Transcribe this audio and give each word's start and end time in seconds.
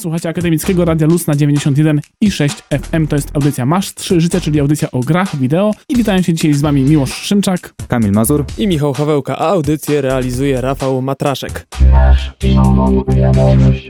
Słuchajcie 0.00 0.28
Akademickiego 0.28 0.84
Radia 0.84 1.06
Luz 1.06 1.26
na 1.26 1.34
91 1.34 2.00
i 2.20 2.30
6 2.30 2.56
FM. 2.82 3.06
To 3.06 3.16
jest 3.16 3.30
audycja 3.34 3.66
Masz 3.66 3.94
3 3.94 4.20
Życie, 4.20 4.40
czyli 4.40 4.60
audycja 4.60 4.90
o 4.90 5.00
grach, 5.00 5.36
wideo. 5.36 5.70
I 5.88 5.96
witają 5.96 6.22
się 6.22 6.34
dzisiaj 6.34 6.54
z 6.54 6.60
wami 6.60 6.82
Miłosz 6.82 7.12
Szymczak. 7.12 7.74
Kamil 7.88 8.12
Mazur. 8.12 8.44
i 8.58 8.66
Michał 8.68 8.92
Hawełka, 8.92 9.38
a 9.38 9.48
audycję 9.48 10.00
realizuje 10.00 10.60
Rafał 10.60 11.02
Matraszek. 11.02 11.66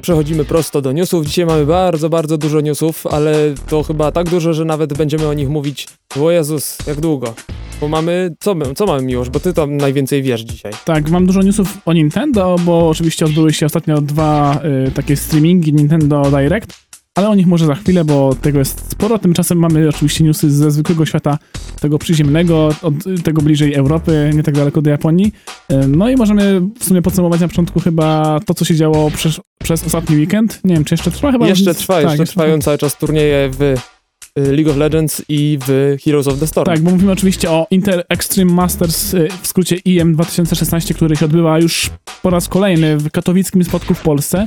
Przechodzimy 0.02 0.44
prosto 0.44 0.82
do 0.82 0.92
newsów. 0.92 1.26
Dzisiaj 1.26 1.46
mamy 1.46 1.66
bardzo, 1.66 2.08
bardzo 2.08 2.38
dużo 2.38 2.60
newsów, 2.60 3.06
ale 3.06 3.34
to 3.68 3.82
chyba 3.82 4.12
tak 4.12 4.30
dużo, 4.30 4.52
że 4.52 4.64
nawet 4.64 4.96
będziemy 4.96 5.28
o 5.28 5.34
nich 5.34 5.48
mówić. 5.48 5.88
O 6.20 6.30
Jezus, 6.30 6.78
jak 6.86 7.00
długo. 7.00 7.34
Bo 7.80 7.88
mamy, 7.88 8.34
co, 8.40 8.54
co 8.74 8.86
mamy 8.86 9.02
Miłosz, 9.02 9.30
bo 9.30 9.40
ty 9.40 9.52
tam 9.52 9.76
najwięcej 9.76 10.22
wiesz 10.22 10.40
dzisiaj. 10.40 10.72
Tak, 10.84 11.10
mam 11.10 11.26
dużo 11.26 11.42
newsów 11.42 11.78
o 11.84 11.92
Nintendo, 11.92 12.56
bo 12.64 12.88
oczywiście 12.88 13.24
odbyły 13.24 13.52
się 13.52 13.66
ostatnio 13.66 14.00
dwa 14.00 14.60
y, 14.88 14.90
takie 14.90 15.16
streamingi 15.16 15.72
Nintendo 15.72 15.99
Direct, 16.08 16.90
ale 17.14 17.28
o 17.28 17.34
nich 17.34 17.46
może 17.46 17.66
za 17.66 17.74
chwilę, 17.74 18.04
bo 18.04 18.34
tego 18.34 18.58
jest 18.58 18.90
sporo. 18.90 19.18
Tymczasem 19.18 19.58
mamy 19.58 19.88
oczywiście 19.88 20.24
newsy 20.24 20.50
ze 20.50 20.70
zwykłego 20.70 21.06
świata, 21.06 21.38
tego 21.80 21.98
przyziemnego, 21.98 22.74
od 22.82 22.94
tego 23.24 23.42
bliżej 23.42 23.74
Europy, 23.74 24.30
nie 24.34 24.42
tak 24.42 24.54
daleko 24.54 24.82
do 24.82 24.90
Japonii. 24.90 25.32
No 25.88 26.10
i 26.10 26.16
możemy 26.16 26.60
w 26.78 26.84
sumie 26.84 27.02
podsumować 27.02 27.40
na 27.40 27.48
początku 27.48 27.80
chyba 27.80 28.40
to, 28.46 28.54
co 28.54 28.64
się 28.64 28.74
działo 28.74 29.10
przez, 29.10 29.40
przez 29.62 29.86
ostatni 29.86 30.16
weekend. 30.16 30.60
Nie 30.64 30.74
wiem, 30.74 30.84
czy 30.84 30.94
jeszcze 30.94 31.10
trwa 31.10 31.32
chyba? 31.32 31.48
jeszcze 31.48 31.74
trwa, 31.74 31.94
tak, 31.94 32.10
jeszcze 32.10 32.26
trwają 32.26 32.60
cały 32.60 32.78
czas 32.78 32.98
turnieje 32.98 33.50
w 33.52 33.74
League 34.36 34.70
of 34.70 34.76
Legends 34.76 35.22
i 35.28 35.58
w 35.66 35.96
Heroes 36.04 36.28
of 36.28 36.38
the 36.38 36.46
Storm. 36.46 36.66
Tak, 36.66 36.80
bo 36.80 36.90
mówimy 36.90 37.12
oczywiście 37.12 37.50
o 37.50 37.66
Inter 37.70 38.04
Extreme 38.08 38.52
Masters, 38.52 39.14
y, 39.14 39.28
w 39.42 39.46
skrócie 39.46 39.76
IM 39.76 40.14
2016, 40.14 40.94
który 40.94 41.16
się 41.16 41.24
odbywa 41.24 41.58
już 41.58 41.90
po 42.22 42.30
raz 42.30 42.48
kolejny 42.48 42.96
w 42.96 43.10
katowickim 43.10 43.64
spotku 43.64 43.94
w 43.94 44.02
Polsce. 44.02 44.46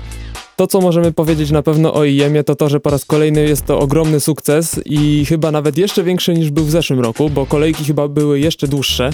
To, 0.56 0.68
co 0.68 0.82
możemy 0.82 1.12
powiedzieć 1.12 1.52
na 1.52 1.62
pewno 1.62 1.94
o 1.94 2.06
IEM-ie, 2.06 2.44
to 2.44 2.56
to, 2.56 2.70
że 2.70 2.80
po 2.80 2.90
raz 2.90 3.06
kolejny 3.06 3.42
jest 3.42 3.66
to 3.66 3.80
ogromny 3.80 4.20
sukces 4.20 4.80
i 4.86 5.26
chyba 5.26 5.52
nawet 5.52 5.78
jeszcze 5.78 6.04
większy 6.04 6.34
niż 6.34 6.52
był 6.52 6.66
w 6.66 6.72
zeszłym 6.72 7.00
roku, 7.00 7.30
bo 7.30 7.46
kolejki 7.46 7.86
chyba 7.86 8.08
były 8.08 8.40
jeszcze 8.40 8.68
dłuższe. 8.68 9.10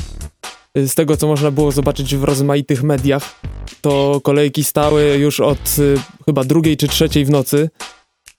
Z 0.76 0.96
tego, 0.96 1.18
co 1.18 1.28
można 1.28 1.52
było 1.52 1.72
zobaczyć 1.72 2.16
w 2.16 2.24
rozmaitych 2.24 2.84
mediach, 2.84 3.42
to 3.82 4.22
kolejki 4.24 4.64
stały 4.64 5.18
już 5.18 5.40
od 5.40 5.80
y, 5.80 5.96
chyba 6.26 6.44
drugiej 6.44 6.78
czy 6.78 6.88
trzeciej 6.88 7.26
w 7.26 7.30
nocy. 7.30 7.70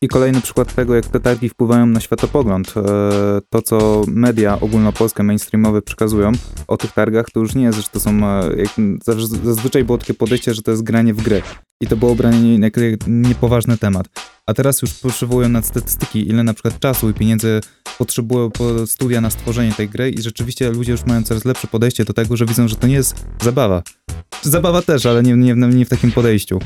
I 0.02 0.08
kolejny 0.08 0.40
przykład 0.40 0.74
tego, 0.74 0.94
jak 0.94 1.06
te 1.06 1.20
targi 1.20 1.48
wpływają 1.48 1.86
na 1.86 2.00
światopogląd. 2.00 2.74
E, 2.76 2.82
To, 3.50 3.62
co 3.62 4.04
media 4.08 4.60
ogólnopolskie, 4.60 5.22
mainstreamowe 5.22 5.82
przekazują 5.82 6.32
o 6.68 6.76
tych 6.76 6.92
targach, 6.92 7.26
to 7.30 7.40
już 7.40 7.54
nie 7.54 7.64
jest, 7.64 7.78
że 7.78 7.88
to 7.88 8.00
są, 8.00 8.10
e, 8.10 8.56
jak, 8.56 8.70
zazwyczaj 9.44 9.84
było 9.84 9.98
takie 9.98 10.14
podejście, 10.14 10.54
że 10.54 10.62
to 10.62 10.70
jest 10.70 10.82
granie 10.82 11.14
w 11.14 11.22
gry. 11.22 11.42
I 11.80 11.86
to 11.86 11.96
było 11.96 12.14
branie 12.14 12.58
jak 12.58 12.74
niepoważny 13.06 13.78
temat. 13.78 14.06
A 14.50 14.54
teraz 14.54 14.82
już 14.82 14.90
przywołują 15.14 15.48
na 15.48 15.62
statystyki, 15.62 16.28
ile 16.28 16.42
na 16.42 16.54
przykład 16.54 16.80
czasu 16.80 17.10
i 17.10 17.14
pieniędzy 17.14 17.60
potrzebują 17.98 18.50
po 18.50 18.86
studia 18.86 19.20
na 19.20 19.30
stworzenie 19.30 19.72
tej 19.72 19.88
gry 19.88 20.10
i 20.10 20.22
rzeczywiście 20.22 20.70
ludzie 20.70 20.92
już 20.92 21.06
mają 21.06 21.22
coraz 21.22 21.44
lepsze 21.44 21.66
podejście 21.66 22.04
do 22.04 22.12
tego, 22.12 22.36
że 22.36 22.46
widzą, 22.46 22.68
że 22.68 22.76
to 22.76 22.86
nie 22.86 22.94
jest 22.94 23.26
zabawa. 23.42 23.82
Zabawa 24.42 24.82
też, 24.82 25.06
ale 25.06 25.22
nie, 25.22 25.34
nie, 25.36 25.54
nie 25.54 25.84
w 25.84 25.88
takim 25.88 26.12
podejściu. 26.12 26.58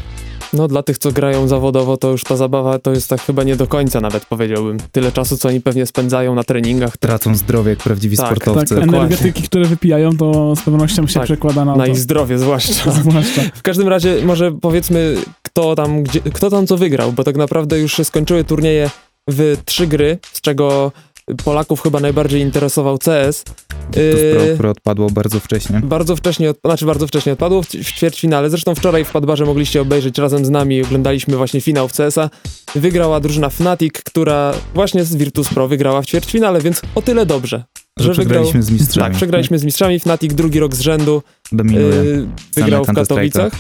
No 0.53 0.69
dla 0.69 0.83
tych, 0.83 0.99
co 0.99 1.13
grają 1.13 1.49
zawodowo, 1.49 1.97
to 1.97 2.11
już 2.11 2.25
ta 2.25 2.37
zabawa 2.37 2.79
to 2.79 2.91
jest 2.93 3.09
tak 3.09 3.23
chyba 3.23 3.45
nie 3.45 3.57
do 3.57 3.67
końca 3.67 4.01
nawet 4.01 4.25
powiedziałbym. 4.25 4.77
Tyle 4.93 5.13
czasu, 5.13 5.37
co 5.37 5.49
oni 5.49 5.61
pewnie 5.61 5.87
spędzają 5.87 6.35
na 6.35 6.45
treningach, 6.45 6.97
Tracą 6.97 7.35
zdrowie 7.35 7.71
jak 7.71 7.79
prawdziwi 7.79 8.17
Tak, 8.17 8.29
Tak, 8.29 8.37
sportowcy. 8.43 8.75
dokładnie. 8.75 8.99
energetyki, 8.99 9.43
które 9.43 9.65
wypijają, 9.65 10.17
to 10.17 10.57
z 10.57 10.61
pewnością 10.63 11.07
się 11.07 11.15
Tak, 11.15 11.25
przekłada 11.25 11.65
na, 11.65 11.77
na 11.77 11.85
to. 11.85 11.91
ich 11.91 11.99
zdrowie 11.99 12.39
zwłaszcza. 12.39 12.91
Zwłaszcza. 13.03 13.43
W 13.55 13.63
każdym 13.63 13.89
razie 13.89 14.17
może 14.25 14.53
powiedzmy, 14.53 15.17
kto 15.55 15.75
tam, 15.75 16.03
gdzie, 16.03 16.21
kto 16.21 16.51
tam 16.51 16.67
co 16.67 16.77
wygrał, 16.77 17.13
bo 17.13 17.25
tak 17.25 17.37
naprawdę 17.37 17.79
już 17.79 17.93
się 17.97 18.05
skończyły 18.05 18.45
turnieje 18.45 18.91
w 19.31 19.57
trzy 19.65 19.87
gry, 19.87 20.19
z 20.33 20.41
czego 20.41 20.93
Polaków 21.45 21.81
chyba 21.83 22.01
najbardziej 22.01 22.41
interesował 22.41 22.99
CS. 22.99 23.45
To 23.93 24.01
Yy, 24.01 24.35
pro, 24.47 24.57
pro 24.57 24.71
odpadło 24.71 25.11
bardzo 25.11 25.41
wcześnie. 25.41 25.81
Bardzo 25.85 26.17
wcześnie, 26.17 26.51
od- 26.51 26.59
znaczy 26.65 26.87
bardzo 26.87 27.07
wcześnie 27.07 27.33
odpadło 27.33 27.63
w, 27.63 27.67
w 27.67 27.93
ćwierćfinale. 27.93 28.51
Zresztą 28.51 28.75
wczoraj 28.75 29.05
w 29.05 29.11
Padbarze 29.11 29.45
mogliście 29.45 29.81
obejrzeć 29.81 30.19
razem 30.19 30.45
z 30.45 30.51
nami, 30.51 30.83
oglądaliśmy 30.83 31.37
właśnie 31.37 31.61
finał 31.61 31.89
w 31.89 31.93
CS-a. 31.93 32.31
Wygrała 32.75 33.21
drużyna 33.21 33.51
Fnatic, 33.51 33.93
która 33.93 34.55
właśnie 34.75 35.05
z 35.05 35.17
Virtus 35.17 35.49
Pro 35.49 35.69
wygrała 35.69 36.03
w 36.03 36.07
ćwierćfinale, 36.07 36.61
więc 36.61 36.83
o 36.95 37.03
tyle 37.03 37.27
dobrze. 37.27 37.65
Że 37.99 38.11
przegraliśmy 38.13 38.63
z 38.63 38.71
mistrzami. 38.71 39.07
Tak, 39.09 39.17
przegraliśmy 39.17 39.59
z 39.59 39.65
mistrzami. 39.65 40.01
Fnatic 40.01 40.35
drugi 40.35 40.61
rok 40.61 40.75
z 40.75 40.81
rzędu 40.81 41.23
Dominuje. 41.53 41.87
yy, 41.95 42.27
wygrał 42.57 42.85
w. 42.85 42.95
Katowicach. 42.95 43.53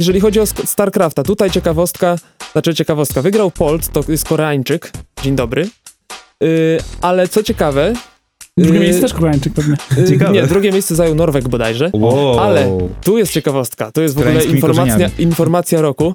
Jeżeli 0.00 0.20
chodzi 0.20 0.40
o 0.40 0.46
StarCrafta, 0.46 1.22
tutaj 1.22 1.50
ciekawostka, 1.50 2.16
znaczy 2.52 2.74
ciekawostka, 2.74 3.22
wygrał 3.22 3.50
Polt, 3.50 3.88
to 3.92 4.00
jest 4.08 4.28
Koreańczyk, 4.28 4.90
dzień 5.22 5.36
dobry. 5.36 5.68
Yy, 6.40 6.48
ale 7.00 7.28
co 7.28 7.42
ciekawe... 7.42 7.92
Drugie 8.56 8.78
yy, 8.78 8.84
miejsce 8.84 9.02
też 9.02 9.14
Koreańczyk 9.14 9.52
pewnie. 9.52 9.76
yy, 9.96 10.08
Ciekawe. 10.08 10.32
Nie, 10.32 10.42
drugie 10.42 10.72
miejsce 10.72 10.94
zajął 10.94 11.14
Norweg 11.14 11.48
bodajże. 11.48 11.90
Wow. 11.92 12.40
ale- 12.40 12.78
Tu 13.04 13.18
jest 13.18 13.32
ciekawostka, 13.32 13.92
to 13.92 14.02
jest 14.02 14.14
w 14.14 14.18
ogóle 14.18 14.44
informacja, 14.44 15.10
informacja 15.18 15.80
roku. 15.80 16.14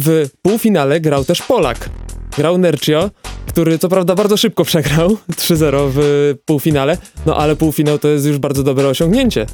W 0.00 0.28
półfinale 0.42 1.00
grał 1.00 1.24
też 1.24 1.42
Polak. 1.42 1.90
Grał 2.36 2.58
Nercio, 2.58 3.10
który 3.56 3.78
co 3.78 3.88
prawda 3.88 4.14
bardzo 4.14 4.36
szybko 4.36 4.64
przegrał 4.64 5.08
3-0 5.32 5.76
w 5.94 6.34
półfinale, 6.44 6.98
no 7.26 7.36
ale 7.36 7.56
półfinał 7.56 7.98
to 7.98 8.08
jest 8.08 8.26
już 8.26 8.38
bardzo 8.38 8.62
dobre 8.62 8.88
osiągnięcie. 8.88 9.46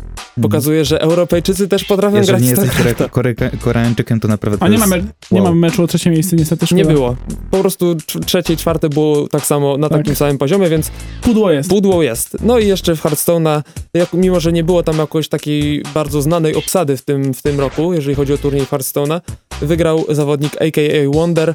Pokazuje, 0.42 0.84
że 0.84 1.00
Europejczycy 1.00 1.68
też 1.68 1.84
potrafią 1.84 2.16
Mhm. 2.18 2.22
Jeżeli 2.22 2.54
grać 2.54 2.58
nie 2.58 2.70
jesteś. 2.84 3.08
Kore, 3.10 3.34
Kore, 3.34 3.50
Koreańczykiem, 3.60 4.20
to 4.20 4.28
naprawdę 4.28 4.66
A 4.66 4.68
nie 4.68 4.76
jest... 4.76 4.86
mamy, 4.88 5.04
nie 5.30 5.40
wow. 5.42 5.48
mamy 5.48 5.60
meczu 5.60 5.82
o 5.82 5.86
trzecie 5.86 6.10
miejsce, 6.10 6.36
niestety 6.36 6.66
szkoda. 6.66 6.82
Nie 6.82 6.88
było. 6.88 7.16
Po 7.50 7.58
prostu 7.58 7.94
tr- 7.94 8.24
trzecie 8.24 8.52
i 8.52 8.56
czwarte 8.56 8.88
było 8.88 9.28
tak 9.28 9.46
samo, 9.46 9.76
na 9.78 9.88
Tak. 9.88 9.98
takim 9.98 10.14
samym 10.16 10.38
poziomie, 10.38 10.69
więc 10.69 10.90
Pudło 11.20 11.50
jest. 11.50 11.70
Pudło 11.70 12.02
jest. 12.02 12.36
No 12.40 12.58
i 12.58 12.66
jeszcze 12.69 12.96
w 12.96 13.02
Hearthstone'a, 13.02 13.62
jak, 13.94 14.12
mimo 14.12 14.40
że 14.40 14.52
nie 14.52 14.64
było 14.64 14.82
tam 14.82 14.98
jakoś 14.98 15.28
takiej 15.28 15.82
bardzo 15.94 16.22
znanej 16.22 16.54
obsady 16.54 16.96
w 16.96 17.02
tym, 17.02 17.34
w 17.34 17.42
tym 17.42 17.60
roku, 17.60 17.94
jeżeli 17.94 18.14
chodzi 18.14 18.32
o 18.32 18.38
turniej 18.38 18.66
Hearthstone'a, 18.66 19.20
wygrał 19.60 20.04
zawodnik 20.08 20.52
AKA 20.62 21.10
Wonder, 21.14 21.54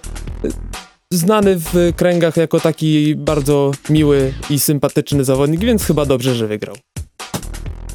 znany 1.13 1.55
w 1.59 1.93
kręgach 1.95 2.37
jako 2.37 2.59
taki 2.59 3.15
bardzo 3.15 3.71
miły 3.89 4.33
i 4.49 4.59
sympatyczny 4.59 5.23
zawodnik, 5.23 5.61
więc 5.61 5.83
chyba 5.83 6.05
dobrze, 6.05 6.35
że 6.35 6.47
wygrał. 6.47 6.75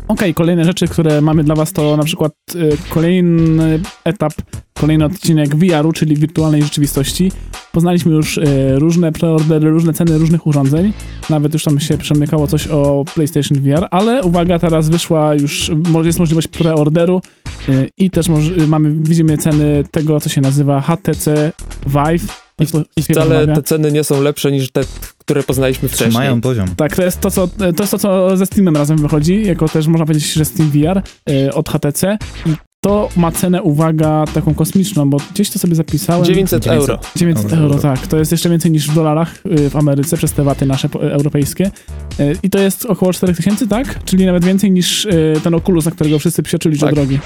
Okej, 0.09 0.35
kolejne 0.35 0.65
rzeczy, 0.65 0.89
które 0.89 1.21
mamy 1.21 1.45
dla 1.45 1.55
was 1.55 1.73
to 1.73 1.97
na 1.97 2.05
przykład 2.05 2.33
y, 2.55 2.77
kolejny 2.91 3.81
etap, 4.05 4.33
kolejny 4.75 5.05
odcinek 5.05 5.57
VR-u, 5.57 5.93
czyli 5.93 6.17
wirtualnej 6.17 6.63
rzeczywistości. 6.63 7.33
Poznaliśmy 7.73 8.13
już 8.13 8.39
y, 8.39 8.45
różne 8.79 9.13
preordery, 9.13 9.71
różne 9.71 9.93
ceny 9.93 10.19
różnych 10.19 10.47
urządzeń. 10.47 10.93
Nawet 11.31 11.53
już 11.53 11.65
tam 11.65 11.81
się 11.81 11.99
przemykało 11.99 12.47
coś 12.47 12.69
o 12.69 13.05
PlayStation 13.15 13.59
VR, 13.59 13.89
ale 13.91 14.23
uwaga, 14.23 14.59
teraz 14.59 14.89
wyszła 14.89 15.35
już, 15.35 15.71
jest 16.05 16.19
możliwość 16.19 16.49
preorderu 16.49 17.21
y, 17.69 17.89
i 17.99 18.11
też 18.11 18.27
mamy, 18.69 18.91
widzimy 18.91 19.39
ceny 19.39 19.85
tego, 19.91 20.21
co 20.21 20.29
się 20.29 20.41
nazywa 20.41 20.81
HTC 20.81 21.53
Vive. 21.87 22.42
I, 22.61 22.65
I 22.97 23.03
wcale 23.03 23.47
te 23.47 23.63
ceny 23.63 23.93
nie 23.93 24.05
są 24.05 24.23
lepsze 24.23 24.53
niż 24.53 24.71
te, 24.71 24.81
które 25.19 25.43
poznaliśmy 25.43 25.89
wcześniej. 25.89 26.11
Trzymają 26.11 26.41
poziom. 26.41 26.69
Tak, 26.77 26.97
to 26.97 27.03
jest 27.03 27.21
to, 27.21 27.31
co, 27.31 27.49
to 27.49 27.83
jest 27.83 27.91
to, 27.91 27.99
co 27.99 28.37
ze 28.37 28.47
Steamem 28.47 28.77
razem 28.77 28.99
wychodzi, 28.99 29.47
jako 29.47 29.69
też 29.69 29.87
można 29.87 30.07
powiedzieć, 30.07 30.33
że 30.33 30.45
Steam 30.45 30.71
VR 30.71 31.03
y, 31.31 31.55
od 31.55 31.69
HTC 31.69 32.19
i 32.47 32.51
to 32.85 33.09
ma 33.17 33.33
cenę, 33.33 33.63
uwaga, 33.63 34.25
taką 34.35 34.55
kosmiczną, 34.55 35.11
bo 35.11 35.19
gdzieś 35.33 35.51
to 35.51 35.59
sobie 35.59 35.75
zapisałem. 35.75 36.25
900 36.25 36.67
euro. 36.67 36.99
900 37.17 37.53
euro. 37.53 37.65
euro, 37.65 37.79
tak. 37.79 38.07
To 38.07 38.19
jest 38.19 38.33
jeszcze 38.33 38.51
więcej 38.51 38.71
niż 38.71 38.89
w 38.89 38.95
dolarach 38.95 39.35
y, 39.47 39.71
w 39.71 39.77
Ameryce 39.77 40.17
przez 40.17 40.33
te 40.33 40.43
waty 40.43 40.67
nasze 40.67 40.89
europejskie. 41.01 41.71
I 42.43 42.51
to 42.51 42.59
jest 42.59 42.87
około 42.87 43.13
4000, 43.13 43.67
tak? 43.69 44.05
Czyli 44.05 44.27
nawet 44.27 44.45
więcej 44.45 44.71
niż 44.71 45.07
ten 45.43 45.55
Oculus, 45.55 45.85
na 45.85 45.91
którego 45.91 46.19
wszyscy 46.19 46.43
psioczyli, 46.43 46.77
że 46.77 46.87
Tak. 46.87 46.95
drogi. 46.95 47.19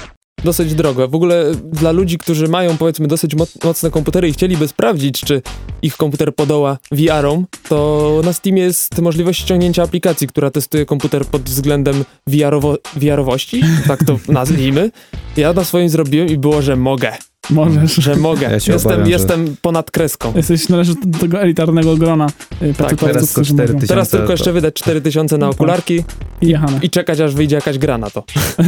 Dosyć 0.43 0.73
drogo. 0.75 1.07
W 1.07 1.15
ogóle 1.15 1.51
dla 1.71 1.91
ludzi, 1.91 2.17
którzy 2.17 2.47
mają 2.47 2.77
powiedzmy 2.77 3.07
dosyć 3.07 3.35
moc- 3.35 3.65
mocne 3.65 3.91
komputery 3.91 4.29
i 4.29 4.33
chcieliby 4.33 4.67
sprawdzić, 4.67 5.21
czy 5.21 5.41
ich 5.81 5.97
komputer 5.97 6.35
podoła 6.35 6.77
VR-om, 6.91 7.45
to 7.69 8.21
na 8.25 8.33
Steamie 8.33 8.61
jest 8.61 9.01
możliwość 9.01 9.41
ściągnięcia 9.41 9.83
aplikacji, 9.83 10.27
która 10.27 10.51
testuje 10.51 10.85
komputer 10.85 11.25
pod 11.25 11.41
względem 11.41 12.03
VR-owo- 12.29 12.77
VR-owości, 12.97 13.61
tak 13.87 14.03
to 14.03 14.19
nazwijmy. 14.33 14.91
Ja 15.37 15.53
na 15.53 15.63
swoim 15.63 15.89
zrobiłem 15.89 16.27
i 16.27 16.37
było, 16.37 16.61
że 16.61 16.75
mogę, 16.75 17.17
Możesz. 17.49 17.95
że 17.95 18.15
mogę. 18.15 18.41
Ja 18.47 18.53
jestem, 18.53 18.75
obawiam, 18.75 19.05
że- 19.05 19.11
jestem 19.11 19.55
ponad 19.61 19.91
kreską. 19.91 20.33
Jesteś, 20.35 20.69
należysz 20.69 20.95
do 21.05 21.19
tego 21.19 21.41
elitarnego 21.41 21.97
grona 21.97 22.27
y, 22.61 22.73
facetowców, 22.73 23.09
teraz 23.09 23.27
to 23.27 23.33
którzy 23.33 23.53
mówią. 23.53 23.63
4000. 23.65 23.87
Teraz 23.87 24.09
tylko 24.09 24.25
to- 24.25 24.33
jeszcze 24.33 24.53
wydać 24.53 24.73
4000 24.73 25.37
na 25.37 25.45
tak. 25.47 25.55
okularki 25.55 26.03
I 26.41 26.55
i 26.81 26.89
czekać, 26.89 27.19
aż 27.19 27.35
wyjdzie 27.35 27.55
jakaś 27.55 27.77
gra 27.77 27.97
na 27.97 28.09
to. 28.09 28.23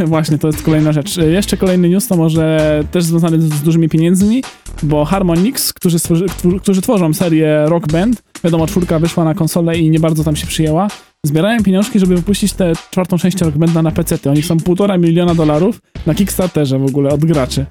Właśnie, 0.05 0.37
to 0.37 0.47
jest 0.47 0.63
kolejna 0.63 0.91
rzecz. 0.93 1.17
E, 1.17 1.25
Jeszcze 1.25 1.57
kolejny 1.57 1.89
news 1.89 2.07
to 2.07 2.17
może 2.17 2.83
też 2.91 3.03
związany 3.03 3.41
z, 3.41 3.45
z 3.53 3.61
dużymi 3.61 3.89
pieniędzmi, 3.89 4.43
bo 4.83 5.05
Harmonix, 5.05 5.73
którzy, 5.73 5.99
stworzy, 5.99 6.25
którzy, 6.37 6.59
którzy 6.59 6.81
tworzą 6.81 7.13
serię 7.13 7.65
Rock 7.67 7.91
Band, 7.91 8.23
wiadomo, 8.43 8.67
czwórka 8.67 8.99
wyszła 8.99 9.23
na 9.23 9.33
konsolę 9.33 9.77
i 9.77 9.89
nie 9.89 9.99
bardzo 9.99 10.23
tam 10.23 10.35
się 10.35 10.47
przyjęła, 10.47 10.87
zbierają 11.25 11.63
pieniążki, 11.63 11.99
żeby 11.99 12.15
wypuścić 12.15 12.53
tę 12.53 12.73
czwartą 12.91 13.17
część 13.17 13.41
Rock 13.41 13.57
Banda 13.57 13.81
na 13.81 13.91
PC. 13.91 14.17
Oni 14.29 14.41
są 14.43 14.57
półtora 14.57 14.97
miliona 14.97 15.35
dolarów 15.35 15.79
na 16.05 16.15
Kickstarterze 16.15 16.79
w 16.79 16.85
ogóle 16.85 17.09
od 17.09 17.25
graczy. 17.25 17.65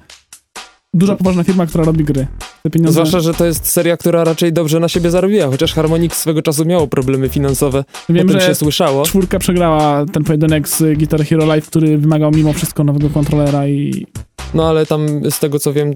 Duża, 0.93 1.15
poważna 1.15 1.43
firma, 1.43 1.65
która 1.65 1.83
robi 1.83 2.03
gry. 2.03 2.27
te 2.63 2.69
pieniądze... 2.69 2.93
Zwłaszcza, 2.93 3.19
że 3.19 3.33
to 3.33 3.45
jest 3.45 3.65
seria, 3.71 3.97
która 3.97 4.23
raczej 4.23 4.53
dobrze 4.53 4.79
na 4.79 4.89
siebie 4.89 5.11
zarobiła, 5.11 5.47
chociaż 5.47 5.73
Harmonix 5.73 6.17
swego 6.17 6.41
czasu 6.41 6.65
miało 6.65 6.87
problemy 6.87 7.29
finansowe, 7.29 7.83
Wiem, 8.09 8.27
o 8.27 8.31
tym 8.31 8.39
że 8.39 8.47
się 8.47 8.55
słyszało. 8.55 9.03
czwórka 9.05 9.39
przegrała 9.39 10.05
ten 10.05 10.23
pojedynek 10.23 10.67
z 10.69 10.97
Guitar 10.97 11.25
Hero 11.25 11.45
Live, 11.45 11.67
który 11.67 11.97
wymagał 11.97 12.31
mimo 12.31 12.53
wszystko 12.53 12.83
nowego 12.83 13.09
kontrolera 13.09 13.67
i 13.67 14.05
No 14.53 14.69
ale 14.69 14.85
tam 14.85 15.07
z 15.31 15.39
tego 15.39 15.59
co 15.59 15.73
wiem, 15.73 15.93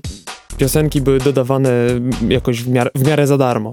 piosenki 0.57 1.01
były 1.01 1.19
dodawane 1.19 1.71
jakoś 2.29 2.63
w 2.63 2.69
miarę, 2.69 2.89
w 2.95 3.07
miarę 3.07 3.27
za 3.27 3.37
darmo. 3.37 3.71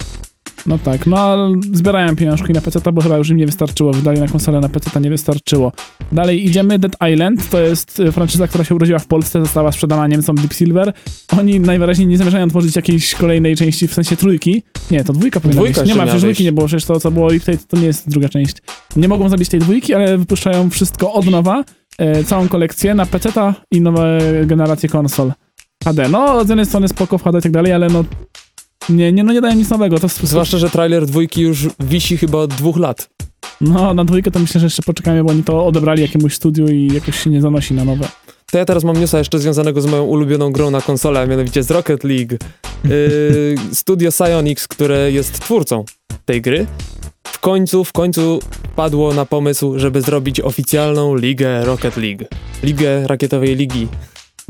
No 0.67 0.79
tak, 0.79 1.07
no 1.07 1.19
ale 1.19 1.53
zbierają 1.73 2.17
pieniążki 2.17 2.53
na 2.53 2.61
PC, 2.61 2.93
bo 2.93 3.03
chyba 3.03 3.17
już 3.17 3.31
im 3.31 3.37
nie 3.37 3.47
wystarczyło, 3.47 3.93
wydali 3.93 4.21
na 4.21 4.29
konsolę 4.29 4.61
na 4.61 4.69
PC, 4.69 5.01
nie 5.01 5.11
wystarczyło. 5.11 5.73
Dalej 6.13 6.47
idziemy, 6.47 6.79
Dead 6.79 6.97
Island, 7.13 7.51
to 7.51 7.61
jest 7.61 8.01
y, 8.01 8.13
franczyza, 8.13 8.49
która 8.49 8.65
się 8.65 8.75
urodziła 8.75 8.99
w 8.99 9.07
Polsce, 9.07 9.41
została 9.41 9.73
sprzedana 9.73 10.07
Niemcom 10.07 10.37
Deep 10.37 10.53
Silver. 10.53 10.93
Oni 11.39 11.61
najwyraźniej 11.61 12.09
nie 12.09 12.19
zamierzają 12.19 12.49
tworzyć 12.49 12.77
jakiejś 12.77 13.15
kolejnej 13.15 13.57
części, 13.57 13.89
w 13.89 13.95
sensie 13.95 14.17
trójki. 14.17 14.63
Nie, 14.91 15.05
to 15.05 15.13
dwójka 15.13 15.41
powinna 15.41 15.63
Dwójka 15.63 15.81
być. 15.81 15.91
Nie 15.91 15.97
ma, 15.97 16.03
przecież 16.03 16.23
dwójki 16.23 16.45
nie 16.45 16.53
było, 16.53 16.67
przecież 16.67 16.85
to, 16.85 17.01
co 17.01 17.11
było 17.11 17.31
Riptide, 17.31 17.59
to 17.69 17.77
nie 17.77 17.87
jest 17.87 18.09
druga 18.09 18.29
część. 18.29 18.57
Nie 18.97 19.09
mogą 19.09 19.29
zabić 19.29 19.49
tej 19.49 19.61
dwójki, 19.61 19.95
ale 19.95 20.19
wypuszczają 20.19 20.71
wszystko 20.71 21.13
od 21.13 21.27
nowa, 21.27 21.65
e, 21.99 22.25
całą 22.25 22.49
kolekcję 22.49 22.95
na 22.95 23.07
PC 23.07 23.31
i 23.73 23.81
nowe 23.81 24.21
generacje 24.47 24.89
konsol. 24.89 25.33
HD, 25.85 26.09
no 26.09 26.45
z 26.45 26.49
jednej 26.49 26.67
strony 26.67 26.89
spoko 26.89 27.19
w 27.19 27.23
HD 27.23 27.39
i 27.39 27.43
tak 27.43 27.53
dalej, 27.53 27.73
ale 27.73 27.89
no 27.89 28.05
nie, 28.89 29.13
nie, 29.13 29.25
no 29.25 29.33
nie 29.33 29.41
dają 29.41 29.55
nic 29.57 29.71
nowego. 29.71 29.99
To 30.01 30.07
jest- 30.07 30.23
Zwłaszcza, 30.25 30.59
że 30.59 30.71
trailer 30.71 31.07
dwójki 31.07 31.41
już 31.43 31.69
wisi 31.81 32.17
chyba 32.17 32.39
od 32.39 32.55
dwóch 32.55 32.77
lat. 32.77 33.11
No, 33.61 33.95
na 33.95 34.05
dwójkę 34.05 34.31
to 34.31 34.39
myślę, 34.39 34.61
że 34.61 34.67
jeszcze 34.67 34.83
poczekamy, 34.83 35.25
bo 35.25 35.31
oni 35.31 35.43
to 35.45 35.67
odebrali 35.67 36.03
jakiemuś 36.03 36.35
studiu 36.35 36.69
i 36.69 36.87
jakoś 36.95 37.23
się 37.25 37.31
nie 37.31 37.41
zanosi 37.41 37.75
na 37.75 37.85
nowe. 37.85 38.09
To 38.53 38.59
ja 38.59 38.65
teraz 38.65 38.85
mam 38.85 39.01
newsa 39.01 39.19
jeszcze 39.19 39.39
związanego 39.39 39.81
z 39.81 39.87
moją 39.87 40.05
ulubioną 40.05 40.53
grą 40.53 40.71
na 40.71 40.81
konsolę, 40.81 41.21
a 41.21 41.27
mianowicie 41.27 41.63
z 41.63 41.71
Rocket 41.71 42.05
League. 42.05 42.37
Yy, 42.85 43.55
studio 43.73 44.11
Psyonix, 44.11 44.69
które 44.69 45.13
jest 45.13 45.41
twórcą 45.41 45.85
tej 46.25 46.41
gry, 46.43 46.67
w 47.25 47.39
końcu, 47.39 47.85
w 47.85 47.93
końcu 47.93 48.41
padło 48.77 49.15
na 49.15 49.25
pomysł, 49.27 49.79
żeby 49.79 50.03
zrobić 50.03 50.41
oficjalną 50.41 51.17
ligę 51.17 51.65
Rocket 51.65 51.97
League. 51.97 52.25
Ligę 52.63 53.07
rakietowej 53.07 53.57
ligi. 53.57 53.89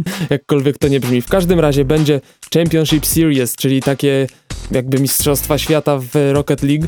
Jakkolwiek 0.30 0.78
to 0.78 0.88
nie 0.88 1.00
brzmi. 1.00 1.22
W 1.22 1.28
każdym 1.28 1.60
razie 1.60 1.84
będzie 1.84 2.20
Championship 2.54 3.06
Series, 3.06 3.56
czyli 3.56 3.82
takie 3.82 4.26
jakby 4.70 5.00
mistrzostwa 5.00 5.58
świata 5.58 5.98
w 5.98 6.32
Rocket 6.32 6.62
League 6.62 6.86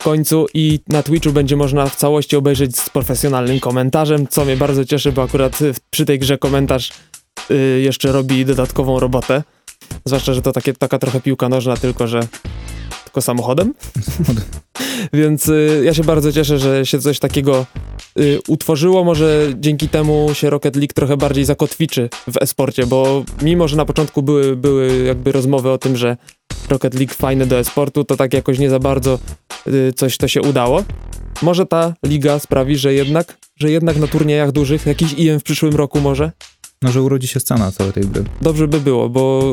w 0.00 0.04
końcu 0.04 0.46
i 0.54 0.80
na 0.88 1.02
Twitchu 1.02 1.32
będzie 1.32 1.56
można 1.56 1.86
w 1.86 1.96
całości 1.96 2.36
obejrzeć 2.36 2.78
z 2.78 2.90
profesjonalnym 2.90 3.60
komentarzem, 3.60 4.28
co 4.28 4.44
mnie 4.44 4.56
bardzo 4.56 4.84
cieszy, 4.84 5.12
bo 5.12 5.22
akurat 5.22 5.58
przy 5.90 6.04
tej 6.04 6.18
grze 6.18 6.38
komentarz 6.38 6.90
y, 7.50 7.80
jeszcze 7.80 8.12
robi 8.12 8.44
dodatkową 8.44 9.00
robotę. 9.00 9.42
Zwłaszcza, 10.04 10.34
że 10.34 10.42
to 10.42 10.52
takie, 10.52 10.72
taka 10.72 10.98
trochę 10.98 11.20
piłka 11.20 11.48
nożna, 11.48 11.76
tylko 11.76 12.06
że 12.06 12.20
tylko 13.10 13.22
samochodem. 13.22 13.74
Więc 15.12 15.48
y, 15.48 15.82
ja 15.84 15.94
się 15.94 16.04
bardzo 16.04 16.32
cieszę, 16.32 16.58
że 16.58 16.86
się 16.86 16.98
coś 16.98 17.18
takiego 17.18 17.66
y, 18.18 18.38
utworzyło. 18.48 19.04
Może 19.04 19.52
dzięki 19.54 19.88
temu 19.88 20.28
się 20.32 20.50
Rocket 20.50 20.76
League 20.76 20.92
trochę 20.94 21.16
bardziej 21.16 21.44
zakotwiczy 21.44 22.08
w 22.32 22.36
esporcie, 22.42 22.86
bo 22.86 23.24
mimo, 23.42 23.68
że 23.68 23.76
na 23.76 23.84
początku 23.84 24.22
były, 24.22 24.56
były 24.56 25.04
jakby 25.04 25.32
rozmowy 25.32 25.70
o 25.70 25.78
tym, 25.78 25.96
że 25.96 26.16
Rocket 26.68 26.94
League 26.94 27.14
fajne 27.14 27.46
do 27.46 27.58
esportu, 27.58 28.04
to 28.04 28.16
tak 28.16 28.34
jakoś 28.34 28.58
nie 28.58 28.70
za 28.70 28.78
bardzo 28.78 29.18
y, 29.66 29.92
coś 29.96 30.16
to 30.16 30.28
się 30.28 30.42
udało. 30.42 30.84
Może 31.42 31.66
ta 31.66 31.94
liga 32.04 32.38
sprawi, 32.38 32.76
że 32.76 32.94
jednak, 32.94 33.36
że 33.56 33.70
jednak 33.70 33.96
na 33.96 34.06
turniejach 34.06 34.52
dużych, 34.52 34.86
jakiś 34.86 35.12
IM 35.12 35.40
w 35.40 35.42
przyszłym 35.42 35.74
roku 35.76 36.00
może, 36.00 36.32
No, 36.82 36.92
że 36.92 37.02
urodzi 37.02 37.26
się 37.28 37.40
scena 37.40 37.72
całej 37.72 37.92
tej 37.92 38.02
gry. 38.06 38.24
dobrze 38.42 38.68
by 38.68 38.80
było, 38.80 39.08
bo 39.08 39.52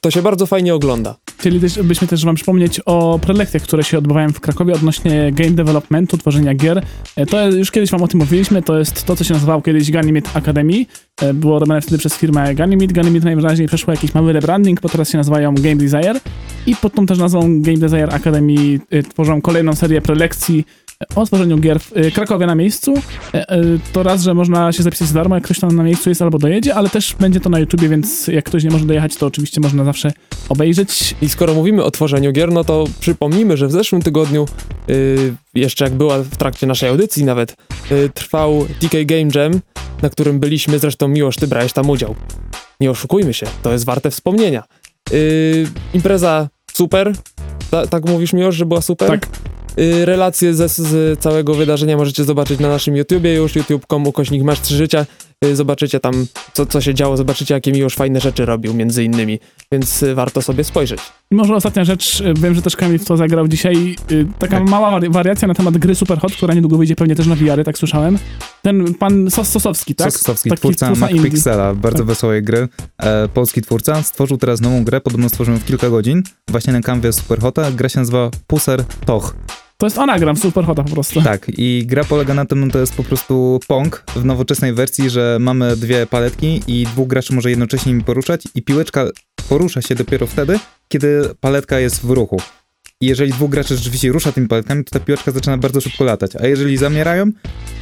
to 0.00 0.10
się 0.10 0.22
bardzo 0.22 0.46
fajnie 0.46 0.74
ogląda. 0.74 1.16
Chcieli 1.38 1.60
też, 1.60 1.82
byśmy 1.82 2.06
też 2.08 2.24
wam 2.24 2.34
przypomnieć 2.34 2.80
o 2.86 3.18
prelekcjach, 3.22 3.62
które 3.62 3.84
się 3.84 3.98
odbywają 3.98 4.32
w 4.32 4.40
Krakowie 4.40 4.74
odnośnie 4.74 5.32
game 5.32 5.50
developmentu, 5.50 6.18
tworzenia 6.18 6.54
gier. 6.54 6.82
E, 7.16 7.26
To 7.26 7.50
już 7.50 7.70
kiedyś 7.70 7.90
wam 7.90 8.02
o 8.02 8.08
tym 8.08 8.20
mówiliśmy, 8.20 8.62
to 8.62 8.78
jest 8.78 9.04
to, 9.04 9.16
co 9.16 9.24
się 9.24 9.34
nazywało 9.34 9.62
kiedyś 9.62 9.90
Ganymede 9.90 10.30
Academy. 10.34 10.86
E, 11.22 11.34
Było 11.34 11.58
robione 11.58 11.80
wtedy 11.80 11.98
przez 11.98 12.14
firmę 12.14 12.54
Ganymede. 12.54 12.92
Ganymede 12.94 13.24
najwyraźniej 13.24 13.68
przeszło 13.68 13.92
jakiś 13.92 14.14
mały 14.14 14.32
rebranding, 14.32 14.80
bo 14.80 14.88
teraz 14.88 15.10
się 15.10 15.18
nazywają 15.18 15.54
Game 15.54 15.76
Desire. 15.76 16.20
I 16.66 16.76
pod 16.76 16.94
tą 16.94 17.06
też 17.06 17.18
nazwą 17.18 17.62
Game 17.62 17.78
Desire 17.78 18.08
Academy 18.14 18.80
e, 18.90 19.02
tworzą 19.02 19.40
kolejną 19.42 19.74
serię 19.74 20.00
prelekcji 20.00 20.64
o 21.14 21.26
tworzeniu 21.26 21.58
gier 21.58 21.80
w 21.80 21.96
e, 21.96 22.10
Krakowie 22.10 22.46
na 22.46 22.54
miejscu. 22.54 22.94
E, 23.34 23.50
e, 23.50 23.62
To 23.92 24.02
raz, 24.02 24.22
że 24.22 24.34
można 24.34 24.72
się 24.72 24.82
zapisać 24.82 25.08
za 25.08 25.14
darmo, 25.14 25.34
jak 25.34 25.44
ktoś 25.44 25.60
tam 25.60 25.76
na 25.76 25.82
miejscu 25.82 26.08
jest 26.08 26.22
albo 26.22 26.38
dojedzie, 26.38 26.74
ale 26.74 26.90
też 26.90 27.14
będzie 27.20 27.40
to 27.40 27.50
na 27.50 27.58
YouTubie, 27.58 27.88
więc 27.88 28.28
jak 28.28 28.44
ktoś 28.44 28.64
nie 28.64 28.70
może 28.70 28.84
dojechać, 28.84 29.16
to 29.16 29.26
oczywiście 29.26 29.60
można 29.60 29.84
zawsze 29.84 30.12
obejrzeć. 30.48 31.14
I 31.22 31.28
skoro 31.28 31.54
mówimy 31.54 31.84
o 31.84 31.90
tworzeniu 31.90 32.32
gier, 32.32 32.52
no 32.52 32.64
to 32.64 32.84
przypomnijmy, 33.00 33.56
że 33.56 33.66
w 33.66 33.72
zeszłym 33.72 34.02
tygodniu, 34.02 34.46
yy, 34.88 35.34
jeszcze 35.54 35.84
jak 35.84 35.94
była 35.94 36.18
w 36.18 36.36
trakcie 36.36 36.66
naszej 36.66 36.88
audycji 36.88 37.24
nawet, 37.24 37.56
yy, 37.90 38.10
trwał 38.14 38.66
TK 38.80 39.04
Game 39.04 39.28
Jam, 39.34 39.60
na 40.02 40.10
którym 40.10 40.40
byliśmy, 40.40 40.78
zresztą 40.78 41.08
Miłosz, 41.08 41.36
ty 41.36 41.46
brałeś 41.46 41.72
tam 41.72 41.90
udział. 41.90 42.14
Nie 42.80 42.90
oszukujmy 42.90 43.34
się, 43.34 43.46
to 43.62 43.72
jest 43.72 43.84
warte 43.84 44.10
wspomnienia. 44.10 44.64
Yy, 45.10 45.66
impreza 45.94 46.48
super, 46.72 47.12
Ta, 47.70 47.86
tak 47.86 48.04
mówisz 48.04 48.32
Miłosz, 48.32 48.54
że 48.56 48.66
była 48.66 48.80
super? 48.80 49.08
Tak. 49.08 49.28
Y, 49.78 50.04
relacje 50.06 50.54
ze, 50.54 50.68
z 50.68 51.18
całego 51.20 51.54
wydarzenia 51.54 51.96
możecie 51.96 52.24
zobaczyć 52.24 52.60
na 52.60 52.68
naszym 52.68 52.96
YouTubie 52.96 53.34
już, 53.34 53.56
youtube.com 53.56 54.06
ukośnik 54.06 54.42
masz 54.42 54.60
trzy 54.60 54.74
życia. 54.76 55.06
Y, 55.44 55.56
Zobaczycie 55.56 56.00
tam, 56.00 56.26
co, 56.52 56.66
co 56.66 56.80
się 56.80 56.94
działo, 56.94 57.16
zobaczycie, 57.16 57.54
jakie 57.54 57.72
Miłosz 57.72 57.94
fajne 57.94 58.20
rzeczy 58.20 58.46
robił, 58.46 58.74
między 58.74 59.04
innymi, 59.04 59.38
więc 59.72 60.02
y, 60.02 60.14
warto 60.14 60.42
sobie 60.42 60.64
spojrzeć. 60.64 61.00
I 61.30 61.34
może 61.34 61.54
ostatnia 61.54 61.84
rzecz, 61.84 62.22
wiem, 62.36 62.54
że 62.54 62.62
też 62.62 62.76
Kamil 62.76 62.98
w 62.98 63.04
to 63.04 63.16
zagrał 63.16 63.48
dzisiaj, 63.48 63.96
taka 64.38 64.58
Tak. 64.58 64.68
mała 64.68 64.90
wari- 64.90 65.10
wariacja 65.12 65.48
na 65.48 65.54
temat 65.54 65.78
gry 65.78 65.94
Superhot, 65.94 66.32
która 66.32 66.54
niedługo 66.54 66.76
wyjdzie 66.76 66.96
pewnie 66.96 67.16
też 67.16 67.26
na 67.26 67.34
VR, 67.34 67.64
tak 67.64 67.78
słyszałem. 67.78 68.18
Ten 68.62 68.94
pan 68.94 69.30
Sos 69.30 69.48
Sosowski, 69.48 69.94
tak? 69.94 70.12
Sosowski, 70.12 70.50
Taki 70.50 70.60
twórca 70.60 70.86
twórca. 70.92 71.14
MacPixela, 71.14 71.74
bardzo 71.74 71.98
Tak. 71.98 72.06
wesołej 72.06 72.42
gry. 72.42 72.68
E, 73.02 73.28
polski 73.28 73.62
twórca 73.62 74.02
stworzył 74.02 74.36
teraz 74.38 74.60
nową 74.60 74.84
grę, 74.84 75.00
podobno 75.00 75.28
stworzył 75.28 75.54
ją 75.54 75.60
w 75.60 75.64
kilka 75.64 75.90
godzin, 75.90 76.22
właśnie 76.50 76.72
na 76.72 76.80
kanwie 76.80 77.12
Superhota. 77.12 77.70
Gra 77.72 77.88
się 77.88 77.98
nazywa 78.00 78.30
Puser 78.46 78.84
Toch. 79.06 79.36
To 79.78 79.86
jest 79.86 79.98
anagram 79.98 80.36
Superhota 80.36 80.82
po 80.82 80.90
prostu. 80.90 81.22
Tak, 81.22 81.46
i 81.58 81.84
gra 81.86 82.04
polega 82.04 82.34
na 82.34 82.44
tym, 82.44 82.66
no 82.66 82.72
to 82.72 82.78
jest 82.78 82.94
po 82.94 83.02
prostu 83.02 83.60
Pong 83.68 84.04
w 84.16 84.24
nowoczesnej 84.24 84.72
wersji, 84.72 85.10
że 85.10 85.36
mamy 85.40 85.76
dwie 85.76 86.06
paletki 86.06 86.62
i 86.66 86.84
dwóch 86.84 87.08
graczy 87.08 87.34
może 87.34 87.50
jednocześnie 87.50 87.92
nimi 87.92 88.04
poruszać 88.04 88.42
i 88.54 88.62
piłeczka 88.62 89.06
porusza 89.48 89.82
się 89.82 89.94
dopiero 89.94 90.26
wtedy, 90.26 90.58
kiedy 90.88 91.28
paletka 91.40 91.78
jest 91.80 92.06
w 92.06 92.10
ruchu. 92.10 92.40
I 93.00 93.06
jeżeli 93.06 93.32
dwóch 93.32 93.50
graczy 93.50 93.76
rzeczywiście 93.76 94.12
rusza 94.12 94.32
tymi 94.32 94.48
paletkami, 94.48 94.84
to 94.84 94.90
ta 94.90 95.00
piłeczka 95.04 95.30
zaczyna 95.30 95.58
bardzo 95.58 95.80
szybko 95.80 96.04
latać, 96.04 96.36
a 96.36 96.46
jeżeli 96.46 96.76
zamierają, 96.76 97.30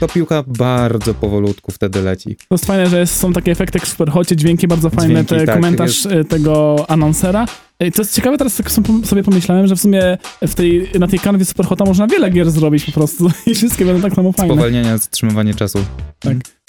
to 0.00 0.09
piłka 0.09 0.45
bardzo 0.47 1.14
powolutku 1.14 1.73
wtedy 1.73 2.02
leci. 2.02 2.37
To 2.49 2.54
jest 2.54 2.64
fajne, 2.64 2.87
że 2.87 3.00
jest, 3.00 3.16
są 3.16 3.33
takie 3.33 3.52
efekty 3.52 3.78
jak 3.78 3.87
w 3.87 3.90
Superhocie, 3.90 4.37
dźwięki 4.37 4.69
bardzo 4.69 4.90
fajne, 4.90 5.14
Dźwięki, 5.14 5.35
te 5.35 5.47
tak, 5.47 5.54
komentarz 5.54 6.07
y, 6.07 6.25
tego 6.25 6.85
anonsera. 6.88 7.47
To 7.78 8.02
jest 8.02 8.14
ciekawe, 8.14 8.38
teraz 8.38 8.57
tak 8.57 8.71
sobie- 8.71 9.23
pomyślałem, 9.25 9.66
że 9.66 9.76
w 9.76 9.81
sumie 9.81 10.19
w 10.43 10.54
tej, 10.54 10.90
na 10.99 11.07
tej 11.07 11.19
kanwie 11.19 11.45
Superhota 11.45 11.85
można 11.85 12.07
wiele 12.07 12.31
gier 12.31 12.50
zrobić 12.50 12.85
po 12.85 12.93
prostu 12.93 13.31
i 13.47 13.54
wszystkie 13.54 13.85
będą 13.85 14.02
tak 14.02 14.14
samo 14.14 14.33
fajne. 14.33 14.54
Spowalnianie, 14.54 14.99
zatrzymywanie 14.99 15.54
czasu. 15.54 15.78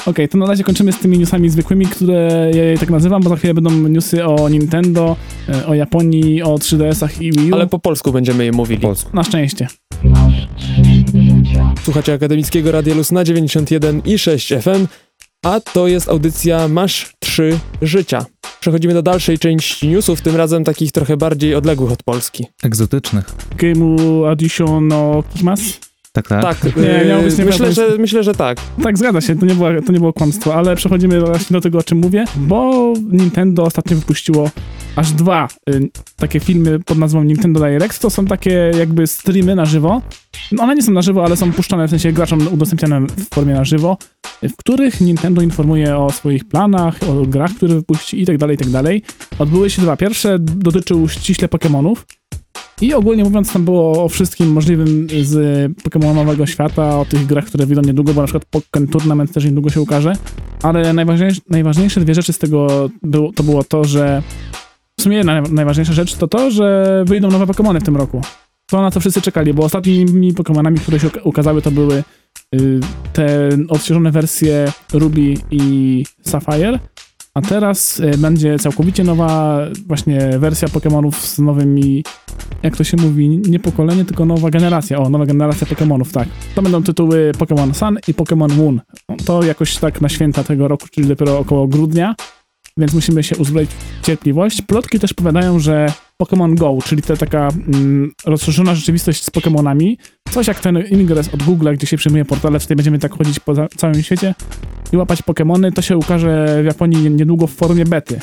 Okej, 0.06 0.30
to 0.30 0.38
na 0.38 0.46
razie 0.46 0.64
kończymy 0.64 0.92
z 0.92 0.98
tymi 1.00 1.20
newsami 1.20 1.50
zwykłymi, 1.50 1.86
które 1.86 2.52
ja 2.56 2.64
je 2.64 2.78
tak 2.78 2.90
nazywam, 2.90 3.22
bo 3.24 3.30
za 3.30 3.36
chwilę 3.36 3.54
będą 3.54 3.72
newsy 3.72 4.26
o 4.26 4.50
Nintendo, 4.50 5.16
y, 5.50 5.66
o 5.66 5.74
Japonii, 5.74 6.42
o 6.44 6.56
3DS-ach 6.56 7.22
i 7.22 7.32
Wii 7.32 7.52
U. 7.52 7.56
Ale 7.56 7.68
po 7.68 7.80
polsku 7.80 8.12
będziemy 8.12 8.46
je 8.46 8.52
mówili. 8.52 8.82
Po 8.82 8.88
polsku. 8.88 9.10
Na 9.14 9.24
szczęście. 9.24 9.68
Słuchacie 11.84 12.14
Akademickiego 12.14 12.72
Radia 12.72 12.96
Luz 12.96 13.12
na 13.12 13.24
91 13.24 14.02
i 14.06 14.18
6 14.18 14.54
FM, 14.62 14.88
a 15.46 15.60
to 15.60 15.88
jest 15.88 16.10
audycja 16.10 16.68
Masz 16.68 17.14
3 17.20 17.60
Życia. 17.82 18.26
Przechodzimy 18.60 18.94
do 18.94 19.02
dalszej 19.02 19.40
części 19.40 19.88
newsów, 19.88 20.22
tym 20.22 20.36
razem 20.36 20.64
takich 20.64 20.92
trochę 20.92 21.18
bardziej 21.18 21.56
odległych 21.56 21.92
od 21.92 22.04
Polski. 22.04 22.46
Egzotycznych. 22.64 23.26
Gameu 23.58 24.26
Addition 24.26 24.88
no 24.88 25.24
Kimas? 25.38 25.60
Tak, 26.12 26.28
tak. 26.28 26.42
Tak, 26.42 26.76
Nie, 26.76 27.06
nie 27.06 27.22
myślę, 27.26 27.46
wiadomo. 27.46 27.72
że, 27.72 27.98
myślę, 27.98 28.24
że 28.24 28.34
tak. 28.34 28.58
Tak, 28.84 28.98
zgadza 28.98 29.22
się, 29.22 29.36
to 29.36 29.46
nie, 29.46 29.56
było, 29.56 29.70
to 29.86 29.92
nie 29.92 30.00
było 30.00 30.14
kłamstwo, 30.14 30.56
ale 30.56 30.76
przechodzimy 30.76 31.22
właśnie 31.22 31.54
do 31.54 31.62
tego, 31.62 31.78
o 31.78 31.84
czym 31.84 31.98
mówię, 31.98 32.26
bo 32.36 32.94
Nintendo 33.12 33.64
ostatnio 33.64 33.98
wypuściło 33.98 34.50
aż 34.96 35.12
dwa 35.12 35.48
y, 35.70 35.90
takie 36.16 36.40
filmy 36.40 36.80
pod 36.80 36.98
nazwą 36.98 37.24
Nintendo 37.24 37.60
Direct. 37.60 38.02
To 38.02 38.10
są 38.10 38.26
takie 38.26 38.72
jakby 38.80 39.08
streamy 39.08 39.56
na 39.56 39.66
żywo. 39.66 40.02
No, 40.52 40.64
one 40.64 40.76
nie 40.76 40.84
są 40.84 40.92
na 40.92 41.02
żywo, 41.02 41.26
ale 41.26 41.36
są 41.36 41.52
puszczane, 41.52 41.88
w 41.88 41.90
sensie 41.90 42.12
graczom 42.12 42.48
udostępniane 42.52 43.08
w 43.08 43.30
formie 43.30 43.54
na 43.54 43.64
żywo, 43.64 43.98
w 44.44 44.56
których 44.56 45.02
Nintendo 45.02 45.42
informuje 45.42 45.98
o 45.98 46.12
swoich 46.12 46.46
planach, 46.48 47.00
o 47.10 47.26
grach, 47.26 47.52
które 47.52 47.76
wypuści 47.76 48.22
i 48.22 48.26
tak 48.26 48.38
dalej, 48.38 48.56
i 48.56 48.58
tak 48.58 48.70
dalej. 48.70 49.02
Odbyły 49.40 49.70
się 49.70 49.82
dwa. 49.82 49.98
Pierwsze 49.98 50.40
dotyczył 50.40 51.10
ściśle 51.10 51.48
Pokémonów. 51.48 51.96
I 52.82 52.94
ogólnie 52.94 53.24
mówiąc, 53.24 53.54
tam 53.54 53.66
było 53.66 54.04
o 54.04 54.10
wszystkim 54.10 54.52
możliwym 54.52 55.08
z 55.22 55.72
Pokemonowego 55.84 56.46
świata, 56.46 57.00
o 57.00 57.06
tych 57.06 57.26
grach, 57.26 57.46
które 57.46 57.66
wyjdą 57.66 57.82
niedługo, 57.82 58.14
bo 58.14 58.22
na 58.22 58.28
przykład 58.28 58.46
Pokken 58.46 58.88
Tournament 58.88 59.34
też 59.34 59.46
niedługo 59.46 59.70
się 59.70 59.82
ukaże. 59.82 60.14
Ale 60.64 60.94
najważniejsze, 60.94 61.42
najważniejsze 61.50 62.02
dwie 62.02 62.14
rzeczy 62.14 62.34
z 62.34 62.38
tego 62.38 62.90
było, 63.04 63.32
to 63.34 63.44
było 63.44 63.64
to, 63.64 63.84
że 63.84 64.24
sumie 65.02 65.18
jedna 65.18 65.42
najważniejsza 65.42 65.94
rzecz 65.94 66.16
to 66.16 66.28
to, 66.28 66.52
że 66.52 67.04
wyjdą 67.08 67.32
nowe 67.32 67.46
Pokémony 67.46 67.80
w 67.80 67.84
tym 67.84 67.98
roku. 67.98 68.22
To 68.66 68.82
na 68.82 68.92
co 68.92 69.00
wszyscy 69.00 69.22
czekali, 69.22 69.54
bo 69.54 69.64
ostatnimi 69.64 70.34
Pokémonami, 70.34 70.80
które 70.80 71.00
się 71.00 71.10
ukazały, 71.24 71.62
to 71.62 71.72
były 71.72 72.04
y, 72.56 72.80
te 73.14 73.50
odświeżone 73.70 74.12
wersje 74.12 74.72
Ruby 74.94 75.34
i 75.52 76.04
Sapphire, 76.22 76.80
a 77.34 77.42
teraz 77.42 78.00
y, 78.00 78.18
będzie 78.18 78.60
całkowicie 78.60 79.04
nowa 79.04 79.60
właśnie 79.88 80.20
wersja 80.40 80.68
Pokémonów 80.68 81.12
z 81.12 81.40
nowymi, 81.40 82.04
jak 82.64 82.78
to 82.78 82.84
się 82.84 82.98
mówi, 82.98 83.30
nie 83.30 83.60
pokolenie, 83.60 84.06
tylko 84.06 84.26
nowa 84.26 84.50
generacja. 84.50 84.98
O, 84.98 85.10
nowa 85.10 85.26
generacja 85.26 85.68
Pokémonów, 85.68 86.12
tak. 86.12 86.28
To 86.56 86.62
będą 86.62 86.84
tytuły 86.84 87.32
Pokémon 87.38 87.74
Sun 87.74 87.98
i 88.08 88.14
Pokémon 88.14 88.58
Moon. 88.58 88.82
To 89.26 89.44
jakoś 89.44 89.78
tak 89.78 90.02
na 90.02 90.10
święta 90.10 90.44
tego 90.44 90.68
roku, 90.68 90.88
czyli 90.92 91.08
dopiero 91.08 91.40
około 91.40 91.68
grudnia 91.68 92.16
więc 92.78 92.94
musimy 92.94 93.24
się 93.24 93.38
uzbroić 93.38 93.70
w 94.02 94.06
cierpliwość. 94.06 94.62
Plotki 94.62 95.00
też 95.00 95.14
powiadają, 95.14 95.60
że 95.60 95.94
Pokémon 96.24 96.56
Go, 96.56 96.78
czyli 96.86 97.02
ta 97.02 97.16
taka 97.16 97.48
mm, 97.48 98.12
rozszerzona 98.26 98.76
rzeczywistość 98.76 99.24
z 99.24 99.32
Pokémonami, 99.32 99.96
coś 100.32 100.48
jak 100.48 100.60
ten 100.60 100.78
Ingress 100.78 101.34
od 101.34 101.44
Google, 101.44 101.74
gdzie 101.74 101.88
się 101.88 101.98
przyjmuje 101.98 102.26
portale, 102.26 102.60
tutaj 102.60 102.76
będziemy 102.76 103.00
tak 103.00 103.18
chodzić 103.18 103.40
po 103.40 103.54
całym 103.68 104.04
świecie 104.04 104.36
i 104.94 104.98
łapać 104.98 105.24
Pokémony, 105.24 105.72
to 105.74 105.82
się 105.82 105.98
ukaże 105.98 106.62
w 106.62 106.66
Japonii 106.66 107.12
niedługo 107.12 107.48
w 107.48 107.54
formie 107.54 107.86
bety. 107.86 108.20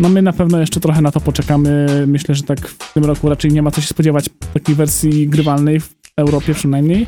No 0.00 0.08
my 0.08 0.22
na 0.22 0.32
pewno 0.32 0.60
jeszcze 0.60 0.80
trochę 0.80 1.02
na 1.02 1.10
to 1.10 1.20
poczekamy. 1.20 1.86
Myślę, 2.06 2.34
że 2.34 2.42
tak 2.42 2.68
w 2.68 2.92
tym 2.92 3.04
roku 3.04 3.28
raczej 3.28 3.52
nie 3.52 3.62
ma 3.62 3.70
co 3.70 3.80
się 3.80 3.86
spodziewać 3.86 4.30
takiej 4.54 4.74
wersji 4.74 5.28
grywalnej 5.28 5.80
w 5.80 5.94
Europie 6.16 6.54
przynajmniej. 6.54 7.06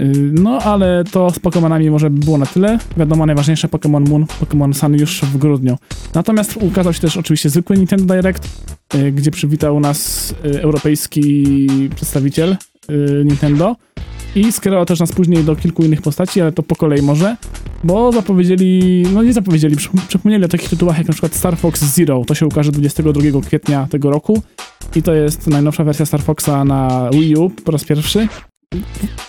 Y, 0.00 0.30
no, 0.32 0.58
ale 0.58 1.04
to 1.12 1.30
z 1.30 1.38
Pokémonami 1.38 1.90
może 1.90 2.10
by 2.10 2.24
było 2.24 2.38
na 2.38 2.46
tyle. 2.46 2.78
Wiadomo, 2.96 3.26
najważniejsze 3.26 3.68
Pokémon 3.68 4.08
Moon, 4.08 4.24
Pokémon 4.24 4.74
Sun 4.74 4.94
już 4.94 5.20
w 5.20 5.36
grudniu. 5.36 5.76
Natomiast 6.14 6.56
ukazał 6.56 6.92
się 6.92 7.00
też 7.00 7.16
oczywiście 7.16 7.50
zwykły 7.50 7.76
Nintendo 7.76 8.14
Direct, 8.14 8.48
y, 8.94 9.12
gdzie 9.12 9.30
przywitał 9.30 9.80
nas 9.80 10.30
y, 10.44 10.62
europejski 10.62 11.46
przedstawiciel 11.94 12.56
Nintendo 13.24 13.76
i 14.34 14.52
skierował 14.52 14.86
też 14.86 15.00
nas 15.00 15.12
później 15.12 15.44
do 15.44 15.56
kilku 15.56 15.84
innych 15.84 16.02
postaci, 16.02 16.40
ale 16.40 16.52
to 16.52 16.62
po 16.62 16.76
kolei 16.76 17.02
może, 17.02 17.36
bo 17.84 18.12
zapowiedzieli, 18.12 19.02
no 19.14 19.22
nie 19.22 19.32
zapowiedzieli, 19.32 19.76
przypomnieli 20.08 20.44
o 20.44 20.48
takich 20.48 20.68
tytułach 20.68 20.98
jak 20.98 21.06
na 21.06 21.12
przykład 21.12 21.34
Star 21.34 21.56
Fox 21.56 21.84
Zero, 21.84 22.24
to 22.26 22.34
się 22.34 22.46
ukaże 22.46 22.72
22 22.72 23.40
kwietnia 23.46 23.86
tego 23.90 24.10
roku 24.10 24.42
i 24.96 25.02
to 25.02 25.14
jest 25.14 25.46
najnowsza 25.46 25.84
wersja 25.84 26.06
Star 26.06 26.22
Foxa 26.22 26.64
na 26.64 27.10
Wii 27.12 27.36
U 27.36 27.50
po 27.50 27.72
raz 27.72 27.84
pierwszy 27.84 28.28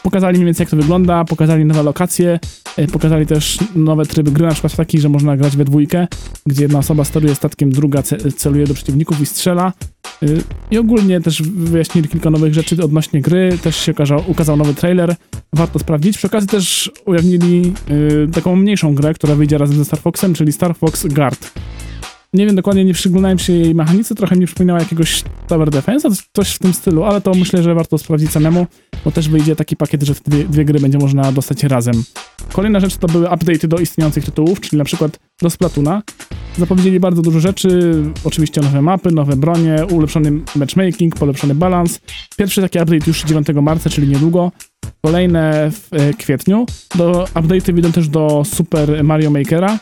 pokazali 0.04 0.38
mniej 0.38 0.46
więcej 0.46 0.64
jak 0.64 0.70
to 0.70 0.78
wygląda, 0.78 1.26
pokazali 1.26 1.66
nowe 1.66 1.84
lokacje, 1.84 2.40
e, 2.78 2.88
pokazali 2.88 3.26
też 3.26 3.60
nowe 3.76 4.06
tryby 4.06 4.32
gry, 4.32 4.46
na 4.46 4.52
przykład 4.52 4.76
taki, 4.76 5.00
że 5.00 5.10
można 5.10 5.38
grać 5.38 5.58
we 5.58 5.66
dwójkę, 5.66 6.08
gdzie 6.46 6.62
jedna 6.62 6.80
osoba 6.80 7.04
steruje 7.04 7.36
statkiem, 7.36 7.70
druga 7.70 8.04
celuje 8.38 8.68
do 8.68 8.74
przeciwników 8.74 9.22
i 9.22 9.26
strzela. 9.26 9.74
E, 10.24 10.26
I 10.72 10.78
ogólnie 10.78 11.22
też 11.22 11.42
wyjaśnili 11.42 12.08
kilka 12.08 12.30
nowych 12.30 12.54
rzeczy 12.54 12.84
odnośnie 12.84 13.22
gry, 13.22 13.58
też 13.64 13.76
się 13.76 13.92
ukazał, 13.92 14.24
ukazał 14.28 14.58
nowy 14.58 14.74
trailer, 14.74 15.16
warto 15.54 15.80
sprawdzić. 15.80 16.18
Przy 16.18 16.28
okazji 16.28 16.50
też 16.50 16.92
ujawnili 17.06 17.74
y, 17.92 18.28
taką 18.34 18.56
mniejszą 18.56 18.96
grę, 18.96 19.14
która 19.14 19.36
wyjdzie 19.36 19.58
razem 19.58 19.78
ze 19.78 19.86
Star 19.86 20.00
Foxem, 20.00 20.34
czyli 20.34 20.52
Star 20.52 20.76
Fox 20.76 21.08
Guard. 21.08 21.52
Nie 22.34 22.46
wiem 22.46 22.56
dokładnie, 22.56 22.86
nie 22.86 22.94
przyglądałem 22.94 23.40
się 23.40 23.54
jej 23.54 23.76
mechanice, 23.76 24.16
trochę 24.16 24.36
mi 24.36 24.46
przypominała 24.46 24.80
jakiegoś 24.80 25.24
Tower 25.48 25.70
Defense, 25.70 26.10
coś 26.34 26.54
w 26.54 26.60
tym 26.60 26.74
stylu, 26.74 27.04
ale 27.04 27.22
to 27.22 27.32
myślę, 27.34 27.64
że 27.64 27.76
warto 27.76 27.98
sprawdzić 27.98 28.32
samemu, 28.32 28.68
bo 29.06 29.12
też 29.12 29.30
wyjdzie 29.30 29.56
taki 29.56 29.76
pakiet, 29.76 30.04
że 30.04 30.14
dwie, 30.26 30.44
dwie 30.44 30.66
gry 30.66 30.80
będzie 30.80 30.98
można 30.98 31.32
dostać 31.32 31.64
razem. 31.64 32.04
Kolejna 32.54 32.80
rzecz 32.80 32.98
to 32.98 33.08
były 33.08 33.26
update'y 33.26 33.68
do 33.68 33.78
istniejących 33.78 34.26
tytułów, 34.26 34.60
czyli 34.60 34.78
na 34.78 34.84
przykład 34.84 35.20
do 35.42 35.50
Splatuna. 35.50 36.02
Zapowiedzieli 36.58 37.00
bardzo 37.00 37.22
dużo 37.22 37.40
rzeczy, 37.40 37.94
oczywiście 38.24 38.62
nowe 38.62 38.82
mapy, 38.82 39.12
nowe 39.12 39.36
bronie, 39.36 39.86
ulepszony 39.92 40.32
matchmaking, 40.56 41.16
polepszony 41.16 41.56
balans. 41.56 42.00
Pierwszy 42.38 42.62
taki 42.62 42.80
update 42.80 43.04
już 43.08 43.24
9 43.24 43.48
marca, 43.62 43.90
czyli 43.90 44.08
niedługo. 44.08 44.52
Kolejne 45.02 45.72
w 45.72 45.88
e, 45.92 46.14
kwietniu. 46.14 46.66
Do 46.96 47.26
update'y 47.34 47.74
wyjdą 47.74 47.92
też 47.92 48.08
do 48.08 48.44
Super 48.46 49.04
Mario 49.04 49.32
Makera 49.32 49.80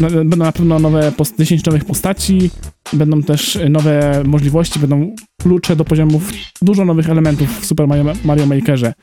Będą 0.00 0.36
na 0.36 0.52
pewno 0.52 0.78
nowe 0.78 1.12
10 1.38 1.64
nowych 1.64 1.84
postaci, 1.84 2.50
będą 2.92 3.22
też 3.22 3.58
nowe 3.70 4.22
możliwości, 4.24 4.78
będą 4.78 5.14
klucze 5.42 5.76
do 5.76 5.84
poziomów, 5.84 6.30
dużo 6.62 6.84
nowych 6.84 7.10
elementów 7.10 7.60
w 7.60 7.66
Super 7.66 7.88
Mario, 7.88 8.04
Mario 8.24 8.46
Makerze. 8.46 8.94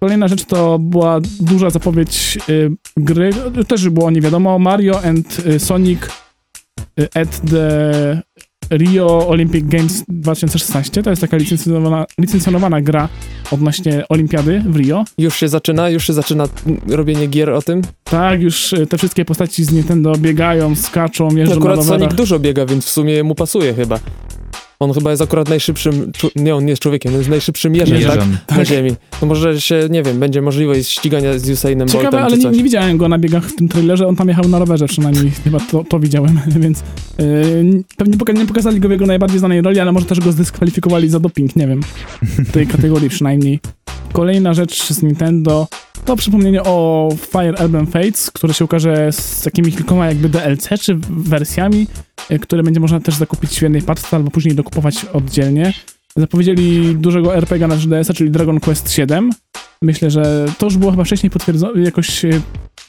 Kolejna 0.00 0.28
rzecz 0.28 0.44
to 0.44 0.78
była 0.78 1.20
duża 1.40 1.70
zapowiedź 1.70 2.38
y, 2.48 2.70
gry, 2.96 3.30
też 3.68 3.88
było 3.88 4.10
nie 4.10 4.20
wiadomo, 4.20 4.58
Mario 4.58 5.02
and 5.02 5.46
y, 5.46 5.58
Sonic 5.58 6.00
y, 7.00 7.08
at 7.14 7.40
the 7.50 8.22
Rio 8.70 9.28
Olympic 9.28 9.66
Games 9.66 10.04
2016. 10.08 11.02
To 11.02 11.10
jest 11.10 11.22
taka 11.22 11.36
licencjonowana, 11.36 12.06
licencjonowana 12.18 12.80
gra 12.80 13.08
odnośnie 13.50 14.04
olimpiady 14.08 14.62
w 14.66 14.76
Rio. 14.76 15.04
Już 15.18 15.36
się 15.36 15.48
zaczyna, 15.48 15.90
już 15.90 16.06
się 16.06 16.12
zaczyna 16.12 16.44
robienie 16.88 17.26
gier 17.26 17.50
o 17.50 17.62
tym? 17.62 17.82
Tak, 18.04 18.42
już 18.42 18.72
e, 18.72 18.86
te 18.86 18.98
wszystkie 18.98 19.24
postaci 19.24 19.64
z 19.64 19.72
Nintendo 19.72 20.12
biegają, 20.18 20.76
skaczą, 20.76 21.36
jeżdżą 21.36 21.56
Akurat 21.56 21.76
na 21.76 21.82
Sonic 21.82 22.14
dużo 22.14 22.38
biega, 22.38 22.66
więc 22.66 22.84
w 22.84 22.90
sumie 22.90 23.22
mu 23.22 23.34
pasuje 23.34 23.74
chyba. 23.74 23.98
On 24.80 24.92
chyba 24.92 25.10
jest 25.10 25.22
akurat 25.22 25.48
najszybszym, 25.48 26.12
nie, 26.36 26.54
on 26.54 26.64
nie 26.64 26.70
jest 26.70 26.82
człowiekiem, 26.82 27.12
on 27.12 27.18
jest 27.18 27.30
najszybszym 27.30 27.74
jeżem, 27.74 28.02
tak? 28.02 28.20
tak? 28.46 28.58
Na 28.58 28.64
ziemi. 28.64 28.90
To 29.20 29.26
może 29.26 29.60
się, 29.60 29.88
nie 29.90 30.02
wiem, 30.02 30.20
będzie 30.20 30.42
możliwość 30.42 30.88
ścigania 30.88 31.38
z 31.38 31.50
Usainem 31.50 31.88
Ciekawe, 31.88 32.04
Boltem 32.04 32.24
ale 32.24 32.38
nie, 32.38 32.50
nie, 32.50 32.64
widziałem 32.64 32.96
go 32.96 33.08
na 33.08 33.18
biegach 33.18 33.44
w 33.44 33.56
tym 33.56 33.68
trailerze, 33.68 34.08
on 34.08 34.16
tam 34.16 34.28
jechał 34.28 34.48
na 34.48 34.58
rowerze 34.58 34.86
przynajmniej, 34.86 35.30
chyba 35.44 35.60
to, 35.60 35.84
to 35.84 35.98
widziałem, 35.98 36.40
więc 36.60 36.82
yy, 37.18 37.84
pewnie 37.96 38.16
poka 38.16 38.32
nie 38.32 38.46
pokazali 38.46 38.80
go 38.80 38.88
w 38.88 38.90
jego 38.90 39.06
najbardziej 39.06 39.38
znanej 39.38 39.62
roli, 39.62 39.80
ale 39.80 39.92
może 39.92 40.06
też 40.06 40.20
go 40.20 40.32
zdyskwalifikowali 40.32 41.08
za 41.08 41.20
doping, 41.20 41.56
nie 41.56 41.66
wiem, 41.66 41.80
w 42.22 42.50
tej 42.52 42.66
kategorii 42.66 43.08
przynajmniej. 43.16 43.60
Kolejna 44.12 44.54
rzecz 44.54 44.92
z 44.92 45.02
Nintendo 45.02 45.68
to 46.04 46.16
przypomnienie 46.16 46.62
o 46.62 47.08
Fire 47.32 47.54
Emblem 47.58 47.86
Fates, 47.86 48.30
które 48.30 48.54
się 48.54 48.64
ukaże 48.64 49.12
z 49.12 49.42
takimi 49.42 49.72
kilkoma 49.72 50.06
jakby 50.06 50.28
DLC 50.28 50.68
czy 50.80 50.98
wersjami, 51.10 51.86
które 52.40 52.62
będzie 52.62 52.80
można 52.80 53.00
też 53.00 53.14
zakupić 53.14 53.58
w 53.58 53.62
jednej 53.62 53.82
paczce 53.82 54.16
albo 54.16 54.30
później 54.30 54.54
dokupować 54.54 55.04
oddzielnie. 55.04 55.72
Zapowiedzieli 56.16 56.96
dużego 56.96 57.36
RPG 57.36 57.68
na 57.68 57.76
3DS-a, 57.76 58.14
czyli 58.14 58.30
Dragon 58.30 58.60
Quest 58.60 58.92
7. 58.92 59.30
Myślę, 59.82 60.10
że 60.10 60.46
to 60.58 60.66
już 60.66 60.76
było 60.76 60.90
chyba 60.90 61.04
wcześniej 61.04 61.30
potwierdzone, 61.30 61.82
jakoś 61.82 62.24
e, 62.24 62.30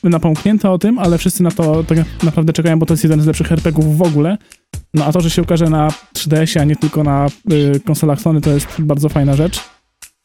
napomknięte 0.04 0.70
o 0.70 0.78
tym, 0.78 1.00
ale 1.00 1.18
wszyscy 1.18 1.44
na 1.44 1.52
to 1.52 1.84
tak 1.84 1.98
naprawdę 2.24 2.54
czekają, 2.54 2.80
bo 2.80 2.86
to 2.86 2.94
jest 2.94 3.04
jeden 3.04 3.22
z 3.22 3.26
lepszych 3.26 3.52
RPGów 3.52 3.98
w 3.98 4.02
ogóle. 4.02 4.38
No 4.94 5.06
a 5.06 5.12
to, 5.12 5.22
że 5.22 5.30
się 5.30 5.42
ukaże 5.42 5.70
na 5.70 5.90
3DS-ie, 6.14 6.62
a 6.62 6.66
nie 6.66 6.76
tylko 6.76 7.04
na 7.04 7.28
y, 7.52 7.80
konsolach 7.80 8.22
Sony, 8.22 8.42
to 8.42 8.50
jest 8.50 8.68
bardzo 8.80 9.10
fajna 9.10 9.36
rzecz. 9.36 9.60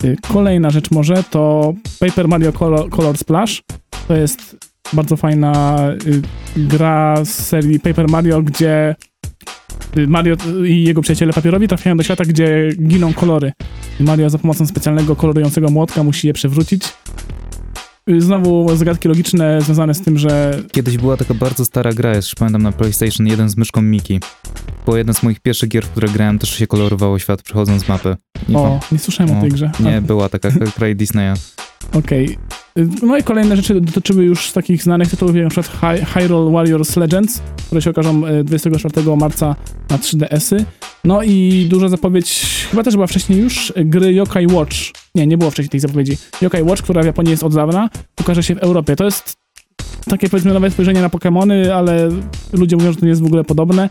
Y, 0.05 0.17
kolejna 0.29 0.71
rzecz 0.71 0.91
może 0.91 1.25
to 1.31 1.75
Paper 2.01 2.29
Mario 2.29 2.53
Color, 2.53 2.91
Color 2.91 3.19
Splash. 3.19 3.63
To 4.09 4.15
jest 4.15 4.57
bardzo 4.93 5.16
fajna 5.16 5.78
y, 6.07 6.23
gra 6.57 7.25
z 7.25 7.28
serii 7.28 7.81
Paper 7.81 8.09
Mario, 8.09 8.43
gdzie 8.43 8.97
y, 9.97 10.07
Mario 10.07 10.37
i 10.66 10.85
jego 10.85 11.02
przyjaciele 11.02 11.33
papierowi 11.33 11.69
trafiają 11.69 11.97
do 11.97 12.02
świata, 12.02 12.25
gdzie 12.25 12.69
giną 12.87 13.14
kolory. 13.14 13.52
I 14.00 14.02
Mario 14.02 14.31
za 14.31 14.38
pomocą 14.38 14.66
specjalnego 14.66 15.16
kolorującego 15.16 15.71
młotka 15.71 16.02
musi 16.02 16.26
je 16.26 16.33
przewrócić. 16.33 16.83
Znowu 18.19 18.76
zagadki 18.76 19.09
logiczne 19.09 19.62
związane 19.62 19.95
z 19.95 20.00
tym, 20.00 20.19
że... 20.19 20.62
Kiedyś 20.73 20.97
była 20.97 21.16
taka 21.16 21.35
bardzo 21.35 21.64
stara 21.64 21.93
gra, 21.93 22.16
jeszcze 22.16 22.37
pamiętam 22.37 22.62
na 22.62 22.73
PlayStation 22.73 23.26
1 23.26 23.49
z 23.49 23.57
myszką 23.57 23.83
Miki. 23.83 24.21
Było 24.85 24.97
jeden 24.97 25.14
z 25.14 25.23
moich 25.23 25.40
pierwszych 25.40 25.69
gier, 25.69 25.85
w 25.85 25.90
które 25.90 26.09
grałem, 26.09 26.38
też 26.38 26.50
się 26.50 26.66
kolorowało 26.66 27.19
świat 27.19 27.43
przechodząc 27.43 27.88
mapy. 27.88 28.16
Nie 28.49 28.59
o, 28.59 28.81
nie 28.93 28.99
słyszałem 28.99 29.35
o, 29.35 29.38
o 29.38 29.40
tej 29.40 29.50
grze. 29.50 29.71
Nie, 29.81 30.00
była 30.00 30.28
taka 30.28 30.50
kraj 30.76 30.97
Disneya. 30.97 31.35
Okej. 31.93 32.25
Okay. 32.25 32.66
No 33.02 33.16
i 33.16 33.23
kolejne 33.23 33.56
rzeczy 33.56 33.80
dotyczyły 33.80 34.25
już 34.25 34.52
takich 34.52 34.83
znanych 34.83 35.11
tytułów, 35.11 35.37
jak 35.37 35.45
na 35.45 35.50
przykład 35.50 36.00
Hyrule 36.00 36.52
Warriors 36.52 36.97
Legends, 36.97 37.42
które 37.66 37.83
się 37.83 37.90
okażą 37.90 38.23
24 38.45 39.11
e, 39.11 39.16
marca 39.16 39.56
na 39.90 39.99
3DS-y. 39.99 40.64
No 41.04 41.23
i 41.23 41.66
duża 41.71 41.88
zapowiedź, 41.88 42.66
chyba 42.71 42.83
też 42.83 42.95
była 42.95 43.06
wcześniej 43.06 43.38
już, 43.38 43.73
gry 43.76 44.12
Yokai 44.12 44.47
Watch. 44.47 44.76
Nie, 45.14 45.26
nie 45.26 45.38
było 45.38 45.50
wcześniej 45.50 45.71
tej 45.71 45.80
zapowiedzi. 45.80 46.16
Yokai 46.42 46.62
Watch, 46.62 46.83
która 46.83 47.02
w 47.02 47.06
Japonii 47.06 47.30
jest 47.30 47.42
od 47.42 47.54
dawna, 47.54 47.90
ukaże 48.21 48.42
się 48.42 48.54
w 48.54 48.59
Europie. 48.59 48.97
To 48.97 49.04
jest 49.04 49.37
takie 50.04 50.28
powiedzmy 50.28 50.54
nowe 50.54 50.71
spojrzenie 50.71 51.00
na 51.00 51.09
Pokémony, 51.09 51.68
ale 51.71 52.09
ludzie 52.52 52.76
mówią, 52.76 52.92
że 52.92 52.99
to 52.99 53.04
nie 53.04 53.11
jest 53.11 53.23
w 53.23 53.26
ogóle 53.26 53.45
podobne. 53.45 53.90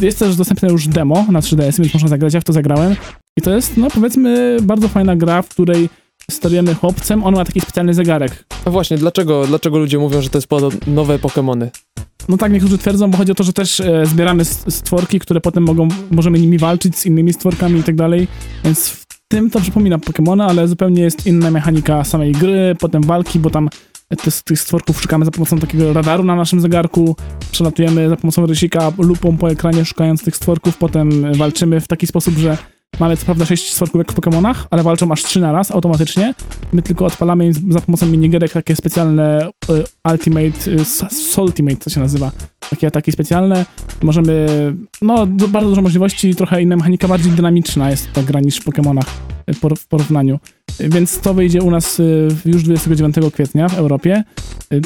Jest 0.00 0.18
też 0.18 0.36
dostępne 0.36 0.68
już 0.68 0.88
demo 0.88 1.26
na 1.30 1.40
3DS, 1.40 1.78
więc 1.78 1.94
można 1.94 2.08
zagrać, 2.08 2.34
ja 2.34 2.40
w 2.40 2.44
to 2.44 2.52
zagrałem. 2.52 2.96
I 3.38 3.42
to 3.42 3.54
jest, 3.54 3.76
no 3.76 3.90
powiedzmy, 3.90 4.56
bardzo 4.62 4.88
fajna 4.88 5.16
gra, 5.16 5.42
w 5.42 5.48
której 5.48 5.88
sterujemy 6.30 6.74
chłopcem, 6.74 7.24
on 7.24 7.34
ma 7.34 7.44
taki 7.44 7.60
specjalny 7.60 7.94
zegarek. 7.94 8.44
A 8.64 8.70
właśnie, 8.70 8.98
dlaczego, 8.98 9.46
dlaczego 9.46 9.78
ludzie 9.78 9.98
mówią, 9.98 10.22
że 10.22 10.30
to 10.30 10.38
jest 10.38 10.48
nowe 10.86 11.18
Pokémony? 11.18 11.68
No 12.28 12.36
tak, 12.36 12.52
niektórzy 12.52 12.78
twierdzą, 12.78 13.10
bo 13.10 13.18
chodzi 13.18 13.32
o 13.32 13.34
to, 13.34 13.44
że 13.44 13.52
też 13.52 13.80
e, 13.80 14.06
zbieramy 14.06 14.44
stworki, 14.44 15.20
które 15.20 15.40
potem 15.40 15.62
mogą, 15.62 15.88
możemy 16.10 16.38
nimi 16.38 16.58
walczyć 16.58 16.98
z 16.98 17.06
innymi 17.06 17.32
stworkami 17.32 17.80
i 17.80 17.82
tak 17.82 17.96
dalej, 17.96 18.28
więc 18.64 18.88
w 18.88 19.04
tym 19.28 19.50
to 19.50 19.60
przypomina 19.60 19.98
Pokémona, 19.98 20.46
ale 20.48 20.68
zupełnie 20.68 21.02
jest 21.02 21.26
inna 21.26 21.50
mechanika 21.50 22.04
samej 22.04 22.32
gry, 22.32 22.76
potem 22.80 23.02
walki, 23.02 23.38
bo 23.38 23.50
tam 23.50 23.68
te, 24.08 24.30
tych 24.44 24.60
stworków 24.60 25.02
szukamy 25.02 25.24
za 25.24 25.30
pomocą 25.30 25.58
takiego 25.58 25.92
radaru 25.92 26.24
na 26.24 26.36
naszym 26.36 26.60
zegarku, 26.60 27.16
przelatujemy 27.52 28.08
za 28.08 28.16
pomocą 28.16 28.46
rysika 28.46 28.92
lupą 28.98 29.36
po 29.36 29.50
ekranie 29.50 29.84
szukając 29.84 30.24
tych 30.24 30.36
stworków, 30.36 30.76
potem 30.76 31.36
walczymy 31.36 31.80
w 31.80 31.88
taki 31.88 32.06
sposób, 32.06 32.34
że 32.34 32.58
mamy 33.00 33.16
co 33.16 33.24
prawda 33.24 33.44
6 33.44 33.72
stworków 33.72 33.98
jak 33.98 34.12
w 34.12 34.14
Pokémonach, 34.14 34.54
ale 34.70 34.82
walczą 34.82 35.12
aż 35.12 35.22
3 35.22 35.40
na 35.40 35.52
raz 35.52 35.70
automatycznie. 35.70 36.34
My 36.72 36.82
tylko 36.82 37.06
odpalamy 37.06 37.52
za 37.52 37.80
pomocą 37.80 38.06
minigierek 38.06 38.52
takie 38.52 38.76
specjalne 38.76 39.48
y, 39.70 39.84
Ultimate, 40.12 40.70
y, 41.72 41.76
to 41.76 41.90
się 41.90 42.00
nazywa. 42.00 42.30
Takie 42.70 42.86
ataki 42.86 43.12
specjalne. 43.12 43.66
Możemy, 44.02 44.46
no 45.02 45.26
bardzo 45.26 45.68
dużo 45.68 45.82
możliwości, 45.82 46.34
trochę 46.34 46.62
inna 46.62 46.76
mechanika, 46.76 47.08
bardziej 47.08 47.32
dynamiczna 47.32 47.90
jest 47.90 48.12
ta 48.12 48.22
gra 48.22 48.40
niż 48.40 48.56
w 48.56 48.64
Pokémonach 48.64 49.06
w 49.76 49.86
porównaniu. 49.86 50.38
Więc 50.80 51.20
to 51.20 51.34
wyjdzie 51.34 51.62
u 51.62 51.70
nas 51.70 52.00
y, 52.00 52.28
już 52.44 52.62
29 52.62 53.16
kwietnia 53.32 53.68
w 53.68 53.78
Europie. 53.78 54.24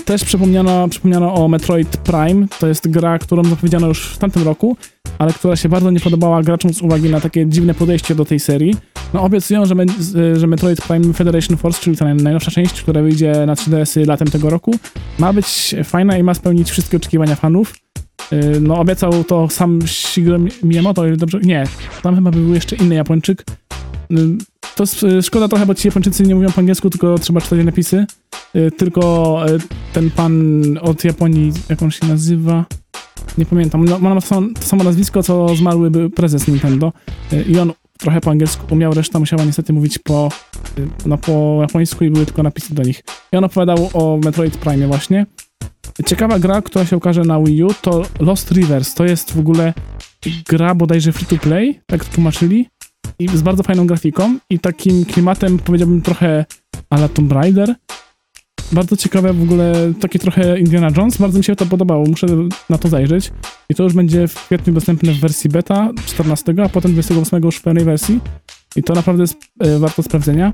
Też 0.05 0.25
przypomniano, 0.25 0.89
przypomniano 0.89 1.35
o 1.35 1.49
Metroid 1.49 1.97
Prime. 1.97 2.47
To 2.61 2.67
jest 2.67 2.91
gra, 2.91 3.19
którą 3.19 3.45
zapowiedziano 3.45 3.87
już 3.87 4.09
w 4.09 4.19
tamtym 4.19 4.43
roku, 4.43 4.77
ale 5.19 5.33
która 5.33 5.57
się 5.57 5.69
bardzo 5.69 5.91
nie 5.91 6.01
podobała 6.01 6.43
graczom 6.43 6.75
z 6.75 6.83
uwagi 6.83 7.11
na 7.11 7.21
takie 7.21 7.47
dziwne 7.47 7.75
podejście 7.75 8.15
do 8.15 8.25
tej 8.25 8.41
serii. 8.41 8.77
No 9.15 9.23
obiecują, 9.23 9.67
że, 9.67 9.75
że 10.35 10.47
Metroid 10.47 10.81
Prime 10.81 11.15
Federation 11.15 11.57
Force, 11.57 11.81
czyli 11.83 11.97
ta 11.97 12.05
najnowsza 12.15 12.51
część, 12.51 12.83
która 12.83 13.03
wyjdzie 13.03 13.33
na 13.47 13.55
3DS-y 13.55 14.07
latem 14.07 14.31
tego 14.31 14.51
roku, 14.51 14.75
ma 15.19 15.33
być 15.33 15.75
fajna 15.85 16.19
i 16.19 16.23
ma 16.23 16.35
spełnić 16.35 16.71
wszystkie 16.71 16.97
oczekiwania 16.97 17.37
fanów. 17.37 17.68
No 18.61 18.79
obiecał 18.79 19.25
to 19.25 19.49
sam 19.49 19.79
Shigeru 19.87 20.39
Miyamoto, 20.63 21.17
dobrze, 21.17 21.41
nie, 21.41 21.65
tam 22.03 22.15
chyba 22.15 22.31
był 22.31 22.55
jeszcze 22.55 22.77
inny 22.77 22.95
Japończyk, 22.95 23.45
to 24.77 24.85
szkoda 25.23 25.49
trochę, 25.49 25.67
bo 25.67 25.75
ci 25.75 25.89
Japończycy 25.89 26.23
nie 26.23 26.35
mówią 26.35 26.51
po 26.51 26.59
angielsku, 26.59 26.91
tylko 26.91 27.19
trzeba 27.19 27.41
czytać 27.41 27.65
napisy. 27.65 28.07
Y, 28.57 28.71
tylko 28.71 29.45
y, 29.49 29.59
ten 29.93 30.11
pan 30.11 30.63
od 30.83 31.05
Japonii, 31.05 31.53
jak 31.69 31.83
on 31.83 31.91
się 31.91 32.07
nazywa? 32.07 32.65
Nie 33.39 33.47
pamiętam. 33.47 33.85
No, 33.85 33.99
ma 33.99 34.21
to 34.21 34.43
samo, 34.61 34.85
nazwisko, 34.85 35.23
co 35.23 35.57
zmarły 35.57 36.11
prezes 36.11 36.49
Nintendo. 36.49 36.93
Y, 37.33 37.43
I 37.43 37.59
on 37.59 37.73
trochę 37.99 38.21
po 38.21 38.31
angielsku 38.31 38.75
umiał, 38.75 38.95
reszta 38.95 39.19
musiała 39.19 39.45
niestety 39.45 39.73
mówić 39.73 39.99
po, 39.99 40.29
no, 41.07 41.19
po 41.19 41.59
japońsku 41.61 42.05
i 42.05 42.11
były 42.11 42.27
tylko 42.27 42.43
napisy 42.43 42.75
do 42.75 42.83
nich. 42.83 43.03
I 43.33 43.37
on 43.37 43.45
opowiadał 43.45 43.91
o 43.95 44.21
Metroid 44.25 44.57
Prime 44.57 44.87
właśnie. 44.87 45.27
Ciekawa 46.07 46.39
gra, 46.39 46.63
która 46.63 46.87
się 46.87 46.97
ukaże 46.97 47.23
na 47.23 47.41
Wii 47.41 47.63
U, 47.63 47.75
to 47.83 48.03
Lost 48.21 48.51
Rivers. 48.51 48.95
To 48.95 49.05
jest 49.05 49.33
w 49.33 49.39
ogóle 49.39 49.75
gra 50.49 50.75
bodajże 50.75 51.13
free 51.13 51.27
to 51.27 51.37
play, 51.37 51.81
tak 51.87 52.05
tłumaczyli 52.05 52.69
i 53.19 53.29
z 53.29 53.43
bardzo 53.43 53.63
fajną 53.63 53.87
grafiką 53.87 54.39
i 54.51 54.59
takim 54.59 55.05
klimatem, 55.05 55.59
powiedziałbym, 55.59 56.03
trochę 56.03 56.45
ala 56.91 57.09
Tomb 57.09 57.33
Raider. 57.33 57.75
Bardzo 58.73 58.97
ciekawe 58.97 59.33
w 59.33 59.43
ogóle, 59.43 59.93
takie 60.01 60.19
trochę 60.19 60.59
Indiana 60.61 60.89
Jones. 60.97 61.17
Bardzo 61.17 61.39
mi 61.39 61.45
się 61.45 61.57
to 61.57 61.67
podobało, 61.67 62.05
muszę 62.07 62.27
na 62.71 62.79
to 62.79 62.89
zajrzeć. 62.89 63.33
I 63.69 63.75
to 63.75 63.83
już 63.83 63.93
będzie 63.93 64.29
w 64.29 64.35
kwietniu 64.35 64.73
dostępne 64.73 65.13
w 65.13 65.21
wersji 65.21 65.51
beta 65.51 65.91
14, 66.07 66.55
a 66.65 66.69
potem 66.69 66.93
28 66.93 67.43
już 67.45 67.57
w 67.57 67.63
pełnej 67.63 67.85
wersji. 67.85 68.21
I 68.77 68.83
to 68.83 68.95
naprawdę 68.95 69.23
jest 69.23 69.37
e, 69.61 69.79
warto 69.79 70.03
sprawdzenia. 70.03 70.53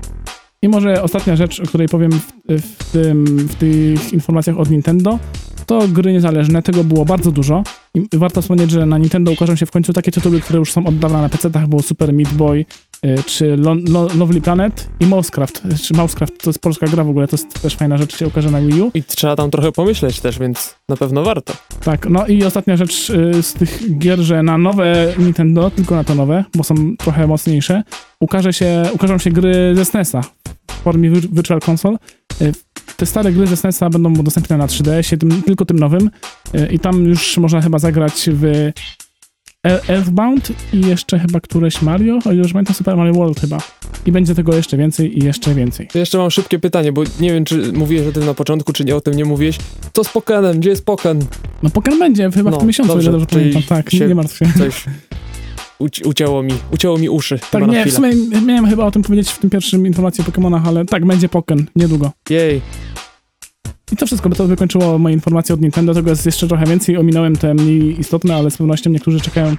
I 0.61 0.69
może 0.69 1.03
ostatnia 1.03 1.35
rzecz, 1.35 1.59
o 1.59 1.63
której 1.63 1.87
powiem 1.87 2.11
w, 2.11 2.31
w, 2.49 2.91
tym, 2.91 3.25
w 3.25 3.55
tych 3.55 4.13
informacjach 4.13 4.57
od 4.57 4.69
Nintendo, 4.69 5.19
to 5.65 5.87
gry 5.87 6.13
niezależne. 6.13 6.61
Tego 6.61 6.83
było 6.83 7.05
bardzo 7.05 7.31
dużo. 7.31 7.63
I 7.95 8.07
warto 8.13 8.41
wspomnieć, 8.41 8.71
że 8.71 8.85
na 8.85 8.97
Nintendo 8.97 9.31
ukażą 9.31 9.55
się 9.55 9.65
w 9.65 9.71
końcu 9.71 9.93
takie 9.93 10.11
tytuły, 10.11 10.41
które 10.41 10.59
już 10.59 10.71
są 10.71 10.85
od 10.85 10.99
dawna 10.99 11.21
na 11.21 11.29
PC-tach, 11.29 11.67
było 11.67 11.81
Super 11.81 12.13
Meat 12.13 12.33
Boy, 12.33 12.65
czy 13.25 13.57
Lo 13.57 13.73
Lo 13.73 14.07
Lovely 14.15 14.41
Planet 14.41 14.89
i 14.99 15.05
Mousecraft. 15.05 15.63
Czy 15.83 15.93
Mousecraft 15.93 16.43
to 16.43 16.49
jest 16.49 16.59
polska 16.59 16.87
gra 16.87 17.03
w 17.03 17.09
ogóle, 17.09 17.27
to 17.27 17.35
jest 17.35 17.61
też 17.61 17.75
fajna 17.75 17.97
rzecz, 17.97 18.17
się 18.17 18.27
ukaże 18.27 18.51
na 18.51 18.61
Wii 18.61 18.81
U. 18.81 18.91
I 18.93 19.03
trzeba 19.03 19.35
tam 19.35 19.51
trochę 19.51 19.71
pomyśleć 19.71 20.19
też, 20.19 20.39
więc 20.39 20.75
na 20.89 20.97
pewno 20.97 21.23
warto. 21.23 21.53
Tak, 21.83 22.09
no 22.09 22.27
i 22.27 22.43
ostatnia 22.43 22.77
rzecz 22.77 23.09
y, 23.09 23.43
z 23.43 23.53
tych 23.53 23.97
gier, 23.97 24.19
że 24.19 24.43
na 24.43 24.57
nowe 24.57 25.13
Nintendo, 25.17 25.71
tylko 25.71 25.95
na 25.95 26.03
to 26.03 26.15
nowe, 26.15 26.45
bo 26.55 26.63
są 26.63 26.97
trochę 26.97 27.27
mocniejsze, 27.27 27.83
ukaże 28.19 28.53
się, 28.53 28.83
ukażą 28.93 29.17
się 29.17 29.31
gry 29.31 29.75
ze 29.75 29.85
SNES-a 29.85 30.21
w 30.67 30.73
formie 30.83 31.09
Virtual 31.09 31.59
Console. 31.69 31.97
Te 32.97 33.05
stare 33.05 33.31
gry 33.31 33.47
ze 33.47 33.57
SNES-a 33.57 33.89
będą 33.89 34.13
dostępne 34.13 34.57
na 34.57 34.67
3DS, 34.67 35.17
tym, 35.17 35.41
tylko 35.41 35.65
tym 35.65 35.79
nowym 35.79 36.09
i 36.71 36.79
tam 36.79 37.05
już 37.05 37.37
można 37.37 37.61
chyba 37.61 37.79
zagrać 37.79 38.29
w 38.33 38.71
Earthbound 39.65 40.51
i 40.73 40.81
jeszcze 40.87 41.19
chyba 41.19 41.39
któreś 41.39 41.81
Mario, 41.81 42.19
o 42.25 42.31
ile 42.31 42.41
już 42.41 42.53
pamiętam 42.53 42.75
Super 42.75 42.97
Mario 42.97 43.13
World 43.13 43.39
chyba. 43.39 43.57
I 44.05 44.11
będzie 44.11 44.35
tego 44.35 44.55
jeszcze 44.55 44.77
więcej 44.77 45.19
i 45.19 45.25
jeszcze 45.25 45.55
więcej. 45.55 45.87
Jeszcze 45.95 46.17
mam 46.17 46.31
szybkie 46.31 46.59
pytanie, 46.59 46.91
bo 46.91 47.03
nie 47.19 47.33
wiem, 47.33 47.45
czy 47.45 47.73
mówiłeś 47.73 48.07
o 48.07 48.11
tym 48.11 48.25
na 48.25 48.33
początku, 48.33 48.73
czy 48.73 48.85
nie 48.85 48.95
o 48.95 49.01
tym 49.01 49.13
nie 49.13 49.25
mówiłeś. 49.25 49.57
Co 49.93 50.03
z 50.03 50.09
Pokenem? 50.09 50.59
Gdzie 50.59 50.69
jest 50.69 50.85
Poken? 50.85 51.19
No 51.63 51.69
Poken 51.69 51.99
będzie 51.99 52.31
chyba 52.31 52.51
no, 52.51 52.57
w 52.57 52.59
tym 52.59 52.67
miesiącu, 52.67 52.93
dobrze, 52.93 53.11
dobrze 53.11 53.25
pamiętam. 53.25 53.63
Tak, 53.63 53.93
nie, 53.93 53.99
nie 53.99 54.15
martw 54.15 54.37
się. 54.37 54.45
Coś 54.57 54.85
ucięło 56.05 56.43
mi, 56.43 56.53
ucięło 56.71 56.97
mi 56.97 57.09
uszy. 57.09 57.39
Tak, 57.51 57.67
nie, 57.67 57.85
w 57.85 57.93
sumie 57.93 58.09
miałem 58.45 58.67
chyba 58.67 58.85
o 58.85 58.91
tym 58.91 59.01
powiedzieć 59.01 59.29
w 59.29 59.39
tym 59.39 59.49
pierwszym 59.49 59.87
informacji 59.87 60.23
o 60.27 60.31
Pokémonach, 60.31 60.61
ale 60.67 60.85
tak, 60.85 61.05
będzie 61.05 61.29
Pokken, 61.29 61.65
niedługo. 61.75 62.11
Jej. 62.29 62.61
I 63.91 63.95
to 63.95 64.05
wszystko, 64.05 64.29
bo 64.29 64.35
to 64.35 64.47
wykończyło 64.47 64.99
moje 64.99 65.15
informacje 65.15 65.55
od 65.55 65.61
Nintendo, 65.61 65.93
tego 65.93 66.09
jest 66.09 66.25
jeszcze 66.25 66.47
trochę 66.47 66.65
więcej, 66.65 66.97
ominąłem 66.97 67.35
te 67.35 67.53
mniej 67.53 67.99
istotne, 67.99 68.35
ale 68.35 68.51
z 68.51 68.57
pewnością 68.57 68.89
niektórzy 68.89 69.21
czekają 69.21 69.55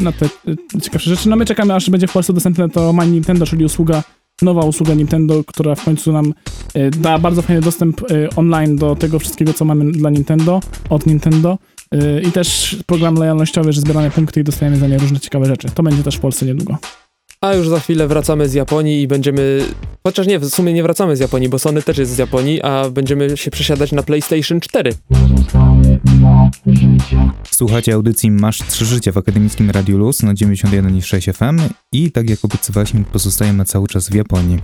na 0.00 0.12
te 0.12 0.26
y, 0.26 0.80
ciekawsze 0.80 1.10
rzeczy. 1.10 1.28
No 1.28 1.36
my 1.36 1.44
czekamy, 1.44 1.74
aż 1.74 1.90
będzie 1.90 2.06
w 2.06 2.12
Polsce 2.12 2.32
dostępne 2.32 2.68
to 2.68 2.92
My 2.92 3.06
Nintendo, 3.06 3.46
czyli 3.46 3.64
usługa, 3.64 4.02
nowa 4.42 4.64
usługa 4.64 4.94
Nintendo, 4.94 5.44
która 5.46 5.74
w 5.74 5.84
końcu 5.84 6.12
nam 6.12 6.34
y, 6.76 6.90
da 6.90 7.18
bardzo 7.18 7.42
fajny 7.42 7.62
dostęp 7.62 8.10
y, 8.10 8.28
online 8.36 8.76
do 8.76 8.96
tego 8.96 9.18
wszystkiego, 9.18 9.52
co 9.52 9.64
mamy 9.64 9.92
dla 9.92 10.10
Nintendo, 10.10 10.60
od 10.90 11.06
Nintendo. 11.06 11.58
I 12.28 12.32
też 12.32 12.76
program 12.86 13.14
lojalnościowy, 13.14 13.72
że 13.72 13.80
zbieramy 13.80 14.10
punkty 14.10 14.40
i 14.40 14.44
dostajemy 14.44 14.76
za 14.76 14.88
nie 14.88 14.98
różne 14.98 15.20
ciekawe 15.20 15.46
rzeczy. 15.46 15.68
To 15.74 15.82
będzie 15.82 16.02
też 16.02 16.16
w 16.16 16.20
Polsce 16.20 16.46
niedługo. 16.46 16.78
A 17.46 17.54
już 17.54 17.68
za 17.68 17.80
chwilę 17.80 18.08
wracamy 18.08 18.48
z 18.48 18.54
Japonii 18.54 19.02
i 19.02 19.08
będziemy. 19.08 19.64
Chociaż 20.06 20.26
nie, 20.26 20.38
w 20.38 20.48
sumie 20.48 20.72
nie 20.72 20.82
wracamy 20.82 21.16
z 21.16 21.20
Japonii, 21.20 21.48
bo 21.48 21.58
Sony 21.58 21.82
też 21.82 21.98
jest 21.98 22.12
z 22.12 22.18
Japonii, 22.18 22.62
a 22.62 22.90
będziemy 22.90 23.36
się 23.36 23.50
przesiadać 23.50 23.92
na 23.92 24.02
PlayStation 24.02 24.60
4. 24.60 24.92
Słuchacie 27.50 27.94
audycji 27.94 28.30
Masz 28.30 28.58
3 28.58 28.84
życie 28.84 29.12
w 29.12 29.18
akademickim 29.18 29.70
Radiu 29.70 29.98
Luz 29.98 30.22
na 30.22 30.34
91,6 30.34 31.32
FM 31.32 31.74
i 31.92 32.12
tak 32.12 32.30
jak 32.30 32.44
obiecywaliśmy, 32.44 33.04
pozostajemy 33.12 33.64
cały 33.64 33.88
czas 33.88 34.08
w 34.10 34.14
Japonii. 34.14 34.58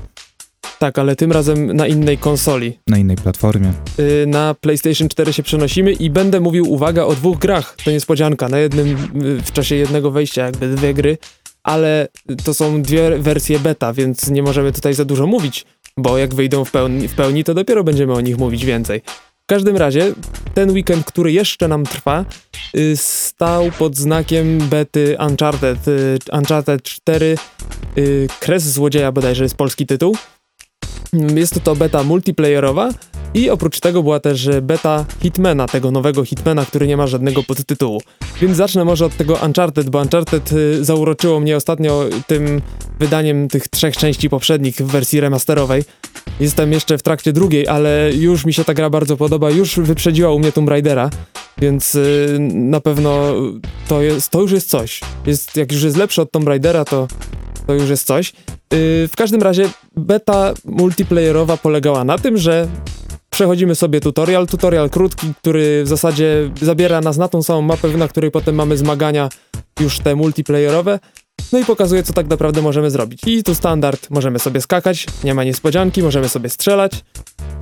Tak, 0.79 0.99
ale 0.99 1.17
tym 1.17 1.33
razem 1.33 1.77
na 1.77 1.87
innej 1.87 2.19
konsoli. 2.19 2.79
Na 2.87 2.99
innej 2.99 3.17
platformie. 3.17 3.73
Yy, 3.99 4.27
na 4.27 4.55
PlayStation 4.55 5.09
4 5.09 5.33
się 5.33 5.43
przenosimy 5.43 5.93
i 5.93 6.11
będę 6.11 6.41
mówił, 6.41 6.73
uwaga, 6.73 7.05
o 7.05 7.15
dwóch 7.15 7.39
grach. 7.39 7.77
To 7.85 7.91
niespodzianka. 7.91 8.49
Na 8.49 8.59
jednym, 8.59 8.89
yy, 8.89 9.43
w 9.43 9.53
czasie 9.53 9.75
jednego 9.75 10.11
wejścia 10.11 10.45
jakby 10.45 10.75
dwie 10.75 10.95
gry, 10.95 11.19
ale 11.63 12.09
to 12.45 12.55
są 12.55 12.83
dwie 12.83 13.19
wersje 13.19 13.59
beta, 13.59 13.93
więc 13.93 14.31
nie 14.31 14.43
możemy 14.43 14.73
tutaj 14.73 14.95
za 14.95 15.05
dużo 15.05 15.27
mówić, 15.27 15.67
bo 15.97 16.19
jak 16.19 16.35
wyjdą 16.35 16.65
w 16.65 16.71
pełni, 16.71 17.09
w 17.09 17.15
pełni 17.15 17.45
to 17.45 17.55
dopiero 17.55 17.85
będziemy 17.85 18.13
o 18.13 18.21
nich 18.21 18.39
mówić 18.39 18.65
więcej. 18.65 19.03
W 19.43 19.47
każdym 19.47 19.77
razie, 19.77 20.13
ten 20.55 20.71
weekend, 20.71 21.07
który 21.07 21.33
jeszcze 21.33 21.69
nam 21.69 21.85
trwa, 21.85 22.25
yy, 22.75 22.97
stał 22.97 23.71
pod 23.79 23.97
znakiem 23.97 24.59
bety 24.59 25.17
Uncharted. 25.29 25.87
Yy, 25.87 26.19
Uncharted 26.33 26.83
4, 26.83 27.37
yy, 27.97 28.27
Kres 28.41 28.63
Złodzieja 28.63 29.13
bodajże 29.13 29.43
jest 29.45 29.57
polski 29.57 29.87
tytuł. 29.87 30.17
Jest 31.13 31.55
to, 31.55 31.61
to 31.61 31.77
beta 31.77 32.03
multiplayerowa 32.03 32.91
i 33.35 33.51
oprócz 33.51 33.81
tego 33.81 34.03
była 34.03 34.21
też 34.21 34.49
beta 34.63 35.05
Hitmana, 35.23 35.67
tego 35.67 35.91
nowego 35.91 36.25
Hitmana, 36.25 36.65
który 36.65 36.87
nie 36.87 36.97
ma 36.97 37.07
żadnego 37.07 37.43
podtytułu. 37.43 38.01
Więc 38.41 38.57
zacznę 38.57 38.85
może 38.85 39.07
od 39.07 39.17
tego 39.17 39.39
Uncharted, 39.47 39.91
bo 39.91 40.01
Uncharted 40.01 40.53
y, 40.53 40.85
zauroczyło 40.85 41.41
mnie 41.41 41.57
ostatnio 41.57 42.05
tym 42.27 42.63
wydaniem 42.99 43.49
tych 43.49 43.69
trzech 43.69 43.97
części 43.97 44.31
poprzednich 44.31 44.77
w 44.77 44.87
wersji 44.87 45.21
remasterowej. 45.21 45.85
Jestem 46.41 46.73
jeszcze 46.73 46.99
w 46.99 47.03
trakcie 47.03 47.33
drugiej, 47.33 47.69
ale 47.69 48.11
już 48.15 48.45
mi 48.45 48.53
się 48.53 48.65
ta 48.65 48.75
gra 48.75 48.91
bardzo 48.91 49.17
podoba, 49.17 49.51
już 49.51 49.79
wyprzedziła 49.79 50.33
u 50.33 50.39
mnie 50.39 50.53
Tomb 50.53 50.69
Raidera, 50.69 51.11
więc 51.59 51.95
yy, 51.95 52.39
na 52.53 52.81
pewno 52.81 53.35
to, 53.89 54.03
jest, 54.03 54.31
to 54.31 54.41
już 54.41 54.53
jest 54.53 54.69
coś. 54.69 55.01
Jest, 55.27 55.57
jak 55.57 55.73
już 55.73 55.83
jest 55.83 55.97
lepszy 55.97 56.23
od 56.23 56.31
Tomb 56.31 56.49
Raidera, 56.49 56.85
to 56.85 57.09
to 57.67 57.75
już 57.75 57.91
jest 57.91 58.07
coś. 58.07 58.33
Yy, 58.73 59.09
w 59.09 59.13
każdym 59.17 59.43
razie 59.43 59.71
beta 59.97 60.55
multiplayerowa 60.65 61.57
polegała 61.57 62.05
na 62.05 62.19
tym, 62.19 62.37
że 62.37 62.69
przechodzimy 63.31 63.75
sobie 63.75 64.01
tutorial, 64.01 64.47
tutorial 64.47 64.91
krótki, 64.91 65.35
który 65.41 65.85
w 65.85 65.89
zasadzie 65.89 66.51
zabiera 66.63 67.01
nas 67.01 67.17
na 67.17 67.29
tą 67.29 67.43
samą 67.43 67.63
mapę, 67.63 67.89
na 67.89 68.09
której 68.09 68.31
potem 68.31 68.55
mamy 68.55 68.77
zmagania 68.77 69.29
już 69.81 69.99
te 69.99 70.17
multiplayerowe, 70.17 70.99
no 71.53 71.59
i 71.59 71.65
pokazuje, 71.65 72.03
co 72.03 72.13
tak 72.13 72.27
naprawdę 72.27 72.63
możemy 72.63 72.91
zrobić. 72.91 73.21
I 73.27 73.43
tu 73.43 73.55
standard, 73.55 74.11
możemy 74.11 74.39
sobie 74.39 74.61
skakać, 74.61 75.07
nie 75.25 75.35
ma 75.35 75.45
niespodzianki, 75.45 76.03
możemy 76.03 76.29
sobie 76.29 76.49
strzelać, 76.49 76.93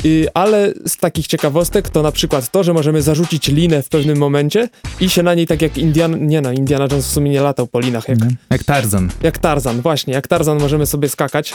yy, 0.04 0.28
ale 0.34 0.72
z 0.86 0.96
takich 0.96 1.26
ciekawostek 1.26 1.88
to 1.88 2.02
na 2.02 2.12
przykład 2.12 2.50
to, 2.50 2.64
że 2.64 2.72
możemy 2.72 3.02
zarzucić 3.02 3.48
linę 3.48 3.82
w 3.82 3.88
pewnym 3.88 4.18
momencie 4.18 4.68
i 5.00 5.10
się 5.10 5.22
na 5.22 5.34
niej 5.34 5.46
tak 5.46 5.62
jak 5.62 5.78
Indiana, 5.78 6.16
nie 6.20 6.40
no, 6.40 6.52
Indiana 6.52 6.86
Jones 6.90 7.06
w 7.06 7.10
sumie 7.10 7.30
nie 7.30 7.40
latał 7.40 7.66
po 7.66 7.80
linach. 7.80 8.08
Jak, 8.08 8.18
jak 8.50 8.64
Tarzan. 8.64 9.10
Jak 9.22 9.38
Tarzan, 9.38 9.80
właśnie, 9.80 10.14
jak 10.14 10.28
Tarzan 10.28 10.60
możemy 10.60 10.86
sobie 10.86 11.08
skakać 11.08 11.54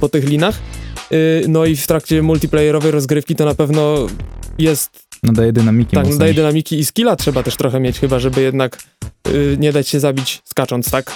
po 0.00 0.08
tych 0.08 0.24
linach. 0.24 0.58
Y, 1.12 1.44
no 1.48 1.64
i 1.64 1.76
w 1.76 1.86
trakcie 1.86 2.22
multiplayerowej 2.22 2.90
rozgrywki 2.90 3.36
to 3.36 3.44
na 3.44 3.54
pewno 3.54 4.06
jest 4.58 5.09
Nadaje 5.22 5.52
dynamiki 5.52 5.90
tak, 5.96 6.04
mocnej. 6.04 6.18
daje 6.18 6.34
dynamiki 6.34 6.78
i 6.78 6.84
skilla 6.84 7.16
trzeba 7.16 7.42
też 7.42 7.56
trochę 7.56 7.80
mieć, 7.80 7.98
chyba 8.00 8.18
żeby 8.18 8.42
jednak 8.42 8.78
y, 9.28 9.56
nie 9.60 9.72
dać 9.72 9.88
się 9.88 10.00
zabić 10.00 10.42
skacząc, 10.44 10.90
tak? 10.90 11.12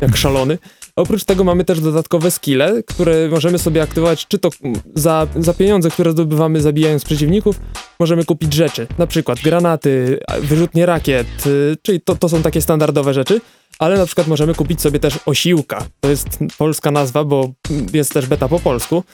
Jak 0.00 0.16
szalony. 0.16 0.58
Oprócz 0.96 1.24
tego 1.24 1.44
mamy 1.44 1.64
też 1.64 1.80
dodatkowe 1.80 2.30
skille, 2.30 2.82
które 2.86 3.28
możemy 3.28 3.58
sobie 3.58 3.82
aktywować, 3.82 4.26
czy 4.26 4.38
to 4.38 4.50
za, 4.94 5.26
za 5.36 5.54
pieniądze, 5.54 5.90
które 5.90 6.12
zdobywamy 6.12 6.60
zabijając 6.60 7.04
przeciwników, 7.04 7.60
możemy 8.00 8.24
kupić 8.24 8.52
rzeczy, 8.54 8.86
na 8.98 9.06
przykład 9.06 9.38
granaty, 9.40 10.20
wyrzutnie 10.40 10.86
rakiet, 10.86 11.46
y, 11.46 11.76
czyli 11.82 12.00
to, 12.00 12.16
to 12.16 12.28
są 12.28 12.42
takie 12.42 12.60
standardowe 12.62 13.14
rzeczy, 13.14 13.40
ale 13.78 13.98
na 13.98 14.06
przykład 14.06 14.26
możemy 14.26 14.54
kupić 14.54 14.80
sobie 14.80 15.00
też 15.00 15.18
osiłka. 15.26 15.86
To 16.00 16.08
jest 16.10 16.28
polska 16.58 16.90
nazwa, 16.90 17.24
bo 17.24 17.52
jest 17.92 18.12
też 18.12 18.26
beta 18.26 18.48
po 18.48 18.60
polsku. 18.60 19.04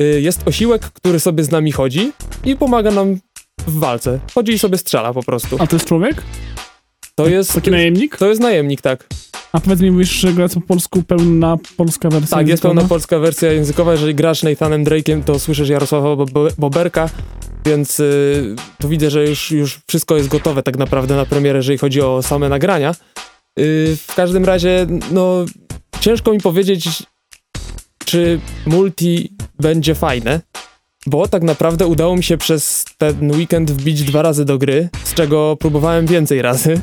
Y, 0.00 0.20
Jest 0.20 0.48
osiłek, 0.48 0.82
który 0.82 1.20
sobie 1.20 1.44
z 1.44 1.50
nami 1.50 1.72
chodzi 1.72 2.12
i 2.44 2.56
pomaga 2.56 2.90
nam 2.90 3.18
w 3.66 3.78
walce. 3.78 4.18
Chodzi 4.34 4.52
i 4.52 4.58
sobie 4.58 4.78
strzela 4.78 5.12
po 5.12 5.22
prostu. 5.22 5.56
A 5.60 5.66
to 5.66 5.76
jest 5.76 5.86
człowiek? 5.88 6.22
To 7.14 7.28
jest, 7.28 7.52
Taki 7.52 7.70
najemnik? 7.70 8.16
to 8.16 8.26
jest 8.28 8.40
najemnik, 8.40 8.80
tak. 8.80 9.06
A 9.52 9.60
powiedz 9.60 9.80
mi, 9.80 9.90
mówisz, 9.90 10.10
że 10.10 10.32
gra 10.32 10.48
po 10.48 10.60
polsku 10.60 11.02
pełna 11.02 11.56
polska 11.76 12.08
wersja 12.08 12.28
Tak, 12.36 12.38
jest 12.40 12.48
językowa? 12.50 12.74
pełna 12.74 12.88
polska 12.88 13.18
wersja 13.18 13.52
językowa. 13.52 13.92
Jeżeli 13.92 14.14
grasz 14.14 14.42
Nathanem 14.42 14.84
Drake'iem, 14.84 15.24
to 15.24 15.38
słyszysz 15.38 15.68
Jarosława 15.68 16.16
Bo- 16.16 16.26
Bo- 16.26 16.48
Boberka, 16.58 17.10
więc 17.66 18.00
y, 18.00 18.56
tu 18.80 18.88
widzę, 18.88 19.10
że 19.10 19.26
już, 19.28 19.50
już 19.50 19.80
wszystko 19.86 20.16
jest 20.16 20.28
gotowe 20.28 20.62
tak 20.62 20.76
naprawdę 20.78 21.16
na 21.16 21.24
premierę, 21.26 21.58
jeżeli 21.58 21.78
chodzi 21.78 22.00
o 22.00 22.22
same 22.22 22.48
nagrania. 22.48 22.94
Y, 23.60 23.96
w 24.08 24.14
każdym 24.14 24.44
razie, 24.44 24.86
no, 25.10 25.44
ciężko 26.00 26.32
mi 26.32 26.40
powiedzieć, 26.40 26.88
czy 28.04 28.40
multi 28.66 29.32
będzie 29.60 29.94
fajne, 29.94 30.40
bo 31.06 31.28
tak 31.28 31.42
naprawdę 31.42 31.86
udało 31.86 32.16
mi 32.16 32.22
się 32.22 32.36
przez 32.36 32.84
ten 32.98 33.32
weekend 33.32 33.70
wbić 33.70 34.02
dwa 34.02 34.22
razy 34.22 34.44
do 34.44 34.58
gry, 34.58 34.88
z 35.04 35.14
czego 35.14 35.56
próbowałem 35.56 36.06
więcej 36.06 36.42
razy. 36.42 36.80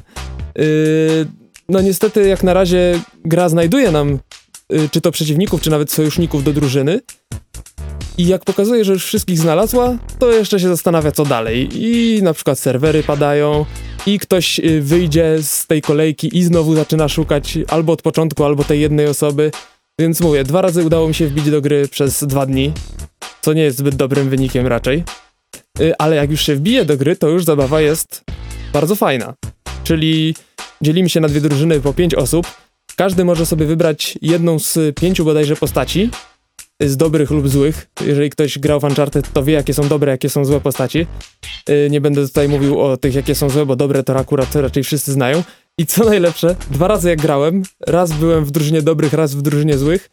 Y, 0.59 1.25
no 1.69 1.81
niestety, 1.81 2.27
jak 2.27 2.43
na 2.43 2.53
razie 2.53 2.99
gra 3.25 3.49
znajduje 3.49 3.91
nam 3.91 4.19
y, 4.73 4.89
czy 4.91 5.01
to 5.01 5.11
przeciwników, 5.11 5.61
czy 5.61 5.69
nawet 5.69 5.91
sojuszników 5.91 6.43
do 6.43 6.53
drużyny. 6.53 6.99
I 8.17 8.27
jak 8.27 8.45
pokazuje, 8.45 8.85
że 8.85 8.93
już 8.93 9.05
wszystkich 9.05 9.39
znalazła, 9.39 9.97
to 10.19 10.31
jeszcze 10.31 10.59
się 10.59 10.67
zastanawia, 10.67 11.11
co 11.11 11.25
dalej. 11.25 11.69
I 11.73 12.23
na 12.23 12.33
przykład 12.33 12.59
serwery 12.59 13.03
padają, 13.03 13.65
i 14.05 14.19
ktoś 14.19 14.59
y, 14.59 14.81
wyjdzie 14.81 15.37
z 15.41 15.67
tej 15.67 15.81
kolejki 15.81 16.37
i 16.37 16.43
znowu 16.43 16.75
zaczyna 16.75 17.07
szukać 17.07 17.57
albo 17.67 17.93
od 17.93 18.01
początku, 18.01 18.43
albo 18.43 18.63
tej 18.63 18.81
jednej 18.81 19.07
osoby. 19.07 19.51
Więc 20.01 20.21
mówię, 20.21 20.43
dwa 20.43 20.61
razy 20.61 20.83
udało 20.85 21.07
mi 21.07 21.13
się 21.13 21.27
wbić 21.27 21.51
do 21.51 21.61
gry 21.61 21.87
przez 21.87 22.23
dwa 22.23 22.45
dni, 22.45 22.73
co 23.41 23.53
nie 23.53 23.61
jest 23.61 23.77
zbyt 23.77 23.95
dobrym 23.95 24.29
wynikiem 24.29 24.67
raczej. 24.67 25.03
Y, 25.79 25.97
Ale 25.97 26.15
jak 26.15 26.31
już 26.31 26.41
się 26.41 26.55
wbije 26.55 26.85
do 26.85 26.97
gry, 26.97 27.15
to 27.15 27.27
już 27.29 27.45
zabawa 27.45 27.81
jest 27.81 28.23
bardzo 28.73 28.95
fajna. 28.95 29.33
Czyli 29.83 30.35
dzielimy 30.81 31.09
się 31.09 31.19
na 31.19 31.27
dwie 31.27 31.41
drużyny 31.41 31.79
po 31.79 31.93
pięć 31.93 32.15
osób. 32.15 32.47
Każdy 32.95 33.25
może 33.25 33.45
sobie 33.45 33.65
wybrać 33.65 34.17
jedną 34.21 34.59
z 34.59 34.95
pięciu 34.99 35.25
bodajże 35.25 35.55
postaci, 35.55 36.09
z 36.79 36.97
dobrych 36.97 37.31
lub 37.31 37.49
złych. 37.49 37.87
Jeżeli 38.05 38.29
ktoś 38.29 38.59
grał 38.59 38.79
w 38.79 38.83
Uncharted, 38.83 39.33
to 39.33 39.43
wie, 39.43 39.53
jakie 39.53 39.73
są 39.73 39.87
dobre, 39.87 40.11
jakie 40.11 40.29
są 40.29 40.45
złe 40.45 40.61
postaci. 40.61 41.07
Yy, 41.69 41.89
Nie 41.89 42.01
będę 42.01 42.27
tutaj 42.27 42.49
mówił 42.49 42.81
o 42.81 42.97
tych, 42.97 43.15
jakie 43.15 43.35
są 43.35 43.49
złe, 43.49 43.65
bo 43.65 43.75
dobre 43.75 44.03
to 44.03 44.15
akurat 44.15 44.55
raczej 44.55 44.83
wszyscy 44.83 45.11
znają. 45.11 45.43
I 45.77 45.85
co 45.85 46.05
najlepsze, 46.05 46.55
dwa 46.71 46.87
razy 46.87 47.09
jak 47.09 47.21
grałem, 47.21 47.63
raz 47.87 48.11
byłem 48.11 48.45
w 48.45 48.51
drużynie 48.51 48.81
dobrych, 48.81 49.13
raz 49.13 49.35
w 49.35 49.41
drużynie 49.41 49.77
złych, 49.77 50.09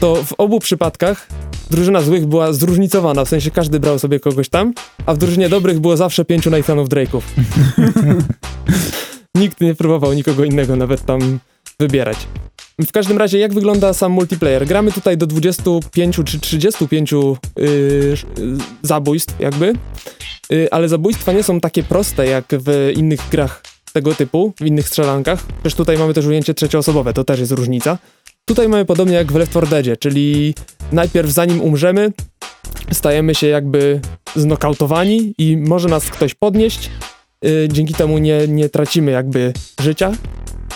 to 0.00 0.14
w 0.24 0.32
obu 0.32 0.60
przypadkach 0.60 1.28
drużyna 1.70 2.00
złych 2.00 2.26
była 2.26 2.52
zróżnicowana, 2.52 3.24
w 3.24 3.28
sensie 3.28 3.50
każdy 3.50 3.80
brał 3.80 3.98
sobie 3.98 4.20
kogoś 4.20 4.48
tam, 4.48 4.74
a 5.06 5.14
w 5.14 5.18
drużynie 5.18 5.48
dobrych 5.48 5.80
było 5.80 5.96
zawsze 5.96 6.24
pięciu 6.24 6.50
Nathanów 6.50 6.88
Drake'ów. 6.88 7.20
Nikt 9.34 9.60
nie 9.60 9.74
próbował 9.74 10.12
nikogo 10.12 10.44
innego 10.44 10.76
nawet 10.76 11.04
tam 11.04 11.38
wybierać. 11.80 12.16
W 12.80 12.92
każdym 12.92 13.18
razie, 13.18 13.38
jak 13.38 13.54
wygląda 13.54 13.92
sam 13.92 14.12
multiplayer? 14.12 14.66
Gramy 14.66 14.92
tutaj 14.92 15.16
do 15.16 15.26
25 15.26 16.16
czy 16.24 16.40
35 16.40 17.12
yy, 17.12 17.18
yy, 17.56 18.16
zabójstw, 18.82 19.40
jakby, 19.40 19.72
yy, 20.50 20.68
ale 20.70 20.88
zabójstwa 20.88 21.32
nie 21.32 21.42
są 21.42 21.60
takie 21.60 21.82
proste 21.82 22.26
jak 22.26 22.44
w 22.50 22.92
innych 22.96 23.20
grach 23.30 23.62
tego 23.92 24.14
typu, 24.14 24.52
w 24.60 24.66
innych 24.66 24.88
strzelankach. 24.88 25.42
Przecież 25.46 25.74
tutaj 25.74 25.98
mamy 25.98 26.14
też 26.14 26.26
ujęcie 26.26 26.54
trzecioosobowe, 26.54 27.12
to 27.12 27.24
też 27.24 27.40
jest 27.40 27.52
różnica. 27.52 27.98
Tutaj 28.44 28.68
mamy 28.68 28.84
podobnie 28.84 29.14
jak 29.14 29.32
w 29.32 29.36
Left 29.36 29.50
4 29.52 29.66
Deadzie, 29.66 29.96
czyli 29.96 30.54
najpierw 30.92 31.30
zanim 31.30 31.60
umrzemy, 31.60 32.12
stajemy 32.92 33.34
się 33.34 33.46
jakby 33.46 34.00
znokautowani 34.36 35.34
i 35.38 35.56
może 35.56 35.88
nas 35.88 36.04
ktoś 36.10 36.34
podnieść. 36.34 36.90
Yy, 37.42 37.68
dzięki 37.72 37.94
temu 37.94 38.18
nie, 38.18 38.48
nie 38.48 38.68
tracimy 38.68 39.10
jakby 39.10 39.52
życia, 39.80 40.12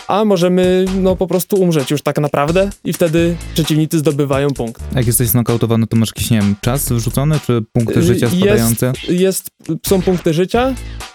a 0.08 0.24
możemy 0.24 0.84
no 1.00 1.16
po 1.16 1.26
prostu 1.26 1.56
umrzeć 1.56 1.90
już 1.90 2.02
tak 2.02 2.18
naprawdę 2.18 2.70
i 2.84 2.92
wtedy 2.92 3.36
przeciwnicy 3.54 3.98
zdobywają 3.98 4.50
punkt. 4.50 4.82
Jak 4.94 5.06
jesteś 5.06 5.28
znokautowany, 5.28 5.86
to 5.86 5.96
masz 5.96 6.08
jakiś, 6.08 6.30
nie 6.30 6.40
wiem, 6.40 6.56
czas 6.60 6.92
wrzucony, 6.92 7.40
czy 7.46 7.62
punkty 7.72 8.00
Y, 8.00 8.02
życia 8.02 8.26
jest- 8.26 8.36
spadające? 8.38 8.92
Jest, 9.08 9.50
są 9.86 10.02
punkty 10.02 10.34
życia 10.34 10.74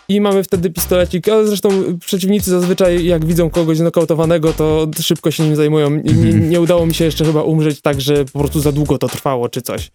i 0.10 0.22
mamy 0.22 0.44
wtedy 0.44 0.70
pistolecik, 0.70 1.30
ale 1.30 1.48
zresztą 1.48 1.70
przeciwnicy 2.00 2.52
zazwyczaj 2.52 3.06
jak 3.06 3.26
widzą 3.26 3.50
kogoś 3.50 3.78
znokautowanego, 3.78 4.54
to 4.54 4.88
szybko 5.02 5.32
się 5.32 5.44
nim 5.44 5.56
zajmują. 5.56 5.90
Nie, 5.90 6.14
nie, 6.14 6.34
nie 6.34 6.62
udało 6.62 6.86
mi 6.86 6.94
się 6.94 7.06
jeszcze 7.06 7.26
chyba 7.26 7.44
umrzeć 7.44 7.82
tak, 7.82 8.02
że 8.02 8.26
po 8.26 8.40
prostu 8.40 8.60
za 8.60 8.72
długo 8.72 8.98
to 8.98 9.08
trwało 9.08 9.50
czy 9.50 9.62
coś. 9.62 9.92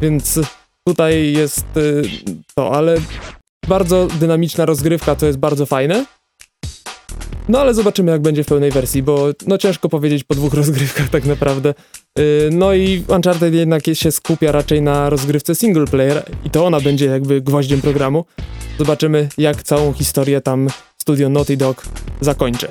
Więc 0.00 0.40
tutaj 0.86 1.32
jest 1.32 1.76
y, 1.76 2.02
to, 2.54 2.72
ale 2.72 2.96
bardzo 3.68 4.08
dynamiczna 4.20 4.66
rozgrywka, 4.66 5.14
to 5.14 5.26
jest 5.26 5.38
bardzo 5.38 5.66
fajne. 5.66 6.06
No 7.48 7.60
ale 7.60 7.74
zobaczymy 7.74 8.12
jak 8.12 8.22
będzie 8.22 8.44
w 8.44 8.46
pełnej 8.46 8.70
wersji, 8.70 9.02
bo 9.02 9.28
no 9.46 9.58
ciężko 9.58 9.88
powiedzieć 9.88 10.24
po 10.24 10.34
dwóch 10.34 10.54
rozgrywkach 10.60 11.08
tak 11.08 11.24
naprawdę. 11.24 11.74
Yy, 12.18 12.24
No 12.52 12.74
i 12.74 13.04
Uncharted 13.08 13.54
jednak 13.54 13.82
się 13.92 14.12
skupia 14.12 14.52
raczej 14.52 14.82
na 14.82 15.10
rozgrywce 15.10 15.54
single 15.54 15.86
player 15.86 16.22
i 16.44 16.50
to 16.50 16.66
ona 16.66 16.80
będzie 16.80 17.06
jakby 17.06 17.40
gwoździem 17.40 17.80
programu. 17.80 18.24
Zobaczymy 18.78 19.28
jak 19.38 19.62
całą 19.62 19.92
historię 19.92 20.40
tam 20.40 20.68
studio 20.98 21.28
Naughty 21.28 21.56
Dog 21.56 21.82
zakończy. 22.20 22.68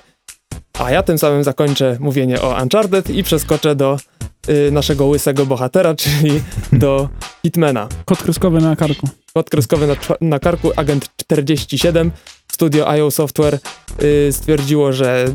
A 0.79 0.91
ja 0.91 1.03
tym 1.03 1.17
samym 1.17 1.43
zakończę 1.43 1.97
mówienie 1.99 2.41
o 2.41 2.61
Uncharted 2.63 3.09
i 3.09 3.23
przeskoczę 3.23 3.75
do 3.75 3.97
yy, 4.47 4.71
naszego 4.71 5.05
łysego 5.05 5.45
bohatera, 5.45 5.95
czyli 6.01 6.41
do 6.73 7.09
Hitmana. 7.43 7.87
Kod 8.05 8.23
kreskowy 8.23 8.61
na 8.61 8.75
karku. 8.75 9.09
Kod 9.33 9.49
kreskowy 9.49 9.87
na, 9.87 9.95
na 10.21 10.39
karku, 10.39 10.71
agent 10.75 11.09
47, 11.17 12.11
studio 12.51 12.89
IO 12.89 13.11
Software 13.11 13.59
y, 14.03 14.29
stwierdziło, 14.31 14.93
że 14.93 15.25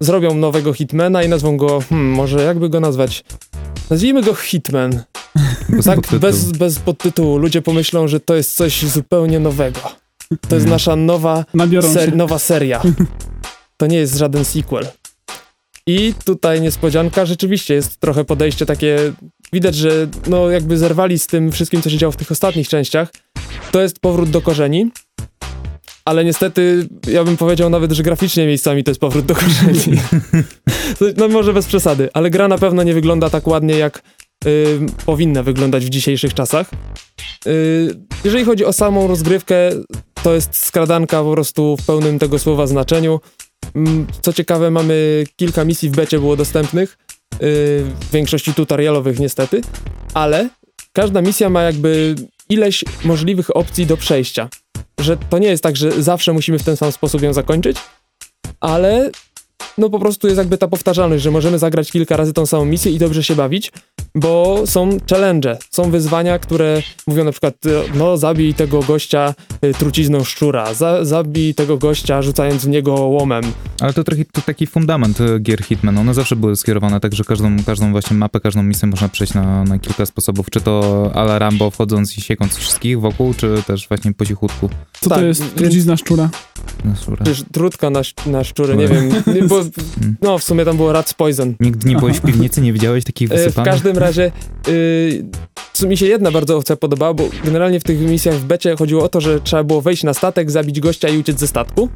zrobią 0.00 0.34
nowego 0.34 0.72
Hitmana 0.72 1.22
i 1.22 1.28
nazwą 1.28 1.56
go, 1.56 1.80
hmm, 1.88 2.10
może 2.10 2.42
jakby 2.42 2.68
go 2.68 2.80
nazwać? 2.80 3.24
Nazwijmy 3.90 4.22
go 4.22 4.34
Hitman. 4.34 5.02
Bez 5.68 5.84
Tak, 5.84 5.94
podtytułu. 5.96 6.20
bez, 6.20 6.52
bez 6.52 6.78
podtytułu. 6.78 7.38
Ludzie 7.38 7.62
pomyślą, 7.62 8.08
że 8.08 8.20
to 8.20 8.34
jest 8.34 8.54
coś 8.56 8.84
zupełnie 8.84 9.40
nowego. 9.40 9.80
To 10.48 10.54
jest 10.54 10.66
nasza 10.66 10.96
nowa, 10.96 11.44
ser, 11.80 12.16
nowa 12.16 12.38
seria. 12.38 12.82
To 13.76 13.86
nie 13.86 13.96
jest 13.96 14.16
żaden 14.16 14.44
sequel. 14.44 14.86
I 15.86 16.14
tutaj 16.24 16.60
niespodzianka, 16.60 17.26
rzeczywiście 17.26 17.74
jest 17.74 18.00
trochę 18.00 18.24
podejście 18.24 18.66
takie, 18.66 19.12
widać, 19.52 19.74
że 19.74 20.06
no 20.26 20.50
jakby 20.50 20.78
zerwali 20.78 21.18
z 21.18 21.26
tym 21.26 21.52
wszystkim, 21.52 21.82
co 21.82 21.90
się 21.90 21.98
działo 21.98 22.12
w 22.12 22.16
tych 22.16 22.30
ostatnich 22.30 22.68
częściach. 22.68 23.12
To 23.72 23.82
jest 23.82 24.00
powrót 24.00 24.30
do 24.30 24.40
korzeni, 24.40 24.90
ale 26.04 26.24
niestety 26.24 26.88
ja 27.08 27.24
bym 27.24 27.36
powiedział 27.36 27.70
nawet, 27.70 27.92
że 27.92 28.02
graficznie 28.02 28.46
miejscami 28.46 28.84
to 28.84 28.90
jest 28.90 29.00
powrót 29.00 29.26
do 29.26 29.34
korzeni. 29.34 30.00
To- 30.98 31.04
no 31.20 31.28
może 31.28 31.52
bez 31.52 31.66
przesady, 31.66 32.08
ale 32.14 32.30
gra 32.30 32.48
na 32.48 32.58
pewno 32.58 32.82
nie 32.82 32.94
wygląda 32.94 33.30
tak 33.30 33.46
ładnie, 33.46 33.78
jak 33.78 34.02
y, 34.46 34.78
powinna 35.06 35.42
wyglądać 35.42 35.86
w 35.86 35.88
dzisiejszych 35.88 36.34
czasach. 36.34 36.70
Y, 37.46 37.94
jeżeli 38.24 38.44
chodzi 38.44 38.64
o 38.64 38.72
samą 38.72 39.06
rozgrywkę, 39.06 39.70
to 40.26 40.34
jest 40.34 40.56
skradanka 40.56 41.22
po 41.22 41.32
prostu 41.32 41.76
w 41.76 41.86
pełnym 41.86 42.18
tego 42.18 42.38
słowa 42.38 42.66
znaczeniu. 42.66 43.20
Mm, 43.74 44.06
Co 44.22 44.32
ciekawe, 44.32 44.70
mamy 44.70 45.24
kilka 45.36 45.64
misji 45.64 45.90
w 45.90 45.92
becie 45.92 46.18
było 46.18 46.36
dostępnych, 46.36 46.98
yy, 47.32 47.38
w 47.40 48.10
większości 48.12 48.54
tutorialowych 48.54 49.18
niestety, 49.18 49.60
ale 50.14 50.48
każda 50.92 51.22
misja 51.22 51.50
ma 51.50 51.62
jakby 51.62 52.14
ileś 52.48 52.84
możliwych 53.04 53.56
opcji 53.56 53.86
do 53.86 53.96
przejścia. 53.96 54.48
Że 55.00 55.16
to 55.16 55.38
nie 55.38 55.48
jest 55.48 55.62
tak, 55.62 55.76
że 55.76 56.02
zawsze 56.02 56.32
musimy 56.32 56.58
w 56.58 56.62
ten 56.62 56.76
sam 56.76 56.92
sposób 56.92 57.22
ją 57.22 57.32
zakończyć, 57.32 57.76
ale 58.60 59.10
no 59.78 59.90
po 59.90 59.98
prostu 59.98 60.26
jest 60.26 60.38
jakby 60.38 60.58
ta 60.58 60.68
powtarzalność, 60.68 61.22
że 61.24 61.30
możemy 61.30 61.58
zagrać 61.58 61.92
kilka 61.92 62.16
razy 62.16 62.32
tą 62.32 62.46
samą 62.46 62.64
misję 62.64 62.92
i 62.92 62.98
dobrze 62.98 63.22
się 63.22 63.34
bawić. 63.34 63.72
bo 64.14 64.62
są 64.66 64.98
challenge, 65.10 65.58
są 65.70 65.90
wyzwania, 65.90 66.38
które 66.38 66.82
mówią 67.06 67.24
na 67.24 67.30
przykład, 67.32 67.66
y, 67.66 67.70
no 67.94 68.16
zabij 68.16 68.54
tego 68.54 68.80
gościa 68.80 69.34
y, 69.64 69.74
trucizną 69.74 70.24
szczura, 70.24 70.74
za, 70.74 71.04
zabij 71.04 71.54
tego 71.54 71.78
gościa 71.78 72.22
rzucając 72.22 72.64
w 72.64 72.68
niego 72.68 72.92
łomem. 72.92 73.44
Ale 73.80 73.92
to, 73.92 74.04
trochę, 74.04 74.24
to 74.24 74.40
taki 74.40 74.66
fundament 74.66 75.20
e, 75.20 75.40
gier 75.40 75.62
Hitman. 75.62 75.98
One 75.98 76.14
zawsze 76.14 76.36
były 76.36 76.56
skierowane 76.56 77.00
tak, 77.00 77.14
że 77.14 77.24
każdą, 77.24 77.56
każdą 77.66 77.90
właśnie 77.92 78.16
mapę, 78.16 78.40
każdą 78.40 78.62
misję 78.62 78.88
można 78.88 79.08
przejść 79.08 79.34
na, 79.34 79.64
na 79.64 79.78
kilka 79.78 80.06
sposobów. 80.06 80.50
Czy 80.50 80.60
to 80.60 81.10
ala 81.14 81.38
Rambo 81.38 81.70
wchodząc 81.70 82.18
i 82.18 82.20
siekąc 82.20 82.56
wszystkich 82.56 83.00
wokół, 83.00 83.34
czy 83.34 83.62
też 83.66 83.88
właśnie 83.88 84.12
po 84.12 84.26
cichutku. 84.26 84.70
Co 85.00 85.10
Tak, 85.10 85.18
to 85.18 85.24
jest 85.24 85.54
trucizna 85.54 85.96
szczura? 85.96 86.28
Na 86.84 86.96
szurę. 86.96 87.16
Przecież 87.24 87.44
trutka 87.52 87.90
na, 87.90 88.00
na 88.26 88.44
szczury, 88.44 88.76
nie 88.76 88.88
wiem, 88.88 89.10
bo, 89.48 89.60
no 90.22 90.38
w 90.38 90.44
sumie 90.44 90.64
tam 90.64 90.76
było 90.76 90.92
Rat's 90.92 91.14
Poison. 91.14 91.54
Nigdy 91.60 91.88
nie 91.88 91.96
byłeś 91.96 92.16
w 92.16 92.20
piwnicy, 92.20 92.60
nie 92.60 92.72
widziałeś 92.72 93.04
takich 93.04 93.32
E, 93.32 93.34
W 93.34 93.38
wysypanych? 93.38 93.72
każdym 93.72 93.98
razie, 93.98 94.32
y, 94.68 95.24
co 95.72 95.86
mi 95.86 95.96
się 95.96 96.06
jedna 96.06 96.30
bardzo 96.30 96.56
opcja 96.56 96.76
podobała, 96.76 97.14
bo 97.14 97.24
generalnie 97.44 97.80
w 97.80 97.84
tych 97.84 98.00
misjach 98.00 98.34
w 98.34 98.44
becie 98.44 98.76
chodziło 98.76 99.04
o 99.04 99.08
to, 99.08 99.20
że 99.20 99.40
trzeba 99.40 99.64
było 99.64 99.80
wejść 99.80 100.02
na 100.02 100.14
statek, 100.14 100.50
zabić 100.50 100.80
gościa 100.80 101.08
i 101.08 101.18
uciec 101.18 101.38
ze 101.40 101.46
statku. 101.46 101.88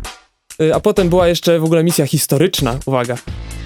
Y, 0.63 0.75
A 0.75 0.81
potem 0.81 1.09
była 1.09 1.29
jeszcze 1.29 1.59
w 1.61 1.65
ogóle 1.65 1.85
misja 1.85 2.07
historyczna, 2.07 2.79
uwaga, 2.87 3.15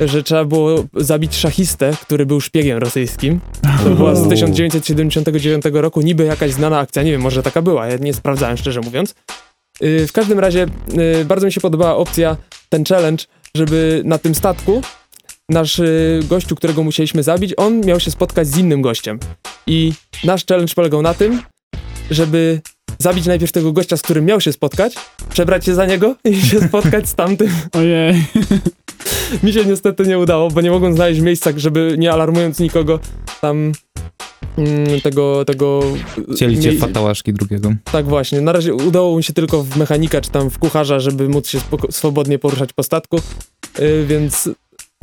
że 0.01 0.23
trzeba 0.23 0.45
było 0.45 0.85
zabić 0.97 1.37
szachistę, 1.37 1.97
który 2.03 2.27
był 2.27 2.41
szpiegiem 2.41 2.79
rosyjskim. 2.79 3.41
To 3.85 3.91
była 3.91 4.15
z 4.15 4.29
1979 4.29 5.65
roku, 5.73 6.01
niby 6.01 6.25
jakaś 6.25 6.53
znana 6.53 6.79
akcja, 6.79 7.03
nie 7.03 7.11
wiem, 7.11 7.21
może 7.21 7.43
taka 7.43 7.63
była, 7.63 7.87
ja 7.87 7.97
nie 7.97 8.15
sprawdzałem 8.15 8.57
szczerze 8.57 8.81
mówiąc. 8.81 9.15
Y, 9.83 10.07
W 10.07 10.13
każdym 10.13 10.39
razie 10.39 10.67
y, 11.21 11.25
bardzo 11.25 11.47
mi 11.47 11.53
się 11.53 11.61
podobała 11.61 11.97
opcja, 11.97 12.37
ten 12.69 12.85
challenge, 12.85 13.25
żeby 13.55 14.03
na 14.05 14.19
tym 14.19 14.35
statku 14.35 14.83
nasz 15.49 15.79
y, 15.79 16.21
gościu, 16.29 16.57
którego 16.57 16.83
musieliśmy 16.83 17.23
zabić, 17.23 17.55
on 17.57 17.81
miał 17.81 18.01
się 18.01 18.11
spotkać 18.11 18.47
z 18.49 18.59
innym 18.59 18.83
gościem. 18.83 19.19
I 19.67 19.93
nasz 20.25 20.47
challenge 20.47 20.75
polegał 20.75 21.03
na 21.03 21.15
tym, 21.15 21.43
żeby 22.11 22.61
zabić 22.99 23.27
najpierw 23.27 23.53
tego 23.53 23.73
gościa, 23.73 23.97
z 23.97 24.03
którym 24.03 24.25
miał 24.25 24.41
się 24.41 24.53
spotkać, 24.53 24.95
przebrać 25.31 25.65
się 25.65 25.75
za 25.75 25.87
niego 25.87 26.17
i 26.25 26.41
się 26.43 26.61
spotkać 26.69 27.09
z 27.09 27.15
tamtym. 27.15 27.49
Ojej. 27.73 28.25
Mi 29.43 29.53
się 29.53 29.65
niestety 29.65 30.07
nie 30.07 30.19
udało, 30.19 30.51
bo 30.51 30.61
nie 30.61 30.71
mogłem 30.71 30.95
znaleźć 30.95 31.21
miejsca, 31.21 31.51
żeby 31.57 31.95
nie 31.99 32.13
alarmując 32.13 32.59
nikogo 32.59 33.01
tam 33.41 33.73
tego, 35.03 35.45
tego... 35.45 35.81
Chcieli 36.37 36.61
cię 36.61 36.73
mie- 36.73 36.79
fatałaszki 36.79 37.33
drugiego. 37.33 37.73
Tak 37.93 38.07
właśnie. 38.07 38.41
Na 38.41 38.53
razie 38.53 38.75
udało 38.75 39.17
mi 39.17 39.23
się 39.25 39.33
tylko 39.33 39.63
w 39.63 39.77
mechanika 39.77 40.21
czy 40.21 40.31
tam 40.31 40.51
w 40.51 40.59
kucharza, 40.59 41.01
żeby 41.01 41.29
móc 41.29 41.49
się 41.49 41.59
swobodnie 41.91 42.39
poruszać 42.39 42.73
po 42.73 42.83
statku, 42.83 43.17
yy, 43.79 44.07
więc 44.07 44.49